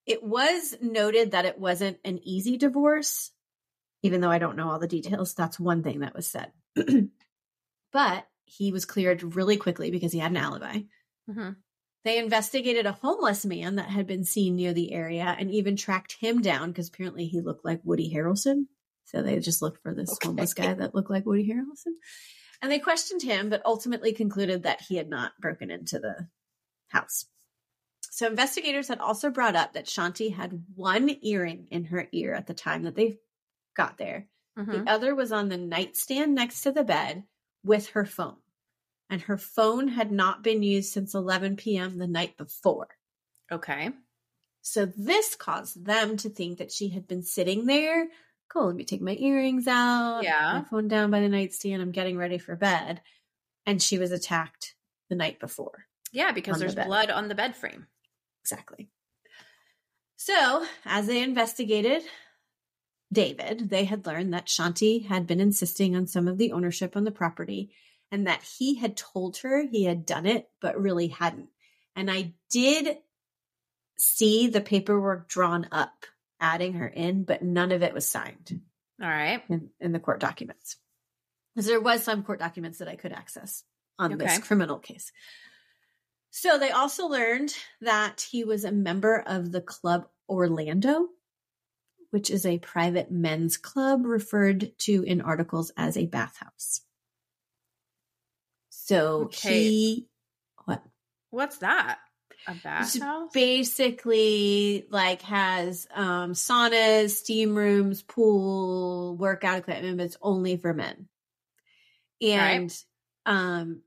it 0.05 0.23
was 0.23 0.75
noted 0.79 1.31
that 1.31 1.45
it 1.45 1.59
wasn't 1.59 1.97
an 2.03 2.19
easy 2.23 2.57
divorce 2.57 3.31
even 4.05 4.21
though 4.21 4.29
I 4.29 4.37
don't 4.37 4.55
know 4.55 4.69
all 4.69 4.77
the 4.77 4.87
details. 4.87 5.33
That's 5.33 5.59
one 5.59 5.81
thing 5.81 6.01
that 6.01 6.13
was 6.13 6.27
said. 6.27 6.51
but 7.91 8.27
he 8.45 8.71
was 8.71 8.85
cleared 8.85 9.35
really 9.35 9.57
quickly 9.57 9.91
because 9.91 10.11
he 10.11 10.19
had 10.19 10.31
an 10.31 10.37
alibi. 10.37 10.79
Mm-hmm. 11.29 11.51
They 12.03 12.19
investigated 12.19 12.85
a 12.85 12.91
homeless 12.91 13.45
man 13.45 13.75
that 13.75 13.89
had 13.89 14.05
been 14.05 14.23
seen 14.23 14.55
near 14.55 14.73
the 14.73 14.93
area 14.93 15.35
and 15.37 15.51
even 15.51 15.75
tracked 15.75 16.15
him 16.19 16.41
down 16.41 16.71
because 16.71 16.87
apparently 16.87 17.25
he 17.25 17.41
looked 17.41 17.65
like 17.65 17.81
Woody 17.83 18.13
Harrelson. 18.13 18.65
So 19.05 19.23
they 19.23 19.39
just 19.39 19.61
looked 19.61 19.81
for 19.81 19.93
this 19.93 20.11
okay. 20.13 20.27
homeless 20.27 20.53
guy 20.53 20.73
that 20.73 20.93
looked 20.93 21.09
like 21.09 21.25
Woody 21.25 21.47
Harrelson. 21.47 21.93
And 22.61 22.71
they 22.71 22.79
questioned 22.79 23.23
him, 23.23 23.49
but 23.49 23.63
ultimately 23.65 24.13
concluded 24.13 24.63
that 24.63 24.81
he 24.81 24.97
had 24.97 25.09
not 25.09 25.33
broken 25.39 25.71
into 25.71 25.99
the 25.99 26.27
house. 26.89 27.25
So 28.11 28.27
investigators 28.27 28.87
had 28.87 28.99
also 28.99 29.29
brought 29.29 29.55
up 29.55 29.73
that 29.73 29.87
Shanti 29.87 30.33
had 30.33 30.63
one 30.75 31.09
earring 31.21 31.67
in 31.71 31.85
her 31.85 32.07
ear 32.11 32.33
at 32.33 32.47
the 32.47 32.53
time 32.53 32.83
that 32.83 32.95
they 32.95 33.17
got 33.75 33.97
there. 33.97 34.27
Mm-hmm. 34.57 34.71
The 34.71 34.91
other 34.91 35.15
was 35.15 35.31
on 35.31 35.49
the 35.49 35.57
nightstand 35.57 36.33
next 36.33 36.61
to 36.61 36.71
the 36.71 36.83
bed 36.83 37.23
with 37.65 37.89
her 37.89 38.05
phone. 38.05 38.37
And 39.09 39.21
her 39.21 39.37
phone 39.37 39.89
had 39.89 40.11
not 40.11 40.43
been 40.43 40.63
used 40.63 40.91
since 40.91 41.13
11 41.13 41.57
p.m. 41.57 41.97
the 41.97 42.07
night 42.07 42.37
before. 42.37 42.87
Okay. 43.51 43.91
So 44.61 44.85
this 44.85 45.35
caused 45.35 45.85
them 45.85 46.17
to 46.17 46.29
think 46.29 46.57
that 46.57 46.71
she 46.71 46.89
had 46.89 47.07
been 47.07 47.21
sitting 47.21 47.65
there. 47.65 48.07
Cool, 48.49 48.67
let 48.67 48.75
me 48.75 48.83
take 48.83 49.01
my 49.01 49.15
earrings 49.19 49.67
out. 49.67 50.21
Yeah. 50.23 50.59
My 50.59 50.63
phone 50.69 50.87
down 50.87 51.11
by 51.11 51.19
the 51.19 51.29
nightstand. 51.29 51.81
I'm 51.81 51.91
getting 51.91 52.17
ready 52.17 52.37
for 52.37 52.55
bed. 52.55 53.01
And 53.65 53.81
she 53.81 53.97
was 53.97 54.11
attacked 54.11 54.75
the 55.09 55.15
night 55.15 55.39
before. 55.39 55.85
Yeah, 56.11 56.31
because 56.31 56.59
there's 56.59 56.75
the 56.75 56.85
blood 56.85 57.09
on 57.09 57.27
the 57.27 57.35
bed 57.35 57.55
frame. 57.55 57.87
Exactly. 58.41 58.89
So, 60.15 60.65
as 60.85 61.07
they 61.07 61.21
investigated, 61.21 62.01
David, 63.15 63.69
they 63.69 63.85
had 63.85 64.05
learned 64.05 64.33
that 64.33 64.45
Shanti 64.45 65.07
had 65.07 65.25
been 65.25 65.39
insisting 65.39 65.95
on 65.95 66.05
some 66.05 66.27
of 66.27 66.37
the 66.37 66.51
ownership 66.51 66.95
on 66.95 67.03
the 67.03 67.11
property 67.11 67.71
and 68.11 68.27
that 68.27 68.43
he 68.43 68.75
had 68.75 68.95
told 68.95 69.37
her 69.37 69.65
he 69.65 69.85
had 69.85 70.05
done 70.05 70.27
it, 70.27 70.47
but 70.61 70.79
really 70.79 71.07
hadn't. 71.07 71.49
And 71.95 72.11
I 72.11 72.35
did 72.51 72.97
see 73.97 74.47
the 74.47 74.61
paperwork 74.61 75.27
drawn 75.27 75.67
up, 75.71 76.05
adding 76.39 76.73
her 76.73 76.87
in, 76.87 77.23
but 77.23 77.41
none 77.41 77.71
of 77.71 77.81
it 77.81 77.93
was 77.93 78.07
signed. 78.07 78.61
All 79.01 79.07
right. 79.07 79.41
In, 79.49 79.69
in 79.79 79.91
the 79.91 79.99
court 79.99 80.19
documents. 80.19 80.77
Because 81.55 81.67
there 81.67 81.81
was 81.81 82.03
some 82.03 82.23
court 82.23 82.39
documents 82.39 82.79
that 82.79 82.87
I 82.87 82.95
could 82.95 83.13
access 83.13 83.63
on 83.97 84.13
okay. 84.13 84.25
this 84.25 84.37
criminal 84.39 84.77
case. 84.77 85.11
So 86.31 86.59
they 86.59 86.71
also 86.71 87.07
learned 87.07 87.55
that 87.81 88.27
he 88.29 88.43
was 88.43 88.65
a 88.65 88.71
member 88.71 89.23
of 89.25 89.51
the 89.51 89.61
club 89.61 90.07
Orlando, 90.27 91.07
which 92.11 92.29
is 92.29 92.45
a 92.45 92.59
private 92.59 93.11
men's 93.11 93.57
club 93.57 94.05
referred 94.05 94.71
to 94.79 95.03
in 95.03 95.21
articles 95.21 95.71
as 95.77 95.97
a 95.97 96.05
bathhouse. 96.05 96.81
So 98.69 99.23
okay. 99.23 99.63
he, 99.63 100.07
what? 100.65 100.83
What's 101.31 101.57
that? 101.57 101.99
A 102.47 102.53
bathhouse? 102.53 103.31
Basically, 103.33 104.85
like 104.89 105.23
has 105.23 105.87
um, 105.93 106.33
saunas, 106.33 107.11
steam 107.11 107.55
rooms, 107.55 108.03
pool, 108.03 109.17
workout 109.17 109.57
equipment, 109.57 109.97
but 109.97 110.05
it's 110.05 110.17
only 110.21 110.57
for 110.57 110.73
men. 110.73 111.07
And 112.21 112.73
right. 113.25 113.33
um, 113.33 113.81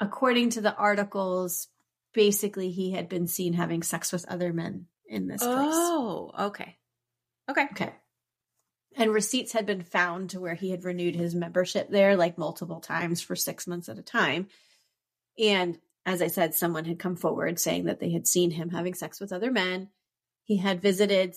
according 0.00 0.50
to 0.50 0.60
the 0.60 0.74
articles, 0.74 1.68
basically 2.14 2.70
he 2.70 2.92
had 2.92 3.08
been 3.08 3.26
seen 3.26 3.52
having 3.52 3.82
sex 3.82 4.12
with 4.12 4.28
other 4.28 4.52
men 4.52 4.86
in 5.08 5.26
this 5.26 5.42
place. 5.42 5.50
Oh, 5.52 6.30
okay. 6.38 6.76
Okay. 7.50 7.66
Okay. 7.72 7.92
And 8.96 9.12
receipts 9.12 9.52
had 9.52 9.66
been 9.66 9.82
found 9.82 10.30
to 10.30 10.40
where 10.40 10.54
he 10.54 10.70
had 10.70 10.84
renewed 10.84 11.14
his 11.14 11.34
membership 11.34 11.88
there 11.90 12.16
like 12.16 12.38
multiple 12.38 12.80
times 12.80 13.20
for 13.20 13.36
six 13.36 13.66
months 13.66 13.88
at 13.88 13.98
a 13.98 14.02
time. 14.02 14.48
And 15.38 15.78
as 16.04 16.22
I 16.22 16.28
said, 16.28 16.54
someone 16.54 16.84
had 16.84 16.98
come 16.98 17.16
forward 17.16 17.58
saying 17.58 17.84
that 17.84 18.00
they 18.00 18.10
had 18.10 18.26
seen 18.26 18.50
him 18.50 18.70
having 18.70 18.94
sex 18.94 19.20
with 19.20 19.32
other 19.32 19.52
men. 19.52 19.88
He 20.42 20.56
had 20.56 20.82
visited 20.82 21.36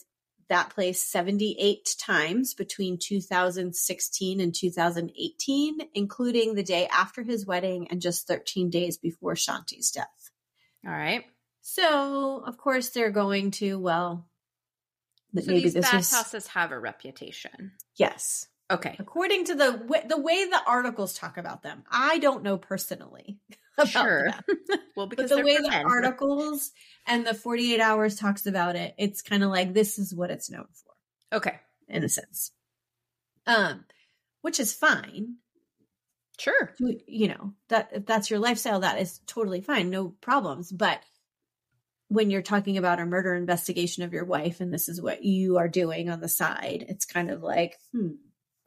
that 0.49 0.69
place 0.69 1.03
78 1.03 1.95
times 1.99 2.53
between 2.53 2.97
2016 2.97 4.41
and 4.41 4.53
2018, 4.53 5.79
including 5.93 6.55
the 6.55 6.63
day 6.63 6.87
after 6.87 7.23
his 7.23 7.45
wedding 7.45 7.87
and 7.89 8.01
just 8.01 8.27
13 8.27 8.69
days 8.69 8.97
before 8.97 9.33
Shanti's 9.35 9.91
death. 9.91 10.31
All 10.85 10.91
right. 10.91 11.23
So, 11.61 12.43
of 12.45 12.57
course, 12.57 12.89
they're 12.89 13.11
going 13.11 13.51
to, 13.51 13.79
well, 13.79 14.27
so 15.35 15.43
maybe 15.47 15.61
these 15.61 15.73
this 15.75 15.85
bathhouses 15.85 16.33
was... 16.33 16.47
have 16.47 16.71
a 16.71 16.79
reputation. 16.79 17.71
Yes. 17.95 18.47
Okay. 18.69 18.95
According 18.99 19.45
to 19.45 19.55
the 19.55 19.71
w- 19.71 20.07
the 20.07 20.19
way 20.19 20.45
the 20.45 20.61
articles 20.65 21.13
talk 21.13 21.37
about 21.37 21.61
them, 21.61 21.83
I 21.91 22.19
don't 22.19 22.43
know 22.43 22.57
personally 22.57 23.37
about 23.77 23.89
sure. 23.89 24.27
well, 24.95 25.07
because 25.07 25.29
the 25.29 25.43
way 25.43 25.57
the 25.57 25.83
articles 25.85 26.71
and 27.05 27.25
the 27.25 27.33
48 27.33 27.79
hours 27.79 28.15
talks 28.15 28.45
about 28.45 28.75
it, 28.75 28.95
it's 28.97 29.21
kind 29.21 29.43
of 29.43 29.49
like 29.49 29.73
this 29.73 29.99
is 29.99 30.15
what 30.15 30.31
it's 30.31 30.49
known 30.49 30.67
for. 30.71 31.37
Okay. 31.37 31.59
In 31.87 32.03
a 32.03 32.09
sense. 32.09 32.51
Um, 33.45 33.85
which 34.41 34.59
is 34.59 34.73
fine. 34.73 35.35
Sure. 36.37 36.73
You 36.79 37.27
know, 37.27 37.53
that 37.67 37.89
if 37.93 38.05
that's 38.05 38.29
your 38.29 38.39
lifestyle, 38.39 38.79
that 38.79 38.99
is 38.99 39.19
totally 39.27 39.61
fine. 39.61 39.89
No 39.89 40.09
problems. 40.21 40.71
But 40.71 41.03
when 42.11 42.29
you're 42.29 42.41
talking 42.41 42.77
about 42.77 42.99
a 42.99 43.05
murder 43.05 43.33
investigation 43.33 44.03
of 44.03 44.11
your 44.11 44.25
wife 44.25 44.59
and 44.59 44.73
this 44.73 44.89
is 44.89 45.01
what 45.01 45.23
you 45.23 45.59
are 45.59 45.69
doing 45.69 46.09
on 46.09 46.19
the 46.19 46.27
side, 46.27 46.85
it's 46.89 47.05
kind 47.05 47.31
of 47.31 47.41
like, 47.41 47.77
hmm. 47.93 48.09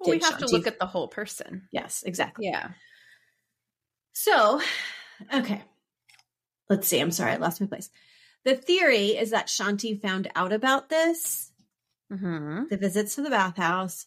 Well, 0.01 0.13
we 0.13 0.19
have 0.21 0.37
Shanti... 0.37 0.47
to 0.47 0.47
look 0.47 0.67
at 0.67 0.79
the 0.79 0.87
whole 0.87 1.09
person. 1.09 1.69
Yes, 1.71 2.05
exactly. 2.07 2.47
Yeah. 2.47 2.71
So, 4.15 4.63
okay. 5.33 5.63
Let's 6.71 6.89
see. 6.89 6.99
I'm 6.99 7.11
sorry, 7.11 7.33
I 7.33 7.37
lost 7.37 7.61
my 7.61 7.67
place. 7.67 7.91
The 8.47 8.57
theory 8.57 9.09
is 9.09 9.33
that 9.33 9.49
Shanti 9.49 10.01
found 10.01 10.31
out 10.35 10.55
about 10.55 10.89
this, 10.89 11.53
mm-hmm. 12.11 12.63
the 12.71 12.79
visits 12.79 13.17
to 13.17 13.23
the 13.23 13.29
bathhouse, 13.29 14.07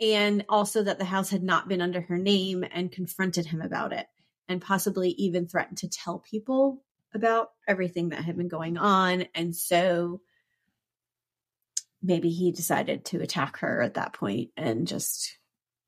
and 0.00 0.46
also 0.48 0.82
that 0.84 0.98
the 0.98 1.04
house 1.04 1.28
had 1.28 1.42
not 1.42 1.68
been 1.68 1.82
under 1.82 2.00
her 2.00 2.16
name 2.16 2.64
and 2.72 2.90
confronted 2.90 3.44
him 3.44 3.60
about 3.60 3.92
it, 3.92 4.06
and 4.48 4.62
possibly 4.62 5.10
even 5.10 5.46
threatened 5.46 5.78
to 5.78 5.88
tell 5.90 6.18
people 6.18 6.82
about 7.14 7.50
everything 7.66 8.10
that 8.10 8.24
had 8.24 8.36
been 8.36 8.48
going 8.48 8.76
on. 8.76 9.24
And 9.34 9.54
so 9.54 10.20
maybe 12.02 12.30
he 12.30 12.52
decided 12.52 13.04
to 13.06 13.20
attack 13.20 13.58
her 13.58 13.82
at 13.82 13.94
that 13.94 14.12
point 14.12 14.50
and 14.56 14.86
just 14.86 15.36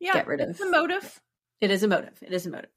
yeah, 0.01 0.13
get 0.13 0.27
rid 0.27 0.41
of 0.41 0.59
the 0.59 0.71
motive. 0.71 1.21
It 1.61 1.71
is 1.71 1.83
a 1.83 1.89
motive. 1.89 2.19
It 2.23 2.33
is 2.33 2.47
a 2.47 2.51
motive. 2.51 2.71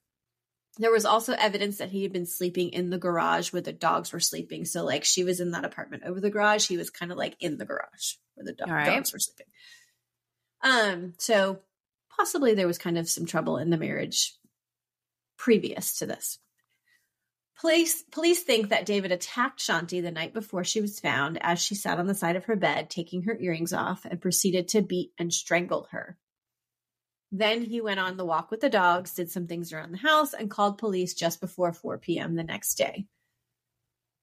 There 0.77 0.91
was 0.91 1.05
also 1.05 1.33
evidence 1.33 1.77
that 1.77 1.89
he 1.89 2.03
had 2.03 2.11
been 2.11 2.25
sleeping 2.25 2.69
in 2.69 2.89
the 2.89 2.97
garage 2.97 3.53
where 3.53 3.61
the 3.61 3.71
dogs 3.73 4.11
were 4.11 4.19
sleeping. 4.19 4.65
So, 4.65 4.83
like, 4.83 5.05
she 5.05 5.23
was 5.23 5.39
in 5.39 5.51
that 5.51 5.63
apartment 5.63 6.03
over 6.05 6.19
the 6.19 6.29
garage. 6.29 6.67
He 6.67 6.77
was 6.77 6.89
kind 6.89 7.11
of 7.11 7.17
like 7.17 7.35
in 7.39 7.57
the 7.57 7.65
garage 7.65 8.15
where 8.35 8.45
the 8.45 8.53
do- 8.53 8.71
right. 8.71 8.85
dogs 8.85 9.13
were 9.13 9.19
sleeping. 9.19 9.47
Um, 10.61 11.13
so 11.17 11.59
possibly 12.15 12.53
there 12.55 12.67
was 12.67 12.77
kind 12.77 12.97
of 12.97 13.09
some 13.09 13.25
trouble 13.25 13.57
in 13.57 13.69
the 13.69 13.77
marriage 13.77 14.33
previous 15.37 15.99
to 15.99 16.05
this. 16.05 16.39
Police, 17.59 18.03
police 18.11 18.43
think 18.43 18.69
that 18.69 18.85
David 18.85 19.11
attacked 19.11 19.59
Shanti 19.59 20.01
the 20.01 20.11
night 20.11 20.33
before 20.33 20.65
she 20.65 20.81
was 20.81 20.99
found 20.99 21.37
as 21.41 21.61
she 21.61 21.73
sat 21.73 21.99
on 21.99 22.07
the 22.07 22.13
side 22.13 22.35
of 22.35 22.45
her 22.45 22.55
bed, 22.57 22.89
taking 22.89 23.23
her 23.23 23.37
earrings 23.39 23.71
off, 23.71 24.05
and 24.05 24.21
proceeded 24.21 24.67
to 24.69 24.81
beat 24.81 25.11
and 25.17 25.33
strangle 25.33 25.87
her. 25.91 26.17
Then 27.31 27.61
he 27.61 27.81
went 27.81 27.99
on 27.99 28.17
the 28.17 28.25
walk 28.25 28.51
with 28.51 28.59
the 28.59 28.69
dogs, 28.69 29.13
did 29.13 29.31
some 29.31 29.47
things 29.47 29.71
around 29.71 29.91
the 29.91 29.97
house, 29.97 30.33
and 30.33 30.49
called 30.49 30.77
police 30.77 31.13
just 31.13 31.39
before 31.39 31.71
4 31.71 31.97
p.m. 31.97 32.35
the 32.35 32.43
next 32.43 32.75
day. 32.75 33.07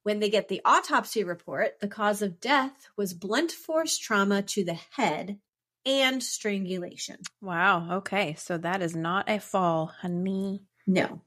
When 0.03 0.19
they 0.19 0.31
get 0.31 0.49
the 0.49 0.61
autopsy 0.65 1.25
report, 1.25 1.81
the 1.81 1.89
cause 1.89 2.23
of 2.23 2.41
death 2.41 2.89
was 2.97 3.15
blunt 3.15 3.53
force 3.53 3.99
trauma 3.99 4.43
to 4.43 4.65
the 4.65 4.79
head 4.91 5.39
and 5.87 6.23
strangulation. 6.23 7.19
Wow. 7.41 7.97
Okay. 7.99 8.35
So 8.35 8.59
that 8.59 8.83
is 8.83 8.97
not 8.97 9.31
a 9.31 9.39
fall, 9.39 9.87
honey. 9.87 10.63
No. 10.87 11.23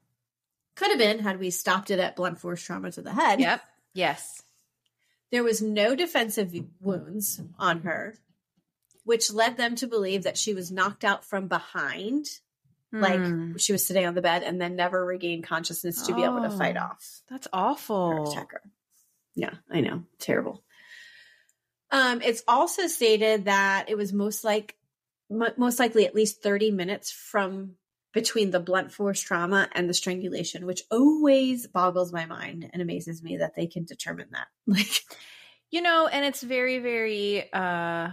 Could 0.76 0.90
have 0.90 0.98
been 0.98 1.18
had 1.20 1.38
we 1.40 1.50
stopped 1.50 1.90
it 1.90 1.98
at 1.98 2.14
blunt 2.16 2.38
force 2.38 2.62
trauma 2.62 2.92
to 2.92 3.02
the 3.02 3.12
head. 3.12 3.40
Yep. 3.40 3.62
Yes. 3.94 4.42
There 5.32 5.42
was 5.42 5.60
no 5.60 5.96
defensive 5.96 6.54
wounds 6.80 7.40
on 7.58 7.82
her. 7.82 8.14
which 9.04 9.32
led 9.32 9.56
them 9.56 9.76
to 9.76 9.86
believe 9.86 10.24
that 10.24 10.36
she 10.36 10.52
was 10.52 10.72
knocked 10.72 11.04
out 11.04 11.24
from 11.24 11.46
behind, 11.46 12.26
like 12.92 13.20
Hmm. 13.20 13.56
she 13.56 13.70
was 13.70 13.86
sitting 13.86 14.04
on 14.04 14.14
the 14.14 14.20
bed 14.20 14.42
and 14.42 14.60
then 14.60 14.74
never 14.74 15.04
regained 15.06 15.44
consciousness 15.44 16.02
to 16.08 16.14
be 16.14 16.24
able 16.24 16.42
to 16.42 16.50
fight 16.50 16.76
Oh. 16.76 16.80
off 16.86 17.22
That's 17.30 17.46
awful. 17.52 18.32
attacker. 18.32 18.62
Yeah, 19.36 19.54
I 19.70 19.80
know. 19.80 20.02
Terrible. 20.18 20.64
Um, 21.92 22.20
it's 22.20 22.42
also 22.48 22.88
stated 22.88 23.44
that 23.44 23.88
it 23.88 23.96
was 23.96 24.12
most 24.12 24.42
like 24.42 24.76
mo- 25.30 25.54
most 25.56 25.78
likely 25.78 26.04
at 26.04 26.14
least 26.16 26.42
30 26.42 26.72
minutes 26.72 27.12
from 27.12 27.76
between 28.16 28.50
the 28.50 28.58
blunt 28.58 28.90
force 28.90 29.20
trauma 29.20 29.68
and 29.72 29.88
the 29.88 29.94
strangulation, 29.94 30.64
which 30.64 30.82
always 30.90 31.66
boggles 31.66 32.12
my 32.14 32.24
mind 32.24 32.68
and 32.72 32.80
amazes 32.80 33.22
me 33.22 33.36
that 33.36 33.54
they 33.54 33.66
can 33.66 33.84
determine 33.84 34.28
that. 34.32 34.48
Like 34.66 35.02
You 35.70 35.82
know, 35.82 36.06
and 36.06 36.24
it's 36.24 36.42
very, 36.42 36.78
very 36.78 37.52
uh 37.52 38.08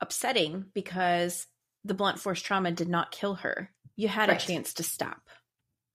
upsetting 0.00 0.64
because 0.74 1.46
the 1.84 1.94
blunt 1.94 2.18
force 2.18 2.40
trauma 2.40 2.72
did 2.72 2.88
not 2.88 3.10
kill 3.12 3.34
her. 3.34 3.70
You 3.94 4.08
had 4.08 4.28
Right. 4.30 4.42
a 4.42 4.46
chance 4.46 4.74
to 4.74 4.82
stop. 4.82 5.20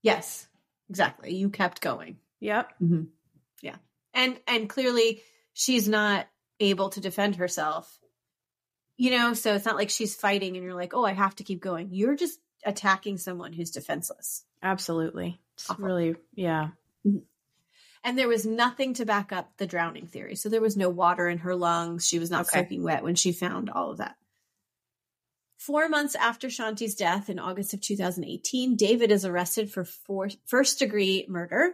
Yes, 0.04 0.48
exactly. 0.90 1.34
You 1.36 1.50
kept 1.50 1.82
going. 1.82 2.18
Yep. 2.40 2.74
Mm-hmm. 2.82 3.04
Yeah. 3.64 3.78
And 4.14 4.40
and 4.48 4.70
clearly 4.70 5.24
she's 5.54 5.88
not 5.90 6.28
able 6.60 6.90
to 6.92 7.00
defend 7.02 7.38
herself. 7.38 8.00
You 8.98 9.12
know, 9.12 9.34
so 9.34 9.56
it's 9.56 9.66
not 9.66 9.76
like 9.76 9.90
she's 9.90 10.16
fighting 10.16 10.56
and 10.56 10.64
you're 10.66 10.74
like, 10.84 10.94
"Oh, 10.94 11.04
I 11.06 11.14
have 11.14 11.36
to 11.38 11.44
keep 11.44 11.60
going." 11.62 11.90
You're 11.92 12.16
just 12.16 12.40
attacking 12.66 13.18
someone 13.18 13.54
who's 13.54 13.72
defenseless. 13.72 14.44
Absolutely. 14.62 15.40
It's 15.56 15.70
Awful. 15.70 15.86
really, 15.86 16.16
yeah. 16.34 16.70
Mm-hmm. 17.06 17.20
And 18.04 18.18
there 18.18 18.28
was 18.28 18.46
nothing 18.46 18.94
to 18.96 19.06
back 19.06 19.32
up 19.34 19.58
the 19.58 19.68
drowning 19.68 20.08
theory. 20.08 20.36
So 20.36 20.50
there 20.50 20.62
was 20.62 20.78
no 20.78 20.90
water 20.90 21.28
in 21.28 21.40
her 21.40 21.56
lungs. 21.56 22.08
She 22.08 22.20
was 22.20 22.32
not 22.32 22.48
Okay. 22.48 22.60
soaking 22.62 22.84
wet 22.84 23.04
when 23.04 23.16
she 23.16 23.32
found 23.34 23.70
all 23.70 23.92
of 23.92 23.98
that. 23.98 24.16
Four 25.58 25.90
months 25.90 26.16
after 26.16 26.48
Shanti's 26.48 26.96
death 26.96 27.30
in 27.30 27.40
August 27.40 27.74
of 27.74 27.82
2018, 27.82 28.76
David 28.76 29.12
is 29.12 29.26
arrested 29.26 29.72
for 29.72 29.84
four, 29.84 30.30
first 30.46 30.80
degree 30.80 31.26
murder. 31.28 31.72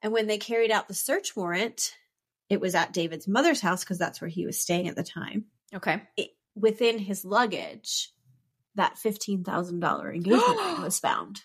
And 0.00 0.12
when 0.12 0.26
they 0.28 0.38
carried 0.38 0.70
out 0.70 0.86
the 0.88 0.94
search 0.94 1.34
warrant, 1.36 1.94
it 2.48 2.60
was 2.60 2.74
at 2.74 2.92
David's 2.92 3.26
mother's 3.26 3.60
house 3.60 3.82
because 3.82 3.98
that's 3.98 4.20
where 4.20 4.28
he 4.28 4.46
was 4.46 4.58
staying 4.58 4.88
at 4.88 4.96
the 4.96 5.02
time. 5.02 5.46
Okay. 5.74 6.02
It, 6.16 6.30
within 6.54 6.98
his 6.98 7.24
luggage, 7.24 8.10
that 8.76 8.96
$15,000 8.96 10.14
engagement 10.14 10.58
ring 10.58 10.82
was 10.82 10.98
found. 11.00 11.42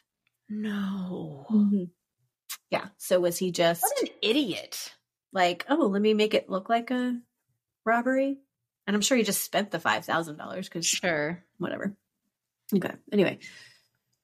No. 0.49 1.45
Mm-hmm. 1.51 1.83
Yeah. 2.71 2.87
So 2.97 3.19
was 3.19 3.37
he 3.37 3.51
just 3.51 3.81
What 3.81 4.01
an 4.01 4.09
idiot. 4.21 4.93
like, 5.31 5.65
oh, 5.69 5.87
let 5.87 6.01
me 6.01 6.13
make 6.13 6.33
it 6.33 6.49
look 6.49 6.69
like 6.69 6.91
a 6.91 7.17
robbery? 7.85 8.37
And 8.87 8.95
I'm 8.95 9.01
sure 9.01 9.17
he 9.17 9.23
just 9.23 9.43
spent 9.43 9.69
the 9.71 9.77
$5,000 9.79 10.63
because 10.63 10.85
Sure. 10.85 11.43
whatever. 11.59 11.95
Okay. 12.75 12.91
Anyway, 13.11 13.39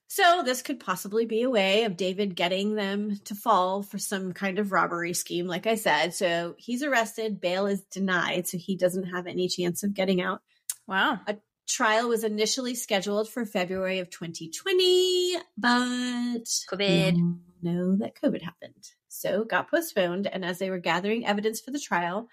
so 0.08 0.42
this 0.46 0.62
could 0.62 0.80
possibly 0.80 1.26
be 1.26 1.42
a 1.44 1.50
way 1.50 1.84
of 1.84 1.98
David 1.98 2.36
getting 2.36 2.76
them 2.76 3.20
to 3.26 3.36
fall 3.36 3.82
for 3.84 3.98
some 4.00 4.34
kind 4.34 4.58
of 4.60 4.72
robbery 4.72 5.14
scheme, 5.14 5.46
like 5.48 5.68
I 5.68 5.76
said. 5.76 6.14
So 6.14 6.56
he's 6.58 6.84
arrested, 6.84 7.42
bail 7.42 7.66
is 7.68 7.82
denied, 7.92 8.48
so 8.48 8.58
he 8.58 8.76
doesn't 8.76 9.06
have 9.08 9.28
any 9.28 9.48
chance 9.48 9.84
of 9.84 9.94
getting 9.94 10.22
out. 10.22 10.42
Wow. 10.88 11.20
Trial 11.68 12.08
was 12.10 12.24
initially 12.24 12.76
scheduled 12.76 13.28
for 13.30 13.46
February 13.46 14.00
of 14.00 14.10
2020, 14.10 15.38
but 15.58 16.44
COVID. 16.72 17.38
know 17.62 17.96
that 17.98 18.16
COVID 18.22 18.42
happened. 18.42 18.90
So 19.08 19.44
got 19.44 19.72
postponed. 19.72 20.28
And 20.28 20.46
as 20.46 20.60
they 20.60 20.70
were 20.70 20.78
gathering 20.80 21.26
evidence 21.26 21.60
for 21.60 21.72
the 21.72 21.80
trial, 21.80 22.28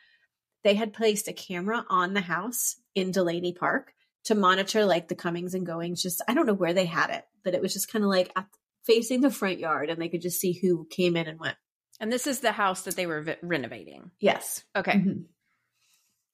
they 0.64 0.74
had 0.74 0.92
placed 0.92 1.28
a 1.28 1.32
camera 1.32 1.84
on 1.88 2.12
the 2.14 2.20
house 2.20 2.76
in 2.94 3.10
Delaney 3.10 3.52
Park 3.54 3.94
to 4.24 4.34
monitor 4.34 4.84
like 4.84 5.08
the 5.08 5.14
comings 5.14 5.54
and 5.54 5.66
goings. 5.66 6.02
Just, 6.02 6.22
I 6.28 6.34
don't 6.34 6.46
know 6.46 6.52
where 6.54 6.74
they 6.74 6.86
had 6.86 7.10
it, 7.10 7.24
but 7.42 7.54
it 7.54 7.62
was 7.62 7.72
just 7.72 7.90
kind 7.90 8.04
of 8.04 8.10
like 8.10 8.30
at, 8.36 8.46
facing 8.84 9.20
the 9.20 9.30
front 9.30 9.58
yard 9.58 9.90
and 9.90 10.00
they 10.00 10.08
could 10.08 10.22
just 10.22 10.40
see 10.40 10.52
who 10.52 10.86
came 10.90 11.16
in 11.16 11.26
and 11.26 11.40
went. 11.40 11.56
And 12.00 12.12
this 12.12 12.26
is 12.26 12.40
the 12.40 12.52
house 12.52 12.82
that 12.82 12.96
they 12.96 13.06
were 13.06 13.22
vi- 13.22 13.36
renovating. 13.42 14.10
Yes. 14.20 14.62
Okay. 14.76 14.92
Mhm. 14.92 15.24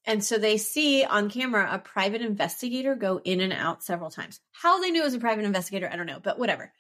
And 0.09 0.25
so 0.25 0.39
they 0.39 0.57
see 0.57 1.05
on 1.05 1.29
camera 1.29 1.69
a 1.71 1.79
private 1.79 2.23
investigator 2.23 2.95
go 2.95 3.21
in 3.25 3.43
and 3.43 3.53
out 3.53 3.85
several 3.85 4.09
times. 4.09 4.41
How 4.53 4.81
they 4.81 4.91
knew 4.91 5.03
it 5.03 5.05
was 5.05 5.13
a 5.13 5.19
private 5.19 5.45
investigator, 5.45 5.87
I 5.93 5.97
don't 5.97 6.07
know, 6.07 6.19
but 6.19 6.39
whatever. 6.39 6.73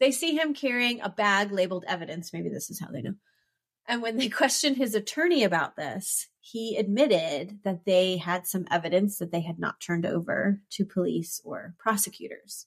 They 0.00 0.10
see 0.10 0.36
him 0.36 0.52
carrying 0.52 1.00
a 1.00 1.08
bag 1.08 1.52
labeled 1.52 1.84
evidence. 1.86 2.32
Maybe 2.32 2.48
this 2.48 2.68
is 2.68 2.80
how 2.80 2.88
they 2.90 3.02
know. 3.02 3.14
And 3.86 4.02
when 4.02 4.16
they 4.16 4.28
questioned 4.30 4.78
his 4.78 4.96
attorney 4.96 5.44
about 5.44 5.76
this, 5.76 6.26
he 6.40 6.76
admitted 6.76 7.60
that 7.62 7.84
they 7.84 8.16
had 8.16 8.48
some 8.48 8.66
evidence 8.68 9.18
that 9.18 9.30
they 9.30 9.42
had 9.42 9.60
not 9.60 9.80
turned 9.80 10.04
over 10.04 10.60
to 10.70 10.84
police 10.84 11.40
or 11.44 11.76
prosecutors. 11.78 12.66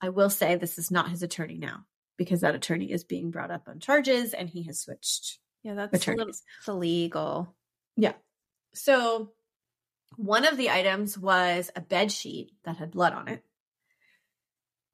I 0.00 0.08
will 0.08 0.30
say 0.30 0.56
this 0.56 0.76
is 0.76 0.90
not 0.90 1.08
his 1.08 1.22
attorney 1.22 1.56
now 1.56 1.84
because 2.16 2.40
that 2.40 2.56
attorney 2.56 2.90
is 2.90 3.04
being 3.04 3.30
brought 3.30 3.52
up 3.52 3.68
on 3.68 3.78
charges 3.78 4.34
and 4.34 4.48
he 4.48 4.64
has 4.64 4.80
switched 4.80 5.38
Yeah, 5.62 5.74
that's 5.74 6.08
a 6.08 6.10
little, 6.10 6.32
illegal. 6.66 7.54
Yeah. 7.96 8.14
So 8.72 9.32
one 10.16 10.46
of 10.46 10.56
the 10.56 10.70
items 10.70 11.16
was 11.18 11.70
a 11.74 11.80
bed 11.80 12.12
sheet 12.12 12.52
that 12.64 12.76
had 12.76 12.90
blood 12.90 13.12
on 13.12 13.28
it. 13.28 13.44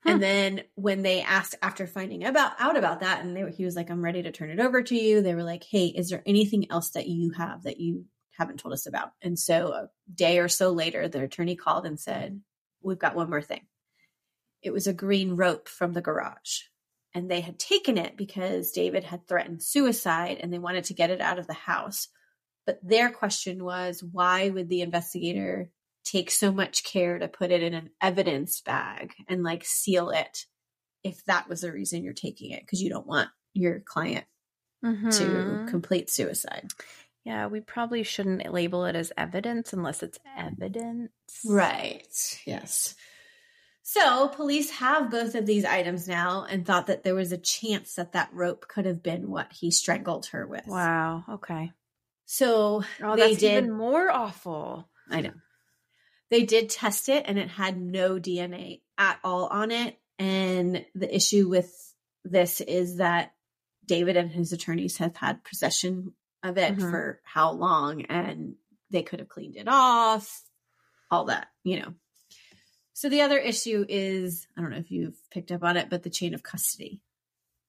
Huh. 0.04 0.12
And 0.12 0.22
then 0.22 0.62
when 0.74 1.02
they 1.02 1.22
asked 1.22 1.56
after 1.62 1.86
finding 1.86 2.24
about 2.24 2.52
out 2.58 2.76
about 2.76 3.00
that, 3.00 3.24
and 3.24 3.36
they 3.36 3.42
were, 3.42 3.50
he 3.50 3.64
was 3.64 3.76
like, 3.76 3.90
"I'm 3.90 4.04
ready 4.04 4.22
to 4.22 4.32
turn 4.32 4.50
it 4.50 4.60
over 4.60 4.82
to 4.82 4.94
you." 4.94 5.22
They 5.22 5.34
were 5.34 5.42
like, 5.42 5.64
"Hey, 5.64 5.86
is 5.86 6.10
there 6.10 6.22
anything 6.26 6.70
else 6.70 6.90
that 6.90 7.08
you 7.08 7.32
have 7.32 7.64
that 7.64 7.80
you 7.80 8.06
haven't 8.38 8.60
told 8.60 8.72
us 8.72 8.86
about?" 8.86 9.12
And 9.22 9.38
so 9.38 9.72
a 9.72 9.90
day 10.12 10.38
or 10.38 10.48
so 10.48 10.70
later, 10.70 11.08
the 11.08 11.22
attorney 11.22 11.56
called 11.56 11.86
and 11.86 11.98
said, 11.98 12.40
"We've 12.82 12.98
got 12.98 13.16
one 13.16 13.30
more 13.30 13.42
thing." 13.42 13.66
It 14.62 14.72
was 14.72 14.86
a 14.86 14.92
green 14.92 15.32
rope 15.32 15.68
from 15.68 15.92
the 15.92 16.02
garage, 16.02 16.60
and 17.12 17.30
they 17.30 17.40
had 17.40 17.58
taken 17.58 17.98
it 17.98 18.16
because 18.16 18.72
David 18.72 19.04
had 19.04 19.26
threatened 19.26 19.62
suicide, 19.62 20.38
and 20.40 20.52
they 20.52 20.58
wanted 20.58 20.84
to 20.84 20.94
get 20.94 21.10
it 21.10 21.20
out 21.20 21.38
of 21.38 21.46
the 21.46 21.54
house. 21.54 22.08
But 22.66 22.80
their 22.82 23.10
question 23.10 23.64
was, 23.64 24.02
why 24.02 24.48
would 24.50 24.68
the 24.68 24.82
investigator 24.82 25.70
take 26.04 26.30
so 26.30 26.52
much 26.52 26.84
care 26.84 27.18
to 27.18 27.28
put 27.28 27.50
it 27.52 27.62
in 27.62 27.74
an 27.74 27.90
evidence 28.02 28.60
bag 28.60 29.14
and 29.28 29.42
like 29.42 29.64
seal 29.64 30.10
it 30.10 30.46
if 31.04 31.24
that 31.26 31.48
was 31.48 31.60
the 31.62 31.72
reason 31.72 32.02
you're 32.02 32.12
taking 32.12 32.50
it? 32.50 32.62
Because 32.62 32.82
you 32.82 32.90
don't 32.90 33.06
want 33.06 33.28
your 33.54 33.80
client 33.80 34.26
to 34.82 34.88
Mhm. 34.92 35.68
complete 35.68 36.10
suicide. 36.10 36.70
Yeah, 37.24 37.46
we 37.48 37.60
probably 37.60 38.02
shouldn't 38.02 38.52
label 38.52 38.84
it 38.84 38.94
as 38.94 39.12
evidence 39.16 39.72
unless 39.72 40.02
it's 40.02 40.18
evidence. 40.36 41.10
Right. 41.44 42.40
Yes. 42.46 42.94
So 43.82 44.28
police 44.28 44.70
have 44.70 45.10
both 45.10 45.34
of 45.34 45.46
these 45.46 45.64
items 45.64 46.08
now 46.08 46.44
and 46.44 46.66
thought 46.66 46.88
that 46.88 47.04
there 47.04 47.14
was 47.14 47.30
a 47.32 47.38
chance 47.38 47.94
that 47.94 48.12
that 48.12 48.32
rope 48.32 48.66
could 48.68 48.84
have 48.84 49.02
been 49.02 49.30
what 49.30 49.52
he 49.52 49.70
strangled 49.70 50.26
her 50.26 50.46
with. 50.46 50.66
Wow. 50.66 51.24
Okay. 51.28 51.72
So 52.26 52.82
Oh, 53.02 53.16
they 53.16 53.34
did. 53.34 53.58
even 53.64 53.70
more 53.72 54.10
awful. 54.10 54.88
I 55.08 55.20
know. 55.22 55.32
They 56.30 56.44
did 56.44 56.68
test 56.70 57.08
it 57.08 57.24
and 57.26 57.38
it 57.38 57.48
had 57.48 57.80
no 57.80 58.18
DNA 58.18 58.82
at 58.98 59.18
all 59.24 59.46
on 59.46 59.70
it. 59.70 59.96
And 60.18 60.84
the 60.94 61.14
issue 61.14 61.48
with 61.48 61.72
this 62.24 62.60
is 62.60 62.96
that 62.96 63.32
David 63.84 64.16
and 64.16 64.30
his 64.30 64.52
attorneys 64.52 64.96
have 64.96 65.16
had 65.16 65.44
possession 65.44 66.14
of 66.42 66.58
it 66.58 66.76
Mhm. 66.76 66.80
for 66.90 67.20
how 67.24 67.52
long 67.52 68.02
and 68.06 68.56
they 68.90 69.02
could 69.04 69.20
have 69.20 69.28
cleaned 69.28 69.56
it 69.56 69.68
off, 69.68 70.42
all 71.10 71.26
that, 71.26 71.48
you 71.62 71.78
know. 71.80 71.94
So 72.92 73.08
the 73.08 73.20
other 73.20 73.38
issue 73.38 73.84
is 73.88 74.48
I 74.56 74.62
don't 74.62 74.70
know 74.70 74.78
if 74.78 74.90
you've 74.90 75.18
picked 75.30 75.52
up 75.52 75.62
on 75.62 75.76
it, 75.76 75.88
but 75.90 76.02
the 76.02 76.10
chain 76.10 76.34
of 76.34 76.42
custody 76.42 77.00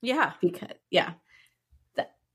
Yeah. 0.01 0.34
because 0.41 0.70
yeah. 0.89 1.14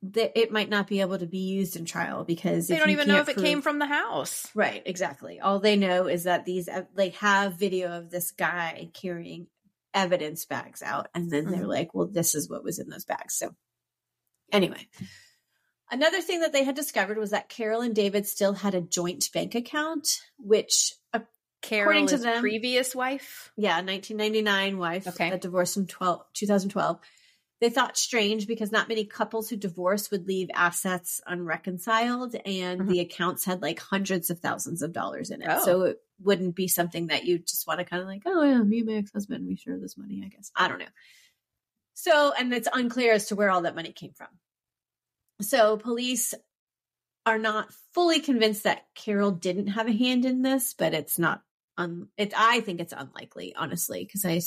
That, 0.05 0.37
it 0.37 0.51
might 0.51 0.69
not 0.69 0.89
be 0.89 1.01
able 1.01 1.19
to 1.19 1.27
be 1.27 1.39
used 1.39 1.77
in 1.77 1.85
trial 1.85 2.25
because 2.25 2.67
They 2.67 2.77
don't 2.77 2.91
even 2.91 3.07
know 3.07 3.19
if 3.21 3.29
it 3.29 3.35
prove- 3.35 3.47
came 3.47 3.63
from 3.63 3.79
the 3.79 3.87
house. 3.87 4.49
Right, 4.53 4.83
exactly. 4.85 5.39
All 5.39 5.61
they 5.61 5.77
know 5.77 6.09
is 6.09 6.25
that 6.25 6.45
these 6.45 6.69
uh, 6.69 6.83
they 6.97 7.11
have 7.11 7.55
video 7.55 7.97
of 7.99 8.11
this 8.11 8.33
guy 8.33 8.91
carrying 8.95 9.47
evidence 9.95 10.45
bags 10.45 10.83
out 10.83 11.07
and 11.15 11.31
then 11.31 11.51
they're 11.53 11.63
Mhm. 11.65 11.69
like, 11.69 11.95
"Well, 11.95 12.09
this 12.09 12.35
is 12.35 12.49
what 12.51 12.65
was 12.65 12.81
in 12.81 12.89
those 12.89 13.05
bags." 13.05 13.35
So 13.35 13.55
anyway, 14.51 14.89
another 15.91 16.21
thing 16.21 16.41
that 16.41 16.53
they 16.53 16.65
had 16.65 16.75
discovered 16.75 17.19
was 17.19 17.31
that 17.31 17.49
Carol 17.49 17.81
and 17.83 17.95
David 17.95 18.27
still 18.27 18.55
had 18.55 18.75
a 18.75 18.81
joint 18.81 19.31
bank 19.33 19.55
account, 19.55 20.21
which 20.37 20.95
Carol 21.61 22.09
to 22.09 22.17
them- 22.19 22.41
previous 22.41 22.93
wife. 22.93 23.53
yeah, 23.57 23.81
1999 23.83 24.79
wife 24.79 25.07
Okay. 25.07 25.31
that 25.31 25.43
divorced 25.43 25.77
in 25.77 25.87
12, 25.87 26.25
2012. 26.33 26.99
They 27.63 27.71
thought 27.71 27.97
strange 27.97 28.49
because 28.49 28.73
not 28.73 28.89
many 28.89 29.05
couples 29.05 29.49
who 29.49 29.55
divorce 29.57 30.11
would 30.11 30.27
leave 30.27 30.51
assets 30.53 31.21
unreconciled, 31.29 32.35
and 32.45 32.81
Mhm. 32.81 32.89
the 32.89 32.99
accounts 32.99 33.45
had 33.45 33.63
like 33.63 33.79
hundreds 33.79 34.31
of 34.31 34.41
thousands 34.41 34.83
of 34.83 34.93
dollars 34.93 35.31
in 35.31 35.43
it. 35.43 35.49
Oh. 35.49 35.65
So 35.65 35.83
it 35.83 36.03
wouldn't 36.19 36.57
be 36.57 36.67
something 36.67 37.07
that 37.07 37.25
you 37.25 37.39
just 37.39 37.69
want 37.69 37.79
to 37.79 37.85
kind 37.85 38.03
of 38.03 38.09
like, 38.09 38.25
oh 38.27 38.43
yeah, 38.43 38.61
me 38.65 38.79
and 38.79 38.89
my 38.89 38.95
ex 38.95 39.13
husband, 39.13 39.47
we 39.47 39.55
share 39.55 39.79
this 39.79 39.97
money. 39.97 40.25
I 40.25 40.29
guess 40.29 40.51
I 40.57 40.67
don't 40.67 40.81
know. 40.81 40.89
So, 41.95 42.33
and 42.37 42.53
it's 42.53 42.69
unclear 42.73 43.13
as 43.13 43.29
to 43.29 43.37
where 43.37 43.51
all 43.51 43.63
that 43.63 43.77
money 43.77 43.93
came 43.93 44.13
from. 44.13 44.41
So, 45.41 45.77
police 45.77 46.35
are 47.27 47.39
not 47.39 47.73
fully 47.95 48.19
convinced 48.19 48.65
that 48.65 48.93
Carol 48.97 49.31
didn't 49.31 49.69
have 49.69 49.87
a 49.87 49.93
hand 49.93 50.25
in 50.25 50.43
this, 50.43 50.75
but 50.75 50.95
it's 50.95 51.17
not 51.17 51.45
un 51.79 52.09
it 52.17 52.33
I 52.37 52.61
think 52.61 52.81
it's 52.81 52.93
unlikely, 52.93 53.55
honestly, 53.55 54.05
because 54.05 54.25
I 54.25 54.41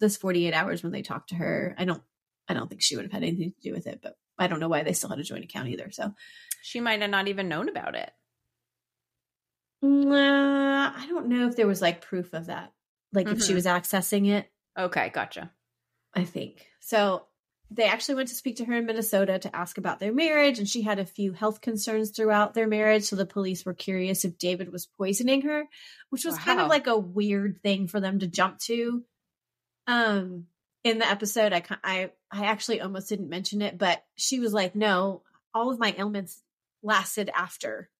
this 0.00 0.18
48 0.18 0.52
hours 0.52 0.82
when 0.82 0.92
they 0.92 1.00
talked 1.00 1.30
to 1.30 1.36
her, 1.36 1.74
I 1.78 1.86
don't 1.86 2.02
I 2.48 2.54
don't 2.54 2.68
think 2.68 2.82
she 2.82 2.96
would 2.96 3.04
have 3.04 3.12
had 3.12 3.22
anything 3.22 3.52
to 3.52 3.60
do 3.60 3.74
with 3.74 3.86
it, 3.86 4.00
but 4.02 4.16
I 4.38 4.46
don't 4.46 4.60
know 4.60 4.68
why 4.68 4.82
they 4.82 4.92
still 4.92 5.10
had 5.10 5.18
a 5.18 5.24
joint 5.24 5.44
account 5.44 5.68
either. 5.68 5.90
So 5.90 6.14
she 6.62 6.80
might 6.80 7.00
have 7.00 7.10
not 7.10 7.28
even 7.28 7.48
known 7.48 7.68
about 7.68 7.94
it. 7.94 8.10
Uh, 9.82 10.92
I 10.96 11.06
don't 11.08 11.28
know 11.28 11.46
if 11.46 11.56
there 11.56 11.66
was 11.66 11.82
like 11.82 12.00
proof 12.00 12.32
of 12.32 12.46
that. 12.46 12.72
Like 13.12 13.26
mm-hmm. 13.26 13.36
if 13.36 13.42
she 13.42 13.48
mm-hmm. 13.48 13.56
was 13.56 13.66
accessing 13.66 14.28
it. 14.28 14.50
Okay, 14.78 15.10
gotcha. 15.10 15.50
I 16.14 16.24
think. 16.24 16.66
So 16.80 17.26
they 17.70 17.84
actually 17.84 18.16
went 18.16 18.28
to 18.28 18.34
speak 18.34 18.56
to 18.56 18.64
her 18.64 18.74
in 18.74 18.86
Minnesota 18.86 19.38
to 19.38 19.54
ask 19.54 19.76
about 19.76 19.98
their 20.00 20.12
marriage, 20.12 20.58
and 20.58 20.68
she 20.68 20.82
had 20.82 20.98
a 20.98 21.04
few 21.04 21.32
health 21.32 21.60
concerns 21.60 22.10
throughout 22.10 22.54
their 22.54 22.66
marriage. 22.66 23.04
So 23.04 23.16
the 23.16 23.26
police 23.26 23.64
were 23.64 23.74
curious 23.74 24.24
if 24.24 24.38
David 24.38 24.72
was 24.72 24.86
poisoning 24.86 25.42
her, 25.42 25.64
which 26.10 26.24
was 26.24 26.34
wow. 26.34 26.44
kind 26.44 26.60
of 26.60 26.68
like 26.68 26.86
a 26.86 26.98
weird 26.98 27.62
thing 27.62 27.86
for 27.86 28.00
them 28.00 28.20
to 28.20 28.26
jump 28.26 28.58
to. 28.60 29.04
Um, 29.86 30.46
in 30.84 30.98
the 30.98 31.08
episode, 31.08 31.52
I 31.52 31.62
I 31.82 32.10
I 32.30 32.46
actually 32.46 32.80
almost 32.80 33.08
didn't 33.08 33.28
mention 33.28 33.62
it, 33.62 33.78
but 33.78 34.04
she 34.16 34.40
was 34.40 34.52
like, 34.52 34.74
"No, 34.74 35.22
all 35.54 35.70
of 35.70 35.78
my 35.78 35.94
ailments 35.96 36.42
lasted 36.82 37.30
after 37.34 37.90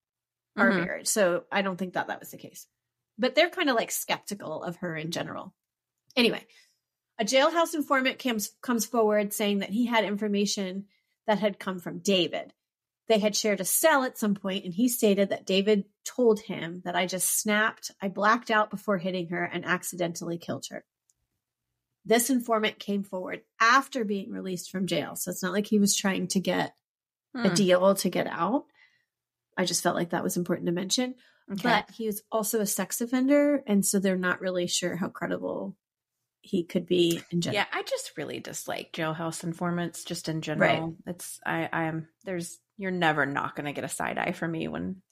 our 0.57 0.71
mm-hmm. 0.71 0.81
marriage, 0.81 1.07
so 1.07 1.45
I 1.51 1.63
don't 1.63 1.77
think 1.77 1.95
that 1.95 2.09
that 2.09 2.21
was 2.21 2.31
the 2.31 2.39
case." 2.39 2.67
But 3.19 3.35
they're 3.35 3.51
kind 3.51 3.69
of 3.69 3.77
like 3.77 3.91
skeptical 3.91 4.63
of 4.63 4.77
her 4.77 4.97
in 4.97 5.11
general. 5.11 5.55
Anyway, 6.17 6.45
a 7.19 7.25
jailhouse 7.25 7.75
informant 7.75 8.19
comes, 8.19 8.51
comes 8.63 8.87
forward 8.87 9.33
saying 9.33 9.59
that 9.59 9.71
he 9.71 9.87
had 9.87 10.05
information 10.05 10.87
that 11.27 11.41
had 11.41 11.59
come 11.59 11.81
from 11.81 11.99
David. 11.99 12.53
They 13.09 13.19
had 13.19 13.35
shared 13.35 13.61
a 13.61 13.65
cell 13.65 14.05
at 14.05 14.19
some 14.19 14.35
point, 14.35 14.65
and 14.65 14.73
he 14.73 14.89
stated 14.89 15.31
that 15.31 15.47
David 15.47 15.85
told 16.05 16.41
him 16.41 16.83
that 16.85 16.95
I 16.95 17.07
just 17.07 17.41
snapped, 17.41 17.91
I 18.01 18.09
blacked 18.09 18.51
out 18.51 18.71
before 18.71 18.99
hitting 18.99 19.29
her, 19.29 19.45
and 19.45 19.65
accidentally 19.65 20.39
killed 20.39 20.67
her. 20.71 20.85
This 22.09 22.31
informant 22.31 22.79
came 22.79 23.03
forward 23.03 23.43
after 23.61 24.03
being 24.05 24.33
released 24.33 24.71
from 24.71 24.87
jail. 24.87 25.15
So 25.15 25.31
it's 25.31 25.43
not 25.43 25.53
like 25.53 25.67
he 25.67 25.79
was 25.79 25.95
trying 25.95 26.29
to 26.29 26.41
get 26.41 26.75
hmm. 27.37 27.45
a 27.45 27.55
deal 27.55 27.95
to 27.97 28.09
get 28.09 28.27
out. 28.27 28.65
I 29.59 29.67
just 29.67 29.83
felt 29.83 29.95
like 29.95 30.11
that 30.11 30.25
was 30.25 30.37
important 30.37 30.67
to 30.67 30.73
mention. 30.73 31.15
Okay. 31.53 31.63
But 31.63 31.91
he 31.91 32.07
was 32.07 32.23
also 32.33 32.61
a 32.61 32.67
sex 32.67 33.03
offender. 33.03 33.63
And 33.67 33.85
so 33.85 33.99
they're 33.99 34.17
not 34.17 34.41
really 34.41 34.67
sure 34.67 34.97
how 34.97 35.09
credible 35.09 35.77
he 36.41 36.65
could 36.65 36.87
be 36.87 37.21
in 37.31 37.43
general. 37.43 37.61
Yeah, 37.61 37.67
I 37.73 37.83
just 37.83 38.17
really 38.17 38.41
dislike 38.41 38.93
jailhouse 38.93 39.45
informants 39.45 40.05
just 40.05 40.31
in 40.31 40.41
general. 40.41 40.81
Right. 40.87 41.15
It's 41.15 41.41
I 41.45 41.69
I'm 41.71 42.09
there's 42.25 42.59
you're 42.79 42.91
never 42.91 43.27
not 43.27 43.55
going 43.55 43.67
to 43.67 43.73
get 43.73 43.85
a 43.85 43.89
side 43.89 44.17
eye 44.17 44.33
from 44.33 44.53
me 44.53 44.67
when 44.69 45.03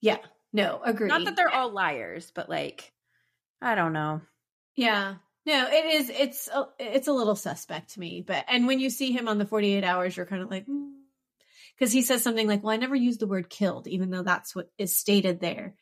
Yeah. 0.00 0.18
No, 0.52 0.80
agree. 0.84 1.08
Not 1.08 1.24
that 1.24 1.36
they're 1.36 1.52
all 1.52 1.70
liars, 1.70 2.30
but 2.32 2.48
like 2.48 2.92
I 3.60 3.74
don't 3.74 3.92
know. 3.92 4.20
Yeah. 4.76 5.16
No, 5.48 5.66
it 5.66 5.84
is 5.86 6.10
it's 6.10 6.48
a, 6.48 6.68
it's 6.78 7.08
a 7.08 7.12
little 7.12 7.34
suspect 7.34 7.94
to 7.94 8.00
me, 8.00 8.22
but 8.26 8.44
and 8.48 8.66
when 8.66 8.80
you 8.80 8.90
see 8.90 9.12
him 9.12 9.28
on 9.28 9.38
the 9.38 9.46
48 9.46 9.82
hours 9.82 10.16
you're 10.16 10.26
kind 10.26 10.42
of 10.42 10.50
like 10.50 10.66
mm. 10.66 10.90
cuz 11.78 11.90
he 11.90 12.02
says 12.02 12.22
something 12.22 12.46
like, 12.46 12.62
"Well, 12.62 12.74
I 12.74 12.76
never 12.76 12.94
used 12.94 13.20
the 13.20 13.26
word 13.26 13.48
killed 13.48 13.88
even 13.88 14.10
though 14.10 14.22
that's 14.22 14.54
what 14.54 14.70
is 14.76 14.94
stated 14.94 15.40
there." 15.40 15.74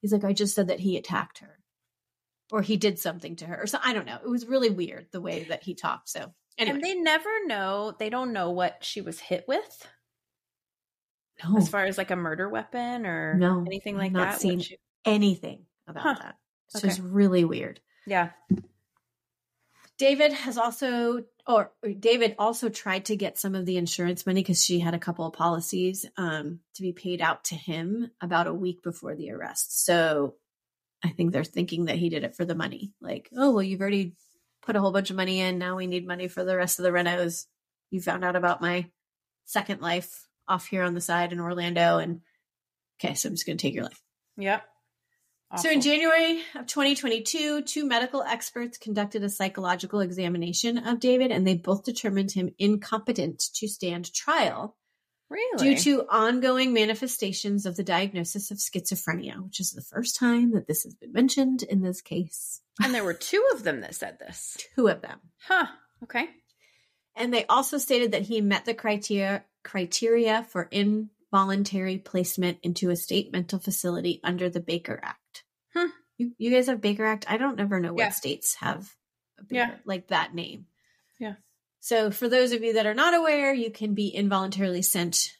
He's 0.00 0.12
like, 0.12 0.24
"I 0.24 0.34
just 0.34 0.54
said 0.54 0.68
that 0.68 0.80
he 0.80 0.96
attacked 0.96 1.38
her." 1.38 1.58
or 2.52 2.62
he 2.62 2.76
did 2.76 2.98
something 2.98 3.36
to 3.36 3.46
her 3.46 3.62
or 3.62 3.66
so 3.66 3.78
I 3.82 3.92
don't 3.94 4.06
know. 4.06 4.18
It 4.22 4.28
was 4.28 4.46
really 4.46 4.70
weird 4.70 5.06
the 5.10 5.20
way 5.20 5.44
that 5.44 5.62
he 5.62 5.74
talked. 5.74 6.08
So 6.08 6.32
anyway. 6.58 6.76
And 6.76 6.84
they 6.84 6.94
never 6.94 7.46
know 7.46 7.94
they 7.98 8.10
don't 8.10 8.32
know 8.32 8.50
what 8.50 8.84
she 8.84 9.00
was 9.00 9.18
hit 9.18 9.44
with. 9.48 9.88
No. 11.42 11.56
As 11.56 11.68
far 11.68 11.84
as 11.84 11.98
like 11.98 12.10
a 12.10 12.16
murder 12.16 12.48
weapon 12.48 13.06
or 13.06 13.34
no, 13.34 13.64
anything 13.66 13.96
like 13.96 14.12
not 14.12 14.32
that. 14.32 14.40
Seen 14.40 14.60
she... 14.60 14.78
anything 15.04 15.64
about 15.88 16.02
huh. 16.02 16.14
that. 16.20 16.36
It's 16.68 16.76
okay. 16.76 16.88
just 16.88 17.00
really 17.00 17.44
weird. 17.44 17.80
Yeah. 18.06 18.30
David 19.98 20.32
has 20.32 20.58
also, 20.58 21.24
or 21.46 21.72
David 22.00 22.34
also 22.38 22.68
tried 22.68 23.06
to 23.06 23.16
get 23.16 23.38
some 23.38 23.54
of 23.54 23.64
the 23.64 23.76
insurance 23.76 24.26
money 24.26 24.40
because 24.40 24.62
she 24.62 24.80
had 24.80 24.94
a 24.94 24.98
couple 24.98 25.26
of 25.26 25.34
policies 25.34 26.04
um, 26.16 26.60
to 26.74 26.82
be 26.82 26.92
paid 26.92 27.20
out 27.20 27.44
to 27.44 27.54
him 27.54 28.10
about 28.20 28.46
a 28.46 28.54
week 28.54 28.82
before 28.82 29.14
the 29.14 29.30
arrest. 29.30 29.84
So 29.84 30.34
I 31.04 31.10
think 31.10 31.32
they're 31.32 31.44
thinking 31.44 31.84
that 31.84 31.96
he 31.96 32.08
did 32.08 32.24
it 32.24 32.34
for 32.34 32.44
the 32.44 32.54
money. 32.54 32.92
Like, 33.00 33.28
oh, 33.36 33.52
well, 33.52 33.62
you've 33.62 33.80
already 33.80 34.14
put 34.62 34.74
a 34.74 34.80
whole 34.80 34.92
bunch 34.92 35.10
of 35.10 35.16
money 35.16 35.40
in. 35.40 35.58
Now 35.58 35.76
we 35.76 35.86
need 35.86 36.06
money 36.06 36.28
for 36.28 36.44
the 36.44 36.56
rest 36.56 36.78
of 36.78 36.84
the 36.84 36.90
renos. 36.90 37.44
You 37.90 38.00
found 38.00 38.24
out 38.24 38.36
about 38.36 38.60
my 38.60 38.90
second 39.44 39.80
life 39.80 40.26
off 40.48 40.66
here 40.66 40.82
on 40.82 40.94
the 40.94 41.00
side 41.00 41.32
in 41.32 41.40
Orlando. 41.40 41.98
And 41.98 42.22
okay, 42.98 43.14
so 43.14 43.28
I'm 43.28 43.34
just 43.34 43.46
going 43.46 43.58
to 43.58 43.62
take 43.62 43.74
your 43.74 43.84
life. 43.84 44.02
Yep. 44.38 44.64
Awful. 45.54 45.62
So 45.62 45.70
in 45.70 45.80
January 45.80 46.42
of 46.54 46.66
2022, 46.66 47.62
two 47.62 47.86
medical 47.86 48.22
experts 48.22 48.78
conducted 48.78 49.22
a 49.22 49.28
psychological 49.28 50.00
examination 50.00 50.78
of 50.78 51.00
David 51.00 51.30
and 51.30 51.46
they 51.46 51.54
both 51.54 51.84
determined 51.84 52.32
him 52.32 52.50
incompetent 52.58 53.42
to 53.54 53.68
stand 53.68 54.12
trial 54.12 54.76
Really? 55.30 55.74
Due 55.74 55.76
to 55.82 56.06
ongoing 56.08 56.72
manifestations 56.72 57.66
of 57.66 57.76
the 57.76 57.82
diagnosis 57.82 58.50
of 58.50 58.58
schizophrenia, 58.58 59.42
which 59.42 59.58
is 59.58 59.72
the 59.72 59.82
first 59.82 60.16
time 60.16 60.52
that 60.52 60.66
this 60.66 60.84
has 60.84 60.94
been 60.94 61.12
mentioned 61.12 61.62
in 61.62 61.82
this 61.82 62.02
case. 62.02 62.60
And 62.82 62.94
there 62.94 63.04
were 63.04 63.14
two 63.14 63.44
of 63.52 63.64
them 63.64 63.80
that 63.80 63.94
said 63.94 64.18
this. 64.18 64.56
Two 64.76 64.88
of 64.88 65.00
them. 65.00 65.18
Huh. 65.38 65.66
Okay. 66.02 66.28
And 67.16 67.32
they 67.32 67.46
also 67.46 67.78
stated 67.78 68.12
that 68.12 68.22
he 68.22 68.40
met 68.40 68.64
the 68.64 68.74
criteria 68.74 69.44
criteria 69.62 70.44
for 70.50 70.68
involuntary 70.70 71.98
placement 71.98 72.58
into 72.62 72.90
a 72.90 72.96
state 72.96 73.32
mental 73.32 73.58
facility 73.58 74.20
under 74.22 74.50
the 74.50 74.60
Baker 74.60 75.00
Act. 75.02 75.20
You, 76.18 76.32
you 76.38 76.50
guys 76.50 76.66
have 76.68 76.80
Baker 76.80 77.04
Act? 77.04 77.26
I 77.28 77.36
don't 77.36 77.60
ever 77.60 77.80
know 77.80 77.92
what 77.92 77.98
yeah. 77.98 78.10
states 78.10 78.56
have 78.56 78.88
Baker, 79.48 79.54
yeah. 79.54 79.74
like 79.84 80.08
that 80.08 80.34
name. 80.34 80.66
Yeah. 81.18 81.34
So, 81.80 82.10
for 82.10 82.28
those 82.28 82.52
of 82.52 82.62
you 82.62 82.74
that 82.74 82.86
are 82.86 82.94
not 82.94 83.14
aware, 83.14 83.52
you 83.52 83.70
can 83.70 83.94
be 83.94 84.08
involuntarily 84.08 84.82
sent 84.82 85.30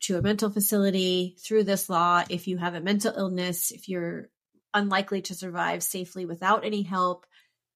to 0.00 0.16
a 0.16 0.22
mental 0.22 0.50
facility 0.50 1.36
through 1.44 1.64
this 1.64 1.88
law 1.88 2.24
if 2.28 2.48
you 2.48 2.56
have 2.56 2.74
a 2.74 2.80
mental 2.80 3.12
illness, 3.16 3.70
if 3.70 3.88
you're 3.88 4.30
unlikely 4.72 5.22
to 5.22 5.34
survive 5.34 5.82
safely 5.82 6.24
without 6.24 6.64
any 6.64 6.82
help. 6.82 7.26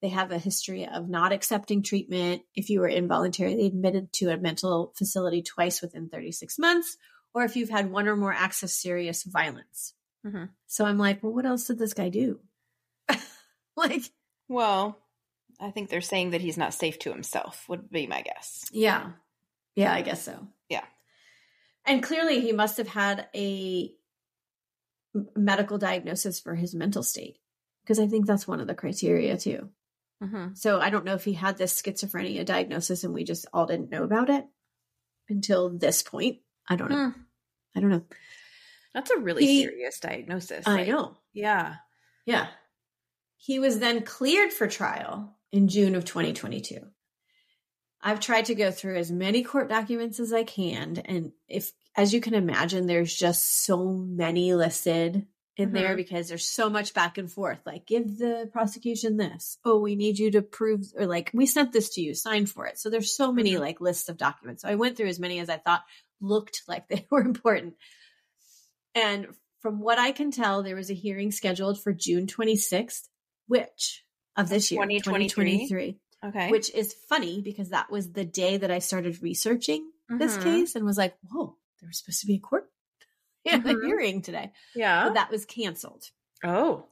They 0.01 0.09
have 0.11 0.33
a 0.33 0.39
history 0.39 0.87
of 0.87 1.09
not 1.09 1.33
accepting 1.33 1.83
treatment 1.83 2.43
if 2.55 2.69
you 2.69 2.81
were 2.81 2.89
involuntarily 2.89 3.67
admitted 3.67 4.13
to 4.15 4.29
a 4.31 4.37
mental 4.37 4.93
facility 4.99 5.43
twice 5.43 5.81
within 5.81 6.09
36 6.09 6.59
months, 6.59 6.97
or 7.33 7.43
if 7.45 7.57
you've 7.57 7.71
had 7.71 7.91
one 7.91 8.07
or 8.07 8.17
more 8.17 8.33
acts 8.33 8.63
of 8.63 8.71
serious 8.71 9.23
violence. 9.23 9.95
Mm-hmm. 10.25 10.45
So 10.67 10.85
I'm 10.85 10.99
like, 10.99 11.23
well, 11.23 11.33
what 11.33 11.47
else 11.47 11.67
did 11.67 11.79
this 11.79 11.95
guy 11.95 12.09
do? 12.09 12.41
like, 13.77 14.03
well, 14.49 14.99
I 15.61 15.71
think 15.71 15.89
they're 15.89 16.01
saying 16.01 16.31
that 16.31 16.41
he's 16.41 16.57
not 16.57 16.75
safe 16.75 16.99
to 17.01 17.13
himself, 17.13 17.65
would 17.69 17.91
be 17.91 18.07
my 18.07 18.23
guess. 18.23 18.65
Yeah. 18.73 19.11
Yeah, 19.77 19.93
I 19.93 20.03
guess 20.03 20.25
so. 20.25 20.47
Yeah. 20.69 20.85
And 21.85 22.03
clearly 22.03 22.41
he 22.41 22.53
must 22.53 22.79
have 22.79 22.89
had 22.89 23.29
a 23.35 23.93
medical 25.37 25.79
diagnosis 25.79 26.41
for 26.41 26.55
his 26.55 26.75
mental 26.75 27.03
state 27.03 27.39
because 27.83 28.01
I 28.01 28.07
think 28.07 28.27
that's 28.27 28.49
one 28.49 28.61
of 28.61 28.67
the 28.67 28.75
criteria 28.75 29.37
too. 29.37 29.69
Mm-hmm. 30.23 30.55
So 30.55 30.81
I 30.81 30.91
don't 30.91 31.05
know 31.05 31.15
if 31.15 31.25
he 31.25 31.35
had 31.35 31.59
this 31.59 31.81
schizophrenia 31.81 32.45
diagnosis 32.45 33.05
and 33.05 33.13
we 33.13 33.25
just 33.25 33.47
all 33.53 33.67
didn't 33.67 33.91
know 33.91 34.05
about 34.05 34.31
it 34.31 34.45
until 35.29 35.71
this 35.71 36.03
point. 36.03 36.39
I 36.69 36.77
don't 36.77 36.91
know. 36.91 37.11
Hmm. 37.11 37.21
I 37.77 37.81
don't 37.81 37.91
know. 37.91 38.03
That's 38.95 39.11
a 39.11 39.19
really 39.19 39.45
he, 39.45 39.63
serious 39.63 39.99
diagnosis. 39.99 40.67
I 40.67 40.77
like, 40.77 40.89
know. 40.89 41.17
Yeah. 41.33 41.77
Yeah. 42.25 42.47
He 43.37 43.59
was 43.59 43.81
then 43.81 44.03
cleared 44.03 44.53
for 44.53 44.69
trial 44.69 45.37
in 45.53 45.69
June 45.69 45.97
of 45.97 46.05
2022. 46.05 46.79
I've 48.01 48.21
tried 48.21 48.47
to 48.47 48.55
go 48.55 48.71
through 48.71 48.97
as 48.97 49.11
many 49.11 49.43
court 49.43 49.69
documents 49.69 50.21
as 50.21 50.33
I 50.33 50.45
can. 50.45 50.99
And 50.99 51.33
if, 51.49 51.73
as 51.97 52.13
you 52.13 52.21
can 52.21 52.35
imagine, 52.35 52.87
there's 52.87 53.15
just 53.15 53.65
so 53.65 53.89
many 53.89 54.55
listed 54.55 55.27
in 55.57 55.69
mm-hmm. 55.69 55.75
there 55.75 55.97
because 55.97 56.29
there's 56.29 56.47
so 56.47 56.69
much 56.69 56.93
back 56.93 57.17
and 57.17 57.33
forth. 57.33 57.61
Like, 57.65 57.87
give 57.87 58.19
the 58.19 58.49
prosecution 58.53 59.17
this. 59.17 59.59
Oh, 59.65 59.79
we 59.79 59.97
need 59.97 60.19
you 60.19 60.31
to 60.33 60.43
prove, 60.43 60.85
or 60.97 61.07
like, 61.07 61.31
we 61.33 61.47
sent 61.47 61.73
this 61.73 61.91
to 61.95 62.03
you, 62.03 62.15
sign 62.15 62.45
for 62.45 62.67
it. 62.67 62.79
So 62.79 62.91
there's 62.91 63.17
so 63.17 63.33
many 63.33 63.53
mm-hmm. 63.53 63.63
like 63.63 63.81
lists 63.81 64.11
of 64.11 64.19
documents. 64.19 64.63
So 64.63 64.69
I 64.69 64.75
went 64.75 64.99
through 64.99 65.09
as 65.09 65.19
many 65.19 65.39
as 65.39 65.49
I 65.49 65.57
thought 65.57 65.83
looked 66.21 66.63
like 66.69 66.89
they 66.89 67.07
were 67.11 67.23
important. 67.23 67.75
And 68.95 69.29
from 69.61 69.81
what 69.81 69.99
I 69.99 70.13
can 70.13 70.31
tell, 70.31 70.63
there 70.63 70.77
was 70.77 70.91
a 70.91 70.95
hearing 70.95 71.31
scheduled 71.31 71.83
for 71.83 71.93
June 71.93 72.27
26th, 72.27 73.09
which 73.47 74.05
of 74.37 74.49
this 74.49 74.71
year, 74.71 74.83
2023. 74.83 75.99
Okay. 76.25 76.51
Which 76.51 76.75
is 76.75 76.95
funny 77.09 77.43
because 77.43 77.71
that 77.71 77.91
was 77.91 78.13
the 78.13 78.25
day 78.25 78.57
that 78.57 78.71
I 78.71 78.79
started 78.79 79.23
researching 79.23 79.91
mm-hmm. 80.11 80.19
this 80.19 80.37
case 80.39 80.75
and 80.75 80.85
was 80.85 80.97
like, 80.97 81.15
whoa, 81.31 81.57
there 81.81 81.89
was 81.89 81.99
supposed 81.99 82.21
to 82.21 82.27
be 82.27 82.37
a 82.37 82.41
court 82.41 82.67
mm-hmm. 83.49 83.69
a 83.69 83.87
hearing 83.87 84.23
today. 84.23 84.53
Yeah. 84.75 85.05
But 85.05 85.15
that 85.15 85.31
was 85.31 85.45
canceled. 85.45 86.05
Oh. 86.43 86.87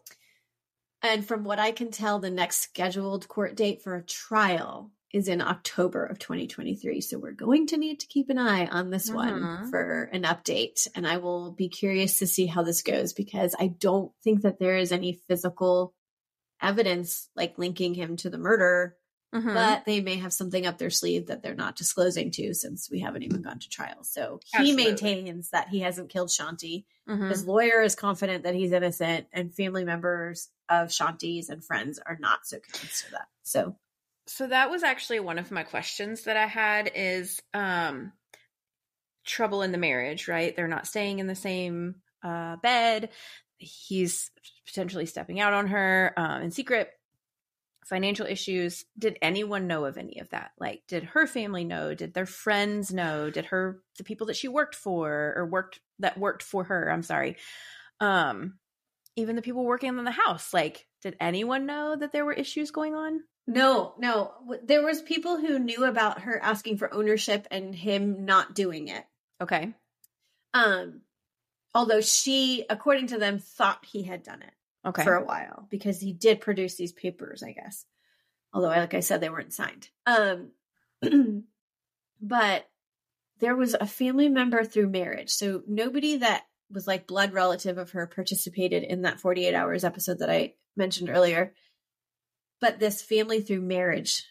And 1.02 1.26
from 1.26 1.44
what 1.44 1.58
I 1.58 1.72
can 1.72 1.90
tell, 1.90 2.18
the 2.18 2.30
next 2.30 2.60
scheduled 2.60 3.26
court 3.26 3.56
date 3.56 3.82
for 3.82 3.96
a 3.96 4.04
trial 4.04 4.92
is 5.12 5.28
in 5.28 5.42
October 5.42 6.04
of 6.04 6.18
2023. 6.18 7.00
So 7.00 7.18
we're 7.18 7.32
going 7.32 7.66
to 7.68 7.76
need 7.76 8.00
to 8.00 8.06
keep 8.06 8.30
an 8.30 8.38
eye 8.38 8.66
on 8.66 8.90
this 8.90 9.10
mm-hmm. 9.10 9.16
one 9.16 9.70
for 9.70 10.08
an 10.12 10.22
update. 10.22 10.88
And 10.94 11.06
I 11.06 11.18
will 11.18 11.52
be 11.52 11.68
curious 11.68 12.18
to 12.18 12.26
see 12.26 12.46
how 12.46 12.62
this 12.62 12.82
goes 12.82 13.12
because 13.12 13.54
I 13.58 13.66
don't 13.66 14.12
think 14.24 14.42
that 14.42 14.58
there 14.58 14.78
is 14.78 14.90
any 14.90 15.20
physical 15.28 15.94
evidence 16.62 17.28
like 17.36 17.58
linking 17.58 17.94
him 17.94 18.16
to 18.18 18.30
the 18.30 18.38
murder. 18.38 18.96
Mm-hmm. 19.34 19.54
But 19.54 19.86
they 19.86 20.00
may 20.02 20.16
have 20.16 20.32
something 20.32 20.66
up 20.66 20.76
their 20.76 20.90
sleeve 20.90 21.28
that 21.28 21.42
they're 21.42 21.54
not 21.54 21.76
disclosing 21.76 22.30
to 22.32 22.52
since 22.52 22.90
we 22.90 23.00
haven't 23.00 23.22
even 23.22 23.40
gone 23.40 23.58
to 23.60 23.68
trial. 23.68 24.04
So 24.04 24.40
he 24.44 24.58
Absolutely. 24.58 24.84
maintains 24.84 25.50
that 25.50 25.68
he 25.68 25.80
hasn't 25.80 26.10
killed 26.10 26.28
Shanti. 26.28 26.84
Mm-hmm. 27.08 27.30
His 27.30 27.46
lawyer 27.46 27.80
is 27.80 27.94
confident 27.94 28.44
that 28.44 28.54
he's 28.54 28.72
innocent, 28.72 29.26
and 29.32 29.54
family 29.54 29.84
members 29.84 30.50
of 30.68 30.88
Shanti's 30.88 31.48
and 31.48 31.64
friends 31.64 31.98
are 32.04 32.18
not 32.20 32.40
so 32.44 32.58
convinced 32.58 33.06
of 33.06 33.12
that. 33.12 33.28
So 33.42 33.76
so 34.26 34.46
that 34.46 34.70
was 34.70 34.82
actually 34.82 35.20
one 35.20 35.38
of 35.38 35.50
my 35.50 35.62
questions 35.62 36.24
that 36.24 36.36
I 36.36 36.46
had 36.46 36.90
is 36.94 37.40
um 37.54 38.12
trouble 39.24 39.62
in 39.62 39.72
the 39.72 39.78
marriage, 39.78 40.28
right? 40.28 40.54
They're 40.54 40.68
not 40.68 40.86
staying 40.86 41.18
in 41.18 41.26
the 41.26 41.34
same 41.34 41.96
uh 42.22 42.56
bed. 42.56 43.10
He's 43.58 44.30
potentially 44.66 45.06
stepping 45.06 45.40
out 45.40 45.52
on 45.52 45.68
her 45.68 46.12
um 46.16 46.42
in 46.42 46.50
secret. 46.50 46.90
Financial 47.84 48.26
issues. 48.26 48.84
Did 48.96 49.18
anyone 49.20 49.66
know 49.66 49.84
of 49.86 49.98
any 49.98 50.20
of 50.20 50.30
that? 50.30 50.52
Like 50.58 50.82
did 50.86 51.02
her 51.02 51.26
family 51.26 51.64
know? 51.64 51.94
Did 51.94 52.14
their 52.14 52.26
friends 52.26 52.92
know? 52.92 53.28
Did 53.28 53.46
her 53.46 53.80
the 53.98 54.04
people 54.04 54.28
that 54.28 54.36
she 54.36 54.46
worked 54.46 54.76
for 54.76 55.34
or 55.36 55.46
worked 55.46 55.80
that 55.98 56.16
worked 56.16 56.44
for 56.44 56.64
her, 56.64 56.90
I'm 56.90 57.02
sorry. 57.02 57.36
Um 58.00 58.54
even 59.16 59.36
the 59.36 59.42
people 59.42 59.64
working 59.64 59.90
in 59.90 60.04
the 60.04 60.10
house, 60.10 60.52
like 60.52 60.86
did 61.02 61.16
anyone 61.20 61.66
know 61.66 61.96
that 61.96 62.12
there 62.12 62.24
were 62.24 62.32
issues 62.32 62.70
going 62.70 62.94
on? 62.94 63.20
No, 63.46 63.94
no. 63.98 64.32
There 64.64 64.84
was 64.84 65.02
people 65.02 65.36
who 65.36 65.58
knew 65.58 65.84
about 65.84 66.22
her 66.22 66.40
asking 66.40 66.78
for 66.78 66.92
ownership 66.94 67.46
and 67.50 67.74
him 67.74 68.24
not 68.24 68.54
doing 68.54 68.88
it. 68.88 69.04
Okay. 69.40 69.74
Um 70.54 71.00
although 71.74 72.00
she 72.00 72.64
according 72.70 73.08
to 73.08 73.18
them 73.18 73.38
thought 73.38 73.84
he 73.84 74.04
had 74.04 74.22
done 74.22 74.42
it. 74.42 74.52
Okay. 74.88 75.04
For 75.04 75.14
a 75.14 75.24
while 75.24 75.66
because 75.70 76.00
he 76.00 76.12
did 76.12 76.40
produce 76.40 76.76
these 76.76 76.92
papers, 76.92 77.42
I 77.42 77.52
guess. 77.52 77.84
Although 78.52 78.68
like 78.68 78.94
I 78.94 79.00
said 79.00 79.20
they 79.20 79.30
weren't 79.30 79.52
signed. 79.52 79.88
Um 80.06 80.50
but 82.20 82.68
there 83.40 83.56
was 83.56 83.74
a 83.74 83.86
family 83.86 84.28
member 84.28 84.62
through 84.64 84.88
marriage. 84.88 85.30
So 85.30 85.62
nobody 85.66 86.18
that 86.18 86.44
was 86.72 86.86
like 86.86 87.06
blood 87.06 87.32
relative 87.32 87.78
of 87.78 87.90
her 87.90 88.06
participated 88.06 88.82
in 88.82 89.02
that 89.02 89.20
48 89.20 89.54
hours 89.54 89.84
episode 89.84 90.20
that 90.20 90.30
I 90.30 90.54
mentioned 90.76 91.10
earlier 91.10 91.52
but 92.62 92.78
this 92.78 93.02
family 93.02 93.42
through 93.42 93.60
marriage, 93.60 94.24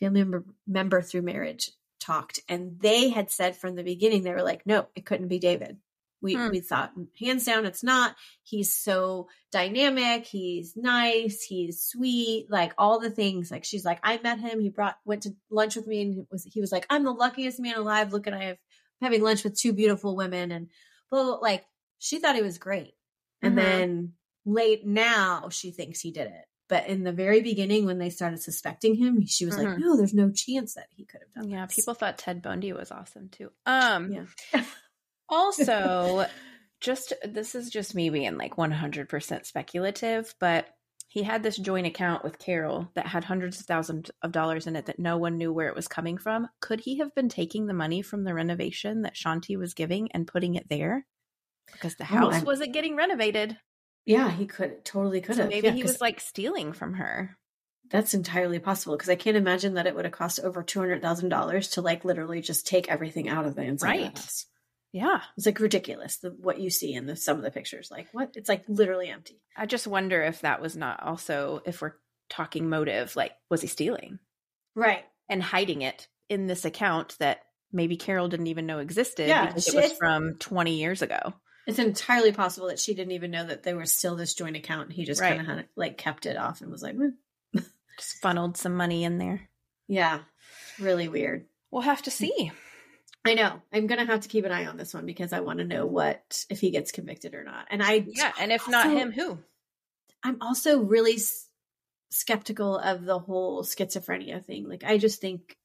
family 0.00 0.24
member, 0.24 0.44
member 0.66 1.02
through 1.02 1.22
marriage 1.22 1.70
talked, 2.00 2.40
and 2.48 2.80
they 2.80 3.10
had 3.10 3.30
said 3.30 3.56
from 3.56 3.76
the 3.76 3.84
beginning, 3.84 4.24
they 4.24 4.32
were 4.32 4.42
like, 4.42 4.66
no, 4.66 4.86
it 4.96 5.04
couldn't 5.04 5.28
be 5.28 5.38
David. 5.38 5.76
We 6.20 6.34
hmm. 6.34 6.48
we 6.48 6.60
thought 6.60 6.94
hands 7.20 7.44
down 7.44 7.66
it's 7.66 7.84
not. 7.84 8.16
He's 8.42 8.74
so 8.74 9.28
dynamic, 9.52 10.24
he's 10.24 10.76
nice, 10.76 11.42
he's 11.42 11.82
sweet, 11.82 12.46
like 12.50 12.72
all 12.78 12.98
the 12.98 13.10
things. 13.10 13.50
Like 13.50 13.64
she's 13.64 13.84
like, 13.84 14.00
I 14.02 14.18
met 14.18 14.40
him, 14.40 14.60
he 14.60 14.70
brought 14.70 14.96
went 15.04 15.24
to 15.24 15.36
lunch 15.50 15.76
with 15.76 15.86
me 15.86 16.02
and 16.02 16.26
was 16.32 16.44
he 16.50 16.60
was 16.60 16.72
like, 16.72 16.86
I'm 16.88 17.04
the 17.04 17.12
luckiest 17.12 17.60
man 17.60 17.76
alive. 17.76 18.12
Look 18.12 18.26
at 18.26 18.34
I 18.34 18.44
have 18.44 18.56
having 19.02 19.22
lunch 19.22 19.44
with 19.44 19.56
two 19.56 19.74
beautiful 19.74 20.16
women 20.16 20.50
and 20.50 20.68
blah. 21.10 21.38
like 21.40 21.64
she 21.98 22.18
thought 22.18 22.36
he 22.36 22.42
was 22.42 22.58
great. 22.58 22.94
And 23.42 23.56
mm-hmm. 23.56 23.66
then 23.66 24.12
late 24.44 24.86
now 24.86 25.48
she 25.50 25.70
thinks 25.70 26.00
he 26.00 26.10
did 26.10 26.26
it. 26.28 26.44
But 26.68 26.86
in 26.86 27.02
the 27.02 27.12
very 27.12 27.40
beginning, 27.40 27.86
when 27.86 27.98
they 27.98 28.10
started 28.10 28.42
suspecting 28.42 28.94
him, 28.94 29.24
she 29.26 29.46
was 29.46 29.56
mm-hmm. 29.56 29.68
like, 29.68 29.78
"No, 29.78 29.96
there's 29.96 30.12
no 30.12 30.30
chance 30.30 30.74
that 30.74 30.88
he 30.94 31.06
could 31.06 31.20
have 31.20 31.32
done." 31.32 31.50
Yeah, 31.50 31.64
this. 31.64 31.76
people 31.76 31.94
thought 31.94 32.18
Ted 32.18 32.42
Bundy 32.42 32.74
was 32.74 32.92
awesome 32.92 33.30
too. 33.30 33.50
Um, 33.64 34.12
yeah. 34.12 34.64
also, 35.30 36.26
just 36.80 37.14
this 37.24 37.54
is 37.54 37.70
just 37.70 37.94
me 37.94 38.10
being 38.10 38.36
like 38.36 38.56
100% 38.56 39.46
speculative, 39.46 40.34
but 40.38 40.68
he 41.08 41.22
had 41.22 41.42
this 41.42 41.56
joint 41.56 41.86
account 41.86 42.22
with 42.22 42.38
Carol 42.38 42.90
that 42.94 43.06
had 43.06 43.24
hundreds 43.24 43.58
of 43.58 43.66
thousands 43.66 44.10
of 44.22 44.30
dollars 44.30 44.66
in 44.66 44.76
it 44.76 44.86
that 44.86 44.98
no 44.98 45.16
one 45.16 45.38
knew 45.38 45.50
where 45.50 45.68
it 45.68 45.74
was 45.74 45.88
coming 45.88 46.18
from. 46.18 46.48
Could 46.60 46.80
he 46.80 46.98
have 46.98 47.14
been 47.14 47.30
taking 47.30 47.66
the 47.66 47.74
money 47.74 48.02
from 48.02 48.24
the 48.24 48.34
renovation 48.34 49.02
that 49.02 49.14
Shanti 49.14 49.56
was 49.56 49.72
giving 49.72 50.12
and 50.12 50.26
putting 50.26 50.54
it 50.54 50.68
there? 50.68 51.06
Because 51.72 51.96
the 51.96 52.04
oh, 52.04 52.06
house 52.06 52.42
oh, 52.42 52.44
wasn't 52.44 52.74
getting 52.74 52.94
renovated. 52.94 53.56
Yeah, 54.04 54.30
he 54.30 54.46
could 54.46 54.84
totally 54.84 55.22
could 55.22 55.36
so 55.36 55.42
have. 55.42 55.50
Maybe 55.50 55.68
yeah, 55.68 55.74
he 55.74 55.82
was 55.82 56.00
like 56.00 56.20
stealing 56.20 56.74
from 56.74 56.94
her. 56.94 57.36
That's 57.90 58.12
entirely 58.12 58.58
possible 58.58 58.94
because 58.94 59.08
I 59.08 59.16
can't 59.16 59.36
imagine 59.36 59.74
that 59.74 59.86
it 59.86 59.94
would 59.94 60.04
have 60.04 60.12
cost 60.12 60.40
over 60.40 60.62
two 60.62 60.78
hundred 60.78 61.00
thousand 61.00 61.30
dollars 61.30 61.68
to 61.70 61.80
like 61.80 62.04
literally 62.04 62.42
just 62.42 62.66
take 62.66 62.88
everything 62.88 63.30
out 63.30 63.46
of 63.46 63.54
the 63.54 63.62
inside 63.62 63.86
right. 63.86 64.06
of 64.08 64.14
the 64.14 64.20
house. 64.20 64.46
Yeah, 64.92 65.20
it's 65.36 65.46
like 65.46 65.60
ridiculous 65.60 66.16
the, 66.18 66.30
what 66.30 66.60
you 66.60 66.70
see 66.70 66.94
in 66.94 67.06
the, 67.06 67.14
some 67.14 67.36
of 67.36 67.42
the 67.42 67.50
pictures. 67.50 67.90
Like 67.90 68.08
what? 68.12 68.32
It's 68.34 68.48
like 68.48 68.64
literally 68.68 69.08
empty. 69.08 69.40
I 69.56 69.66
just 69.66 69.86
wonder 69.86 70.22
if 70.22 70.40
that 70.40 70.62
was 70.62 70.76
not 70.76 71.02
also 71.02 71.60
if 71.66 71.82
we're 71.82 71.94
talking 72.30 72.68
motive. 72.68 73.14
Like, 73.14 73.32
was 73.50 73.60
he 73.60 73.66
stealing? 73.66 74.18
Right, 74.74 75.04
and 75.28 75.42
hiding 75.42 75.82
it 75.82 76.08
in 76.28 76.46
this 76.46 76.64
account 76.64 77.16
that 77.18 77.40
maybe 77.72 77.96
Carol 77.96 78.28
didn't 78.28 78.46
even 78.46 78.66
know 78.66 78.78
existed 78.78 79.28
yeah, 79.28 79.46
because 79.46 79.68
it 79.68 79.74
was 79.74 79.92
from 79.92 80.36
twenty 80.36 80.78
years 80.78 81.02
ago. 81.02 81.34
It's 81.66 81.78
entirely 81.78 82.32
possible 82.32 82.68
that 82.68 82.78
she 82.78 82.94
didn't 82.94 83.12
even 83.12 83.30
know 83.30 83.44
that 83.44 83.62
there 83.62 83.76
was 83.76 83.92
still 83.92 84.16
this 84.16 84.32
joint 84.32 84.56
account. 84.56 84.90
He 84.90 85.04
just 85.04 85.20
right. 85.20 85.36
kind 85.36 85.40
of 85.42 85.46
had 85.46 85.68
like 85.76 85.98
kept 85.98 86.24
it 86.24 86.38
off 86.38 86.62
and 86.62 86.70
was 86.70 86.82
like, 86.82 86.94
eh. 86.94 87.60
just 87.98 88.22
funneled 88.22 88.56
some 88.56 88.74
money 88.74 89.04
in 89.04 89.18
there. 89.18 89.50
Yeah, 89.86 90.20
really 90.78 91.08
weird. 91.08 91.44
We'll 91.70 91.82
have 91.82 92.00
to 92.02 92.10
see. 92.10 92.52
I 93.24 93.34
know. 93.34 93.60
I'm 93.72 93.86
gonna 93.86 94.06
have 94.06 94.20
to 94.20 94.28
keep 94.28 94.44
an 94.44 94.52
eye 94.52 94.66
on 94.66 94.76
this 94.76 94.94
one 94.94 95.06
because 95.06 95.32
I 95.32 95.40
want 95.40 95.58
to 95.58 95.64
know 95.64 95.86
what 95.86 96.44
if 96.48 96.60
he 96.60 96.70
gets 96.70 96.92
convicted 96.92 97.34
or 97.34 97.44
not. 97.44 97.66
And 97.70 97.82
I 97.82 98.04
yeah, 98.06 98.32
and 98.40 98.52
if 98.52 98.62
also, 98.62 98.70
not 98.70 98.90
him, 98.90 99.12
who? 99.12 99.38
I'm 100.22 100.38
also 100.40 100.80
really 100.80 101.14
s- 101.14 101.46
skeptical 102.10 102.78
of 102.78 103.04
the 103.04 103.18
whole 103.18 103.62
schizophrenia 103.62 104.44
thing. 104.44 104.68
Like, 104.68 104.84
I 104.84 104.98
just 104.98 105.20
think, 105.20 105.56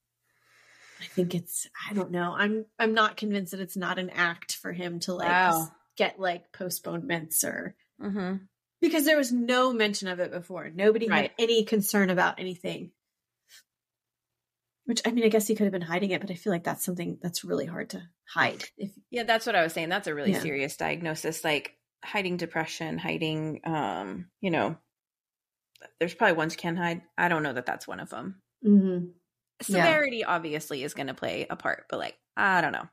I 1.00 1.06
think 1.06 1.36
it's. 1.36 1.68
I 1.90 1.94
don't 1.94 2.12
know. 2.12 2.34
I'm. 2.38 2.66
I'm 2.78 2.94
not 2.94 3.18
convinced 3.18 3.52
that 3.52 3.62
it's 3.62 3.78
not 3.78 4.00
an 4.00 4.10
act 4.10 4.56
for 4.56 4.74
him 4.74 5.00
to 5.02 5.14
like 5.14 5.30
wow 5.30 5.70
get 5.96 6.20
like 6.20 6.52
postponements 6.52 7.44
or 7.44 7.76
mm-hmm. 8.02 8.36
because 8.82 9.06
there 9.06 9.18
was 9.18 9.32
no 9.32 9.74
mention 9.74 10.08
of 10.08 10.20
it 10.20 10.32
before. 10.32 10.70
Nobody 10.74 11.08
right. 11.08 11.22
had 11.24 11.32
any 11.40 11.64
concern 11.64 12.10
about 12.10 12.40
anything. 12.40 12.92
Which 14.86 15.02
I 15.06 15.12
mean, 15.12 15.24
I 15.24 15.30
guess 15.30 15.48
he 15.48 15.56
could 15.56 15.64
have 15.64 15.72
been 15.72 15.82
hiding 15.82 16.12
it, 16.12 16.20
but 16.20 16.30
I 16.30 16.36
feel 16.36 16.52
like 16.52 16.66
that's 16.66 16.84
something 16.84 17.18
that's 17.22 17.46
really 17.46 17.66
hard 17.66 17.92
to 17.92 18.04
hide. 18.28 18.64
If 18.78 18.92
yeah, 19.10 19.24
that's 19.24 19.46
what 19.46 19.56
I 19.56 19.64
was 19.64 19.74
saying. 19.74 19.90
That's 19.90 20.08
a 20.08 20.16
really 20.16 20.34
yeah. 20.34 20.42
serious 20.42 20.76
diagnosis, 20.76 21.44
like 21.44 21.78
hiding 22.04 22.38
depression, 22.38 22.98
hiding, 22.98 23.62
um, 23.64 24.28
you 24.42 24.52
know, 24.52 24.76
there's 26.00 26.14
probably 26.14 26.36
ones 26.36 26.56
can 26.56 26.76
hide. 26.76 27.02
I 27.18 27.30
don't 27.30 27.44
know 27.44 27.54
that 27.54 27.66
that's 27.66 27.88
one 27.88 28.02
of 28.02 28.10
them. 28.10 28.42
Mm-hmm. 28.66 29.06
Severity 29.62 30.18
yeah. 30.18 30.30
obviously 30.30 30.84
is 30.84 30.94
going 30.94 31.08
to 31.08 31.14
play 31.14 31.48
a 31.50 31.56
part, 31.56 31.86
but 31.90 32.00
like 32.00 32.18
I 32.36 32.62
don't 32.62 32.74
know. 32.74 32.88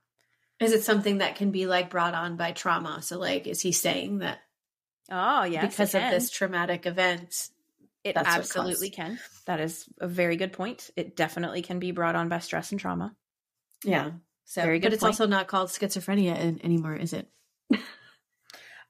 Is 0.61 0.73
it 0.73 0.85
something 0.85 1.19
that 1.19 1.37
can 1.37 1.51
be 1.51 1.67
like 1.67 1.91
brought 1.91 2.15
on 2.15 2.37
by 2.37 2.53
trauma? 2.53 3.01
So, 3.03 3.19
like, 3.19 3.47
is 3.47 3.63
he 3.63 3.73
saying 3.73 4.19
that? 4.19 4.41
Oh, 5.11 5.45
yeah, 5.45 5.67
Because 5.67 5.95
of 5.95 6.03
this 6.03 6.31
traumatic 6.31 6.87
event, 6.87 7.49
it 8.05 8.17
absolutely 8.17 8.91
can. 8.91 9.19
That 9.47 9.61
is 9.61 9.87
a 10.01 10.09
very 10.09 10.37
good 10.37 10.53
point. 10.53 10.91
It 10.97 11.17
definitely 11.17 11.63
can 11.63 11.79
be 11.79 11.91
brought 11.91 12.17
on 12.17 12.29
by 12.29 12.39
stress 12.39 12.71
and 12.71 12.81
trauma. 12.81 13.15
Yeah. 13.85 14.13
So, 14.45 14.63
very 14.63 14.79
good 14.79 14.87
but 14.87 14.93
it's 14.95 15.03
point. 15.03 15.13
also 15.13 15.27
not 15.27 15.47
called 15.47 15.69
schizophrenia 15.69 16.39
in, 16.39 16.61
anymore, 16.65 16.97
is 16.97 17.13
it? 17.13 17.29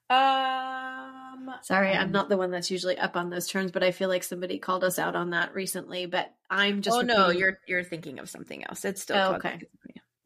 um, 0.09 1.53
sorry, 1.61 1.91
I'm 1.91 2.11
not 2.11 2.29
the 2.29 2.37
one 2.37 2.51
that's 2.51 2.71
usually 2.71 2.97
up 2.97 3.15
on 3.15 3.29
those 3.29 3.47
terms, 3.47 3.71
but 3.71 3.83
I 3.83 3.91
feel 3.91 4.09
like 4.09 4.23
somebody 4.23 4.57
called 4.57 4.83
us 4.83 4.97
out 4.97 5.15
on 5.15 5.31
that 5.31 5.53
recently. 5.53 6.07
But 6.07 6.33
I'm 6.49 6.81
just. 6.81 6.95
Oh 6.95 7.01
repeating. 7.01 7.21
no, 7.21 7.29
you're 7.29 7.57
you're 7.67 7.83
thinking 7.83 8.19
of 8.19 8.29
something 8.29 8.65
else. 8.65 8.85
It's 8.85 9.01
still 9.01 9.17
oh, 9.17 9.33
okay. 9.35 9.59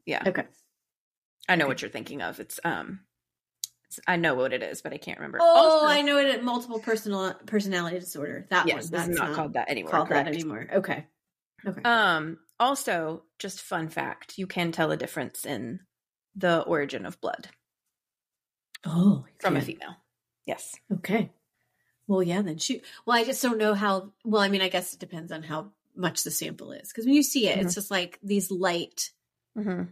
Yeah. 0.06 0.22
Okay. 0.26 0.44
I 1.48 1.56
know 1.56 1.66
what 1.66 1.82
you're 1.82 1.90
thinking 1.90 2.22
of. 2.22 2.40
It's 2.40 2.58
um 2.64 3.00
I 4.06 4.16
know 4.16 4.34
what 4.34 4.52
it 4.52 4.62
is, 4.62 4.82
but 4.82 4.92
I 4.92 4.98
can't 4.98 5.18
remember. 5.18 5.38
Oh, 5.40 5.44
also, 5.44 5.86
I 5.86 6.02
know 6.02 6.18
it. 6.18 6.26
At 6.26 6.44
multiple 6.44 6.78
personal 6.78 7.34
personality 7.46 7.98
disorder. 7.98 8.46
That 8.50 8.66
yes, 8.66 8.90
one. 8.90 8.92
That's 8.92 9.18
not, 9.18 9.28
not, 9.28 9.36
called 9.36 9.52
that 9.54 9.70
anymore. 9.70 9.90
Called 9.90 10.08
correct. 10.08 10.26
that 10.26 10.34
anymore. 10.34 10.68
Okay. 10.74 11.06
Okay. 11.66 11.82
Um. 11.82 12.38
Also, 12.58 13.22
just 13.38 13.62
fun 13.62 13.88
fact: 13.88 14.38
you 14.38 14.46
can 14.46 14.72
tell 14.72 14.90
a 14.90 14.96
difference 14.96 15.46
in 15.46 15.80
the 16.34 16.62
origin 16.62 17.06
of 17.06 17.20
blood. 17.20 17.48
Oh, 18.84 19.24
from 19.40 19.56
a 19.56 19.60
female. 19.60 19.96
Yes. 20.46 20.74
Okay. 20.92 21.32
Well, 22.06 22.22
yeah. 22.22 22.42
Then 22.42 22.58
shoot. 22.58 22.82
Well, 23.04 23.16
I 23.16 23.24
just 23.24 23.42
don't 23.42 23.58
know 23.58 23.74
how. 23.74 24.12
Well, 24.24 24.42
I 24.42 24.48
mean, 24.48 24.62
I 24.62 24.68
guess 24.68 24.92
it 24.94 25.00
depends 25.00 25.32
on 25.32 25.42
how 25.42 25.72
much 25.94 26.24
the 26.24 26.30
sample 26.30 26.72
is 26.72 26.88
because 26.88 27.06
when 27.06 27.14
you 27.14 27.22
see 27.22 27.48
it, 27.48 27.56
mm-hmm. 27.56 27.66
it's 27.66 27.74
just 27.74 27.90
like 27.90 28.18
these 28.22 28.50
light. 28.50 29.10
Mm-hmm 29.56 29.84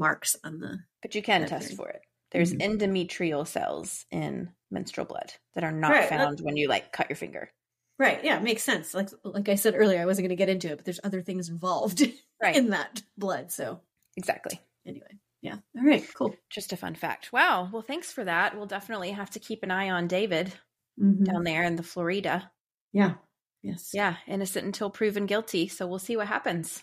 marks 0.00 0.34
on 0.42 0.58
the. 0.58 0.80
But 1.02 1.14
you 1.14 1.22
can 1.22 1.46
test 1.46 1.76
for 1.76 1.88
it. 1.88 2.02
There's 2.32 2.54
mm-hmm. 2.54 2.72
endometrial 2.72 3.46
cells 3.46 4.06
in 4.10 4.50
menstrual 4.70 5.06
blood 5.06 5.32
that 5.54 5.64
are 5.64 5.72
not 5.72 5.90
right. 5.90 6.08
found 6.08 6.40
when 6.40 6.56
you 6.56 6.68
like 6.68 6.92
cut 6.92 7.08
your 7.08 7.16
finger. 7.16 7.50
Right. 7.98 8.24
Yeah, 8.24 8.38
makes 8.38 8.62
sense. 8.62 8.94
Like 8.94 9.10
like 9.24 9.48
I 9.48 9.56
said 9.56 9.74
earlier, 9.76 10.00
I 10.00 10.06
wasn't 10.06 10.24
going 10.24 10.36
to 10.36 10.36
get 10.36 10.48
into 10.48 10.68
it, 10.68 10.76
but 10.76 10.84
there's 10.84 11.00
other 11.04 11.22
things 11.22 11.48
involved 11.48 12.02
right. 12.42 12.56
in 12.56 12.70
that 12.70 13.02
blood. 13.18 13.52
So 13.52 13.80
exactly. 14.16 14.60
Anyway. 14.86 15.18
Yeah. 15.42 15.56
All 15.76 15.84
right. 15.84 16.06
Cool. 16.14 16.34
Just 16.50 16.72
a 16.72 16.76
fun 16.76 16.94
fact. 16.94 17.32
Wow. 17.32 17.68
Well, 17.72 17.82
thanks 17.82 18.12
for 18.12 18.24
that. 18.24 18.56
We'll 18.56 18.66
definitely 18.66 19.10
have 19.10 19.30
to 19.30 19.38
keep 19.38 19.62
an 19.62 19.70
eye 19.70 19.90
on 19.90 20.06
David 20.06 20.52
mm-hmm. 21.00 21.24
down 21.24 21.44
there 21.44 21.62
in 21.64 21.76
the 21.76 21.82
Florida. 21.82 22.50
Yeah. 22.92 23.14
Yes. 23.62 23.90
Yeah. 23.92 24.16
Innocent 24.26 24.66
until 24.66 24.90
proven 24.90 25.26
guilty. 25.26 25.68
So 25.68 25.86
we'll 25.86 25.98
see 25.98 26.16
what 26.16 26.26
happens. 26.26 26.82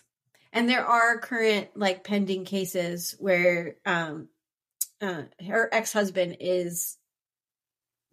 And 0.52 0.68
there 0.68 0.84
are 0.84 1.18
current 1.18 1.68
like 1.74 2.04
pending 2.04 2.44
cases 2.44 3.14
where 3.18 3.76
um 3.84 4.28
uh 5.00 5.22
her 5.46 5.68
ex-husband 5.72 6.38
is 6.40 6.96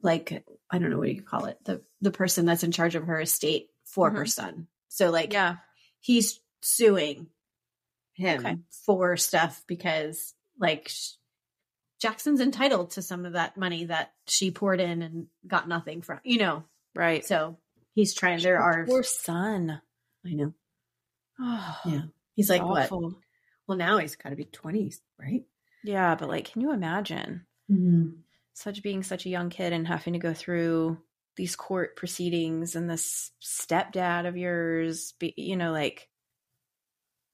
like 0.02 0.46
I 0.70 0.78
don't 0.78 0.90
know 0.90 1.00
what 1.00 1.14
you 1.14 1.22
call 1.22 1.46
it, 1.46 1.58
the 1.66 1.82
the 2.02 2.12
person 2.12 2.46
that's 2.46 2.64
in 2.64 2.72
charge 2.72 2.96
of 2.96 3.06
her 3.06 3.20
estate 3.20 3.68
for 3.86 4.10
mm-hmm. 4.10 4.18
her 4.18 4.26
son. 4.26 4.68
So 4.90 5.10
like 5.10 5.34
yeah, 5.34 5.58
he's 6.00 6.40
suing 6.62 7.28
him 8.14 8.46
okay. 8.46 8.58
for 8.86 9.18
stuff 9.18 9.64
because 9.68 10.34
like 10.60 10.92
Jackson's 12.00 12.42
entitled 12.42 12.92
to 12.92 13.02
some 13.02 13.26
of 13.26 13.34
that 13.34 13.58
money 13.58 13.86
that 13.86 14.14
she 14.28 14.52
poured 14.52 14.80
in 14.80 15.02
and 15.02 15.28
got 15.46 15.68
nothing 15.68 16.02
from, 16.02 16.20
you 16.24 16.38
know. 16.38 16.64
Right. 16.94 17.26
So 17.26 17.58
he's 17.94 18.14
trying 18.14 18.42
there 18.42 18.62
are 18.62 18.86
poor 18.86 19.04
son. 19.04 19.82
I 20.26 20.34
know. 20.34 20.54
Oh, 21.40 21.78
yeah. 21.86 22.02
He's 22.36 22.50
like 22.50 22.62
awful. 22.62 23.02
what? 23.02 23.14
Well, 23.68 23.78
now 23.78 23.98
he's 23.98 24.16
got 24.16 24.30
to 24.30 24.36
be 24.36 24.46
20s, 24.46 25.00
right? 25.20 25.44
Yeah, 25.86 26.16
but 26.16 26.30
like 26.30 26.52
can 26.52 26.62
you 26.62 26.72
imagine? 26.72 27.46
Mm-hmm. 27.72 28.10
Such 28.54 28.82
being 28.82 29.04
such 29.04 29.26
a 29.26 29.30
young 29.30 29.50
kid 29.50 29.74
and 29.74 29.88
having 29.88 30.14
to 30.14 30.20
go 30.20 30.34
through 30.34 30.98
these 31.36 31.56
court 31.56 31.96
proceedings 31.98 32.76
and 32.76 32.90
this 32.90 33.32
stepdad 33.44 34.28
of 34.28 34.38
yours, 34.38 35.14
be, 35.20 35.34
you 35.36 35.58
know, 35.58 35.72
like 35.72 36.08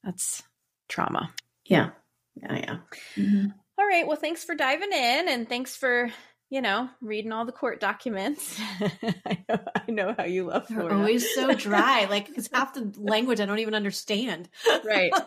that's 0.03 0.41
trauma. 0.89 1.31
Yeah. 1.65 1.91
Yeah. 2.35 2.55
Yeah. 2.55 2.77
Mm-hmm. 3.15 3.47
All 3.77 3.87
right. 3.87 4.07
Well, 4.07 4.17
thanks 4.17 4.43
for 4.43 4.55
diving 4.55 4.91
in 4.91 5.29
and 5.29 5.47
thanks 5.47 5.75
for, 5.75 6.11
you 6.51 6.61
know, 6.61 6.89
reading 6.99 7.31
all 7.31 7.45
the 7.45 7.53
court 7.53 7.79
documents. 7.79 8.59
I, 9.25 9.37
know, 9.47 9.59
I 9.73 9.91
know 9.91 10.15
how 10.17 10.25
you 10.25 10.43
love 10.43 10.67
Florida. 10.67 10.89
They're 10.89 10.97
always 10.97 11.33
so 11.33 11.53
dry. 11.53 12.05
like 12.09 12.29
it's 12.37 12.49
half 12.51 12.73
the 12.73 12.93
language 12.97 13.39
I 13.39 13.45
don't 13.45 13.59
even 13.59 13.73
understand. 13.73 14.49
right. 14.83 15.11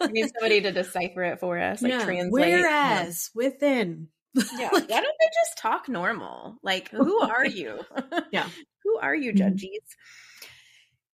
We 0.00 0.08
need 0.08 0.30
somebody 0.34 0.60
to 0.62 0.72
decipher 0.72 1.22
it 1.22 1.40
for 1.40 1.58
us, 1.58 1.82
like 1.82 1.92
yeah. 1.92 2.04
translate. 2.04 2.30
Whereas 2.30 3.30
yeah. 3.34 3.46
within. 3.46 4.08
Yeah. 4.34 4.68
Why 4.70 4.80
don't 4.80 4.90
they 4.90 5.30
just 5.44 5.58
talk 5.58 5.88
normal? 5.88 6.58
Like, 6.62 6.90
who 6.90 7.20
are 7.20 7.46
you? 7.46 7.80
yeah. 8.30 8.46
Who 8.84 8.98
are 8.98 9.14
you, 9.14 9.30
mm-hmm. 9.30 9.38
judges? 9.38 9.96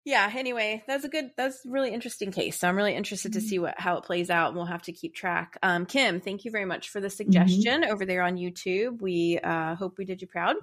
Yeah 0.05 0.31
anyway 0.35 0.83
that's 0.87 1.05
a 1.05 1.09
good 1.09 1.31
that's 1.37 1.65
a 1.65 1.71
really 1.71 1.93
interesting 1.93 2.33
case. 2.33 2.59
So 2.59 2.69
i'm 2.69 2.77
really 2.77 2.95
interested 2.95 3.33
to 3.35 3.39
mm-hmm. 3.39 3.49
see 3.49 3.59
what 3.59 3.79
how 3.79 3.97
it 3.97 4.05
plays 4.05 4.31
out 4.31 4.49
and 4.49 4.57
we'll 4.57 4.67
have 4.67 4.83
to 4.83 4.93
keep 4.93 5.15
track. 5.15 5.57
Um, 5.63 5.87
kim 5.87 6.21
thank 6.21 6.45
you 6.45 6.51
very 6.51 6.65
much 6.65 6.91
for 6.91 7.01
the 7.01 7.09
mm-hmm. 7.09 7.17
suggestion 7.17 7.83
mm-hmm. 7.83 7.93
over 7.93 8.05
there 8.05 8.23
on 8.23 8.37
youtube. 8.37 9.01
We 9.01 9.39
uh, 9.43 9.75
hope 9.75 9.99
we 9.99 10.05
did 10.05 10.21
you 10.21 10.29
proud. 10.29 10.57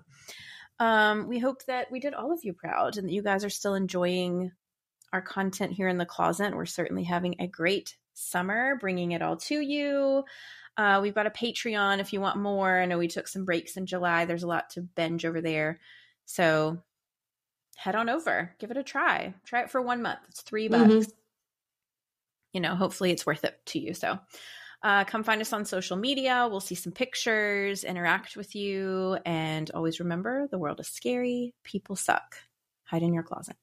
Um, 0.80 1.28
we 1.28 1.40
hope 1.40 1.66
that 1.66 1.92
we 1.92 2.00
did 2.00 2.14
all 2.14 2.32
of 2.32 2.40
you 2.44 2.54
proud 2.54 2.98
and 2.98 3.08
that 3.08 3.14
you 3.14 3.22
guys 3.22 3.44
are 3.44 3.50
still 3.50 3.76
enjoying 3.76 4.52
our 5.12 5.22
content 5.22 5.74
here 5.74 5.88
in 5.88 5.98
the 5.98 6.06
closet. 6.06 6.56
We're 6.56 6.66
certainly 6.66 7.04
having 7.04 7.36
a 7.40 7.48
great 7.48 7.98
summer 8.14 8.78
bringing 8.80 9.12
it 9.12 9.22
all 9.22 9.38
to 9.38 9.60
you. 9.60 10.24
Uh, 10.78 11.00
we've 11.02 11.16
got 11.16 11.28
a 11.28 11.32
patreon 11.32 12.00
if 12.00 12.14
you 12.14 12.22
want 12.22 12.38
more. 12.38 12.80
I 12.80 12.86
know 12.86 12.98
we 12.98 13.08
took 13.08 13.28
some 13.28 13.44
breaks 13.44 13.76
in 13.76 13.86
july. 13.86 14.26
There's 14.26 14.44
a 14.44 14.48
lot 14.48 14.70
to 14.72 14.82
binge 14.82 15.26
over 15.26 15.42
there. 15.42 15.80
So 16.26 16.82
head 17.80 17.95
on 17.95 18.09
over, 18.09 18.53
give 18.59 18.71
it 18.71 18.77
a 18.77 18.84
try. 18.84 19.34
Try 19.45 19.61
it 19.61 19.71
for 19.71 19.82
one 19.82 20.01
month. 20.01 20.19
It's 20.27 20.41
3 20.41 20.67
bucks. 20.67 20.84
Mm-hmm. 20.84 21.09
You 22.51 22.59
know, 22.59 22.75
hopefully 22.75 23.11
it's 23.11 23.25
worth 23.25 23.45
it 23.45 23.57
to 23.67 23.80
you. 23.80 23.93
So, 23.93 24.19
uh, 24.84 25.05
come 25.05 25.23
find 25.23 25.39
us 25.39 25.53
on 25.53 25.63
social 25.63 25.95
media. 25.95 26.47
We'll 26.49 26.59
see 26.59 26.75
some 26.75 26.91
pictures, 26.91 27.86
interact 27.86 28.36
with 28.36 28.53
you, 28.53 29.17
and 29.25 29.71
always 29.71 30.01
remember 30.01 30.47
the 30.47 30.57
world 30.57 30.82
is 30.82 30.88
scary. 30.89 31.53
People 31.63 31.95
suck. 31.95 32.36
Hide 32.84 33.03
in 33.03 33.13
your 33.13 33.23
closet. 33.23 33.55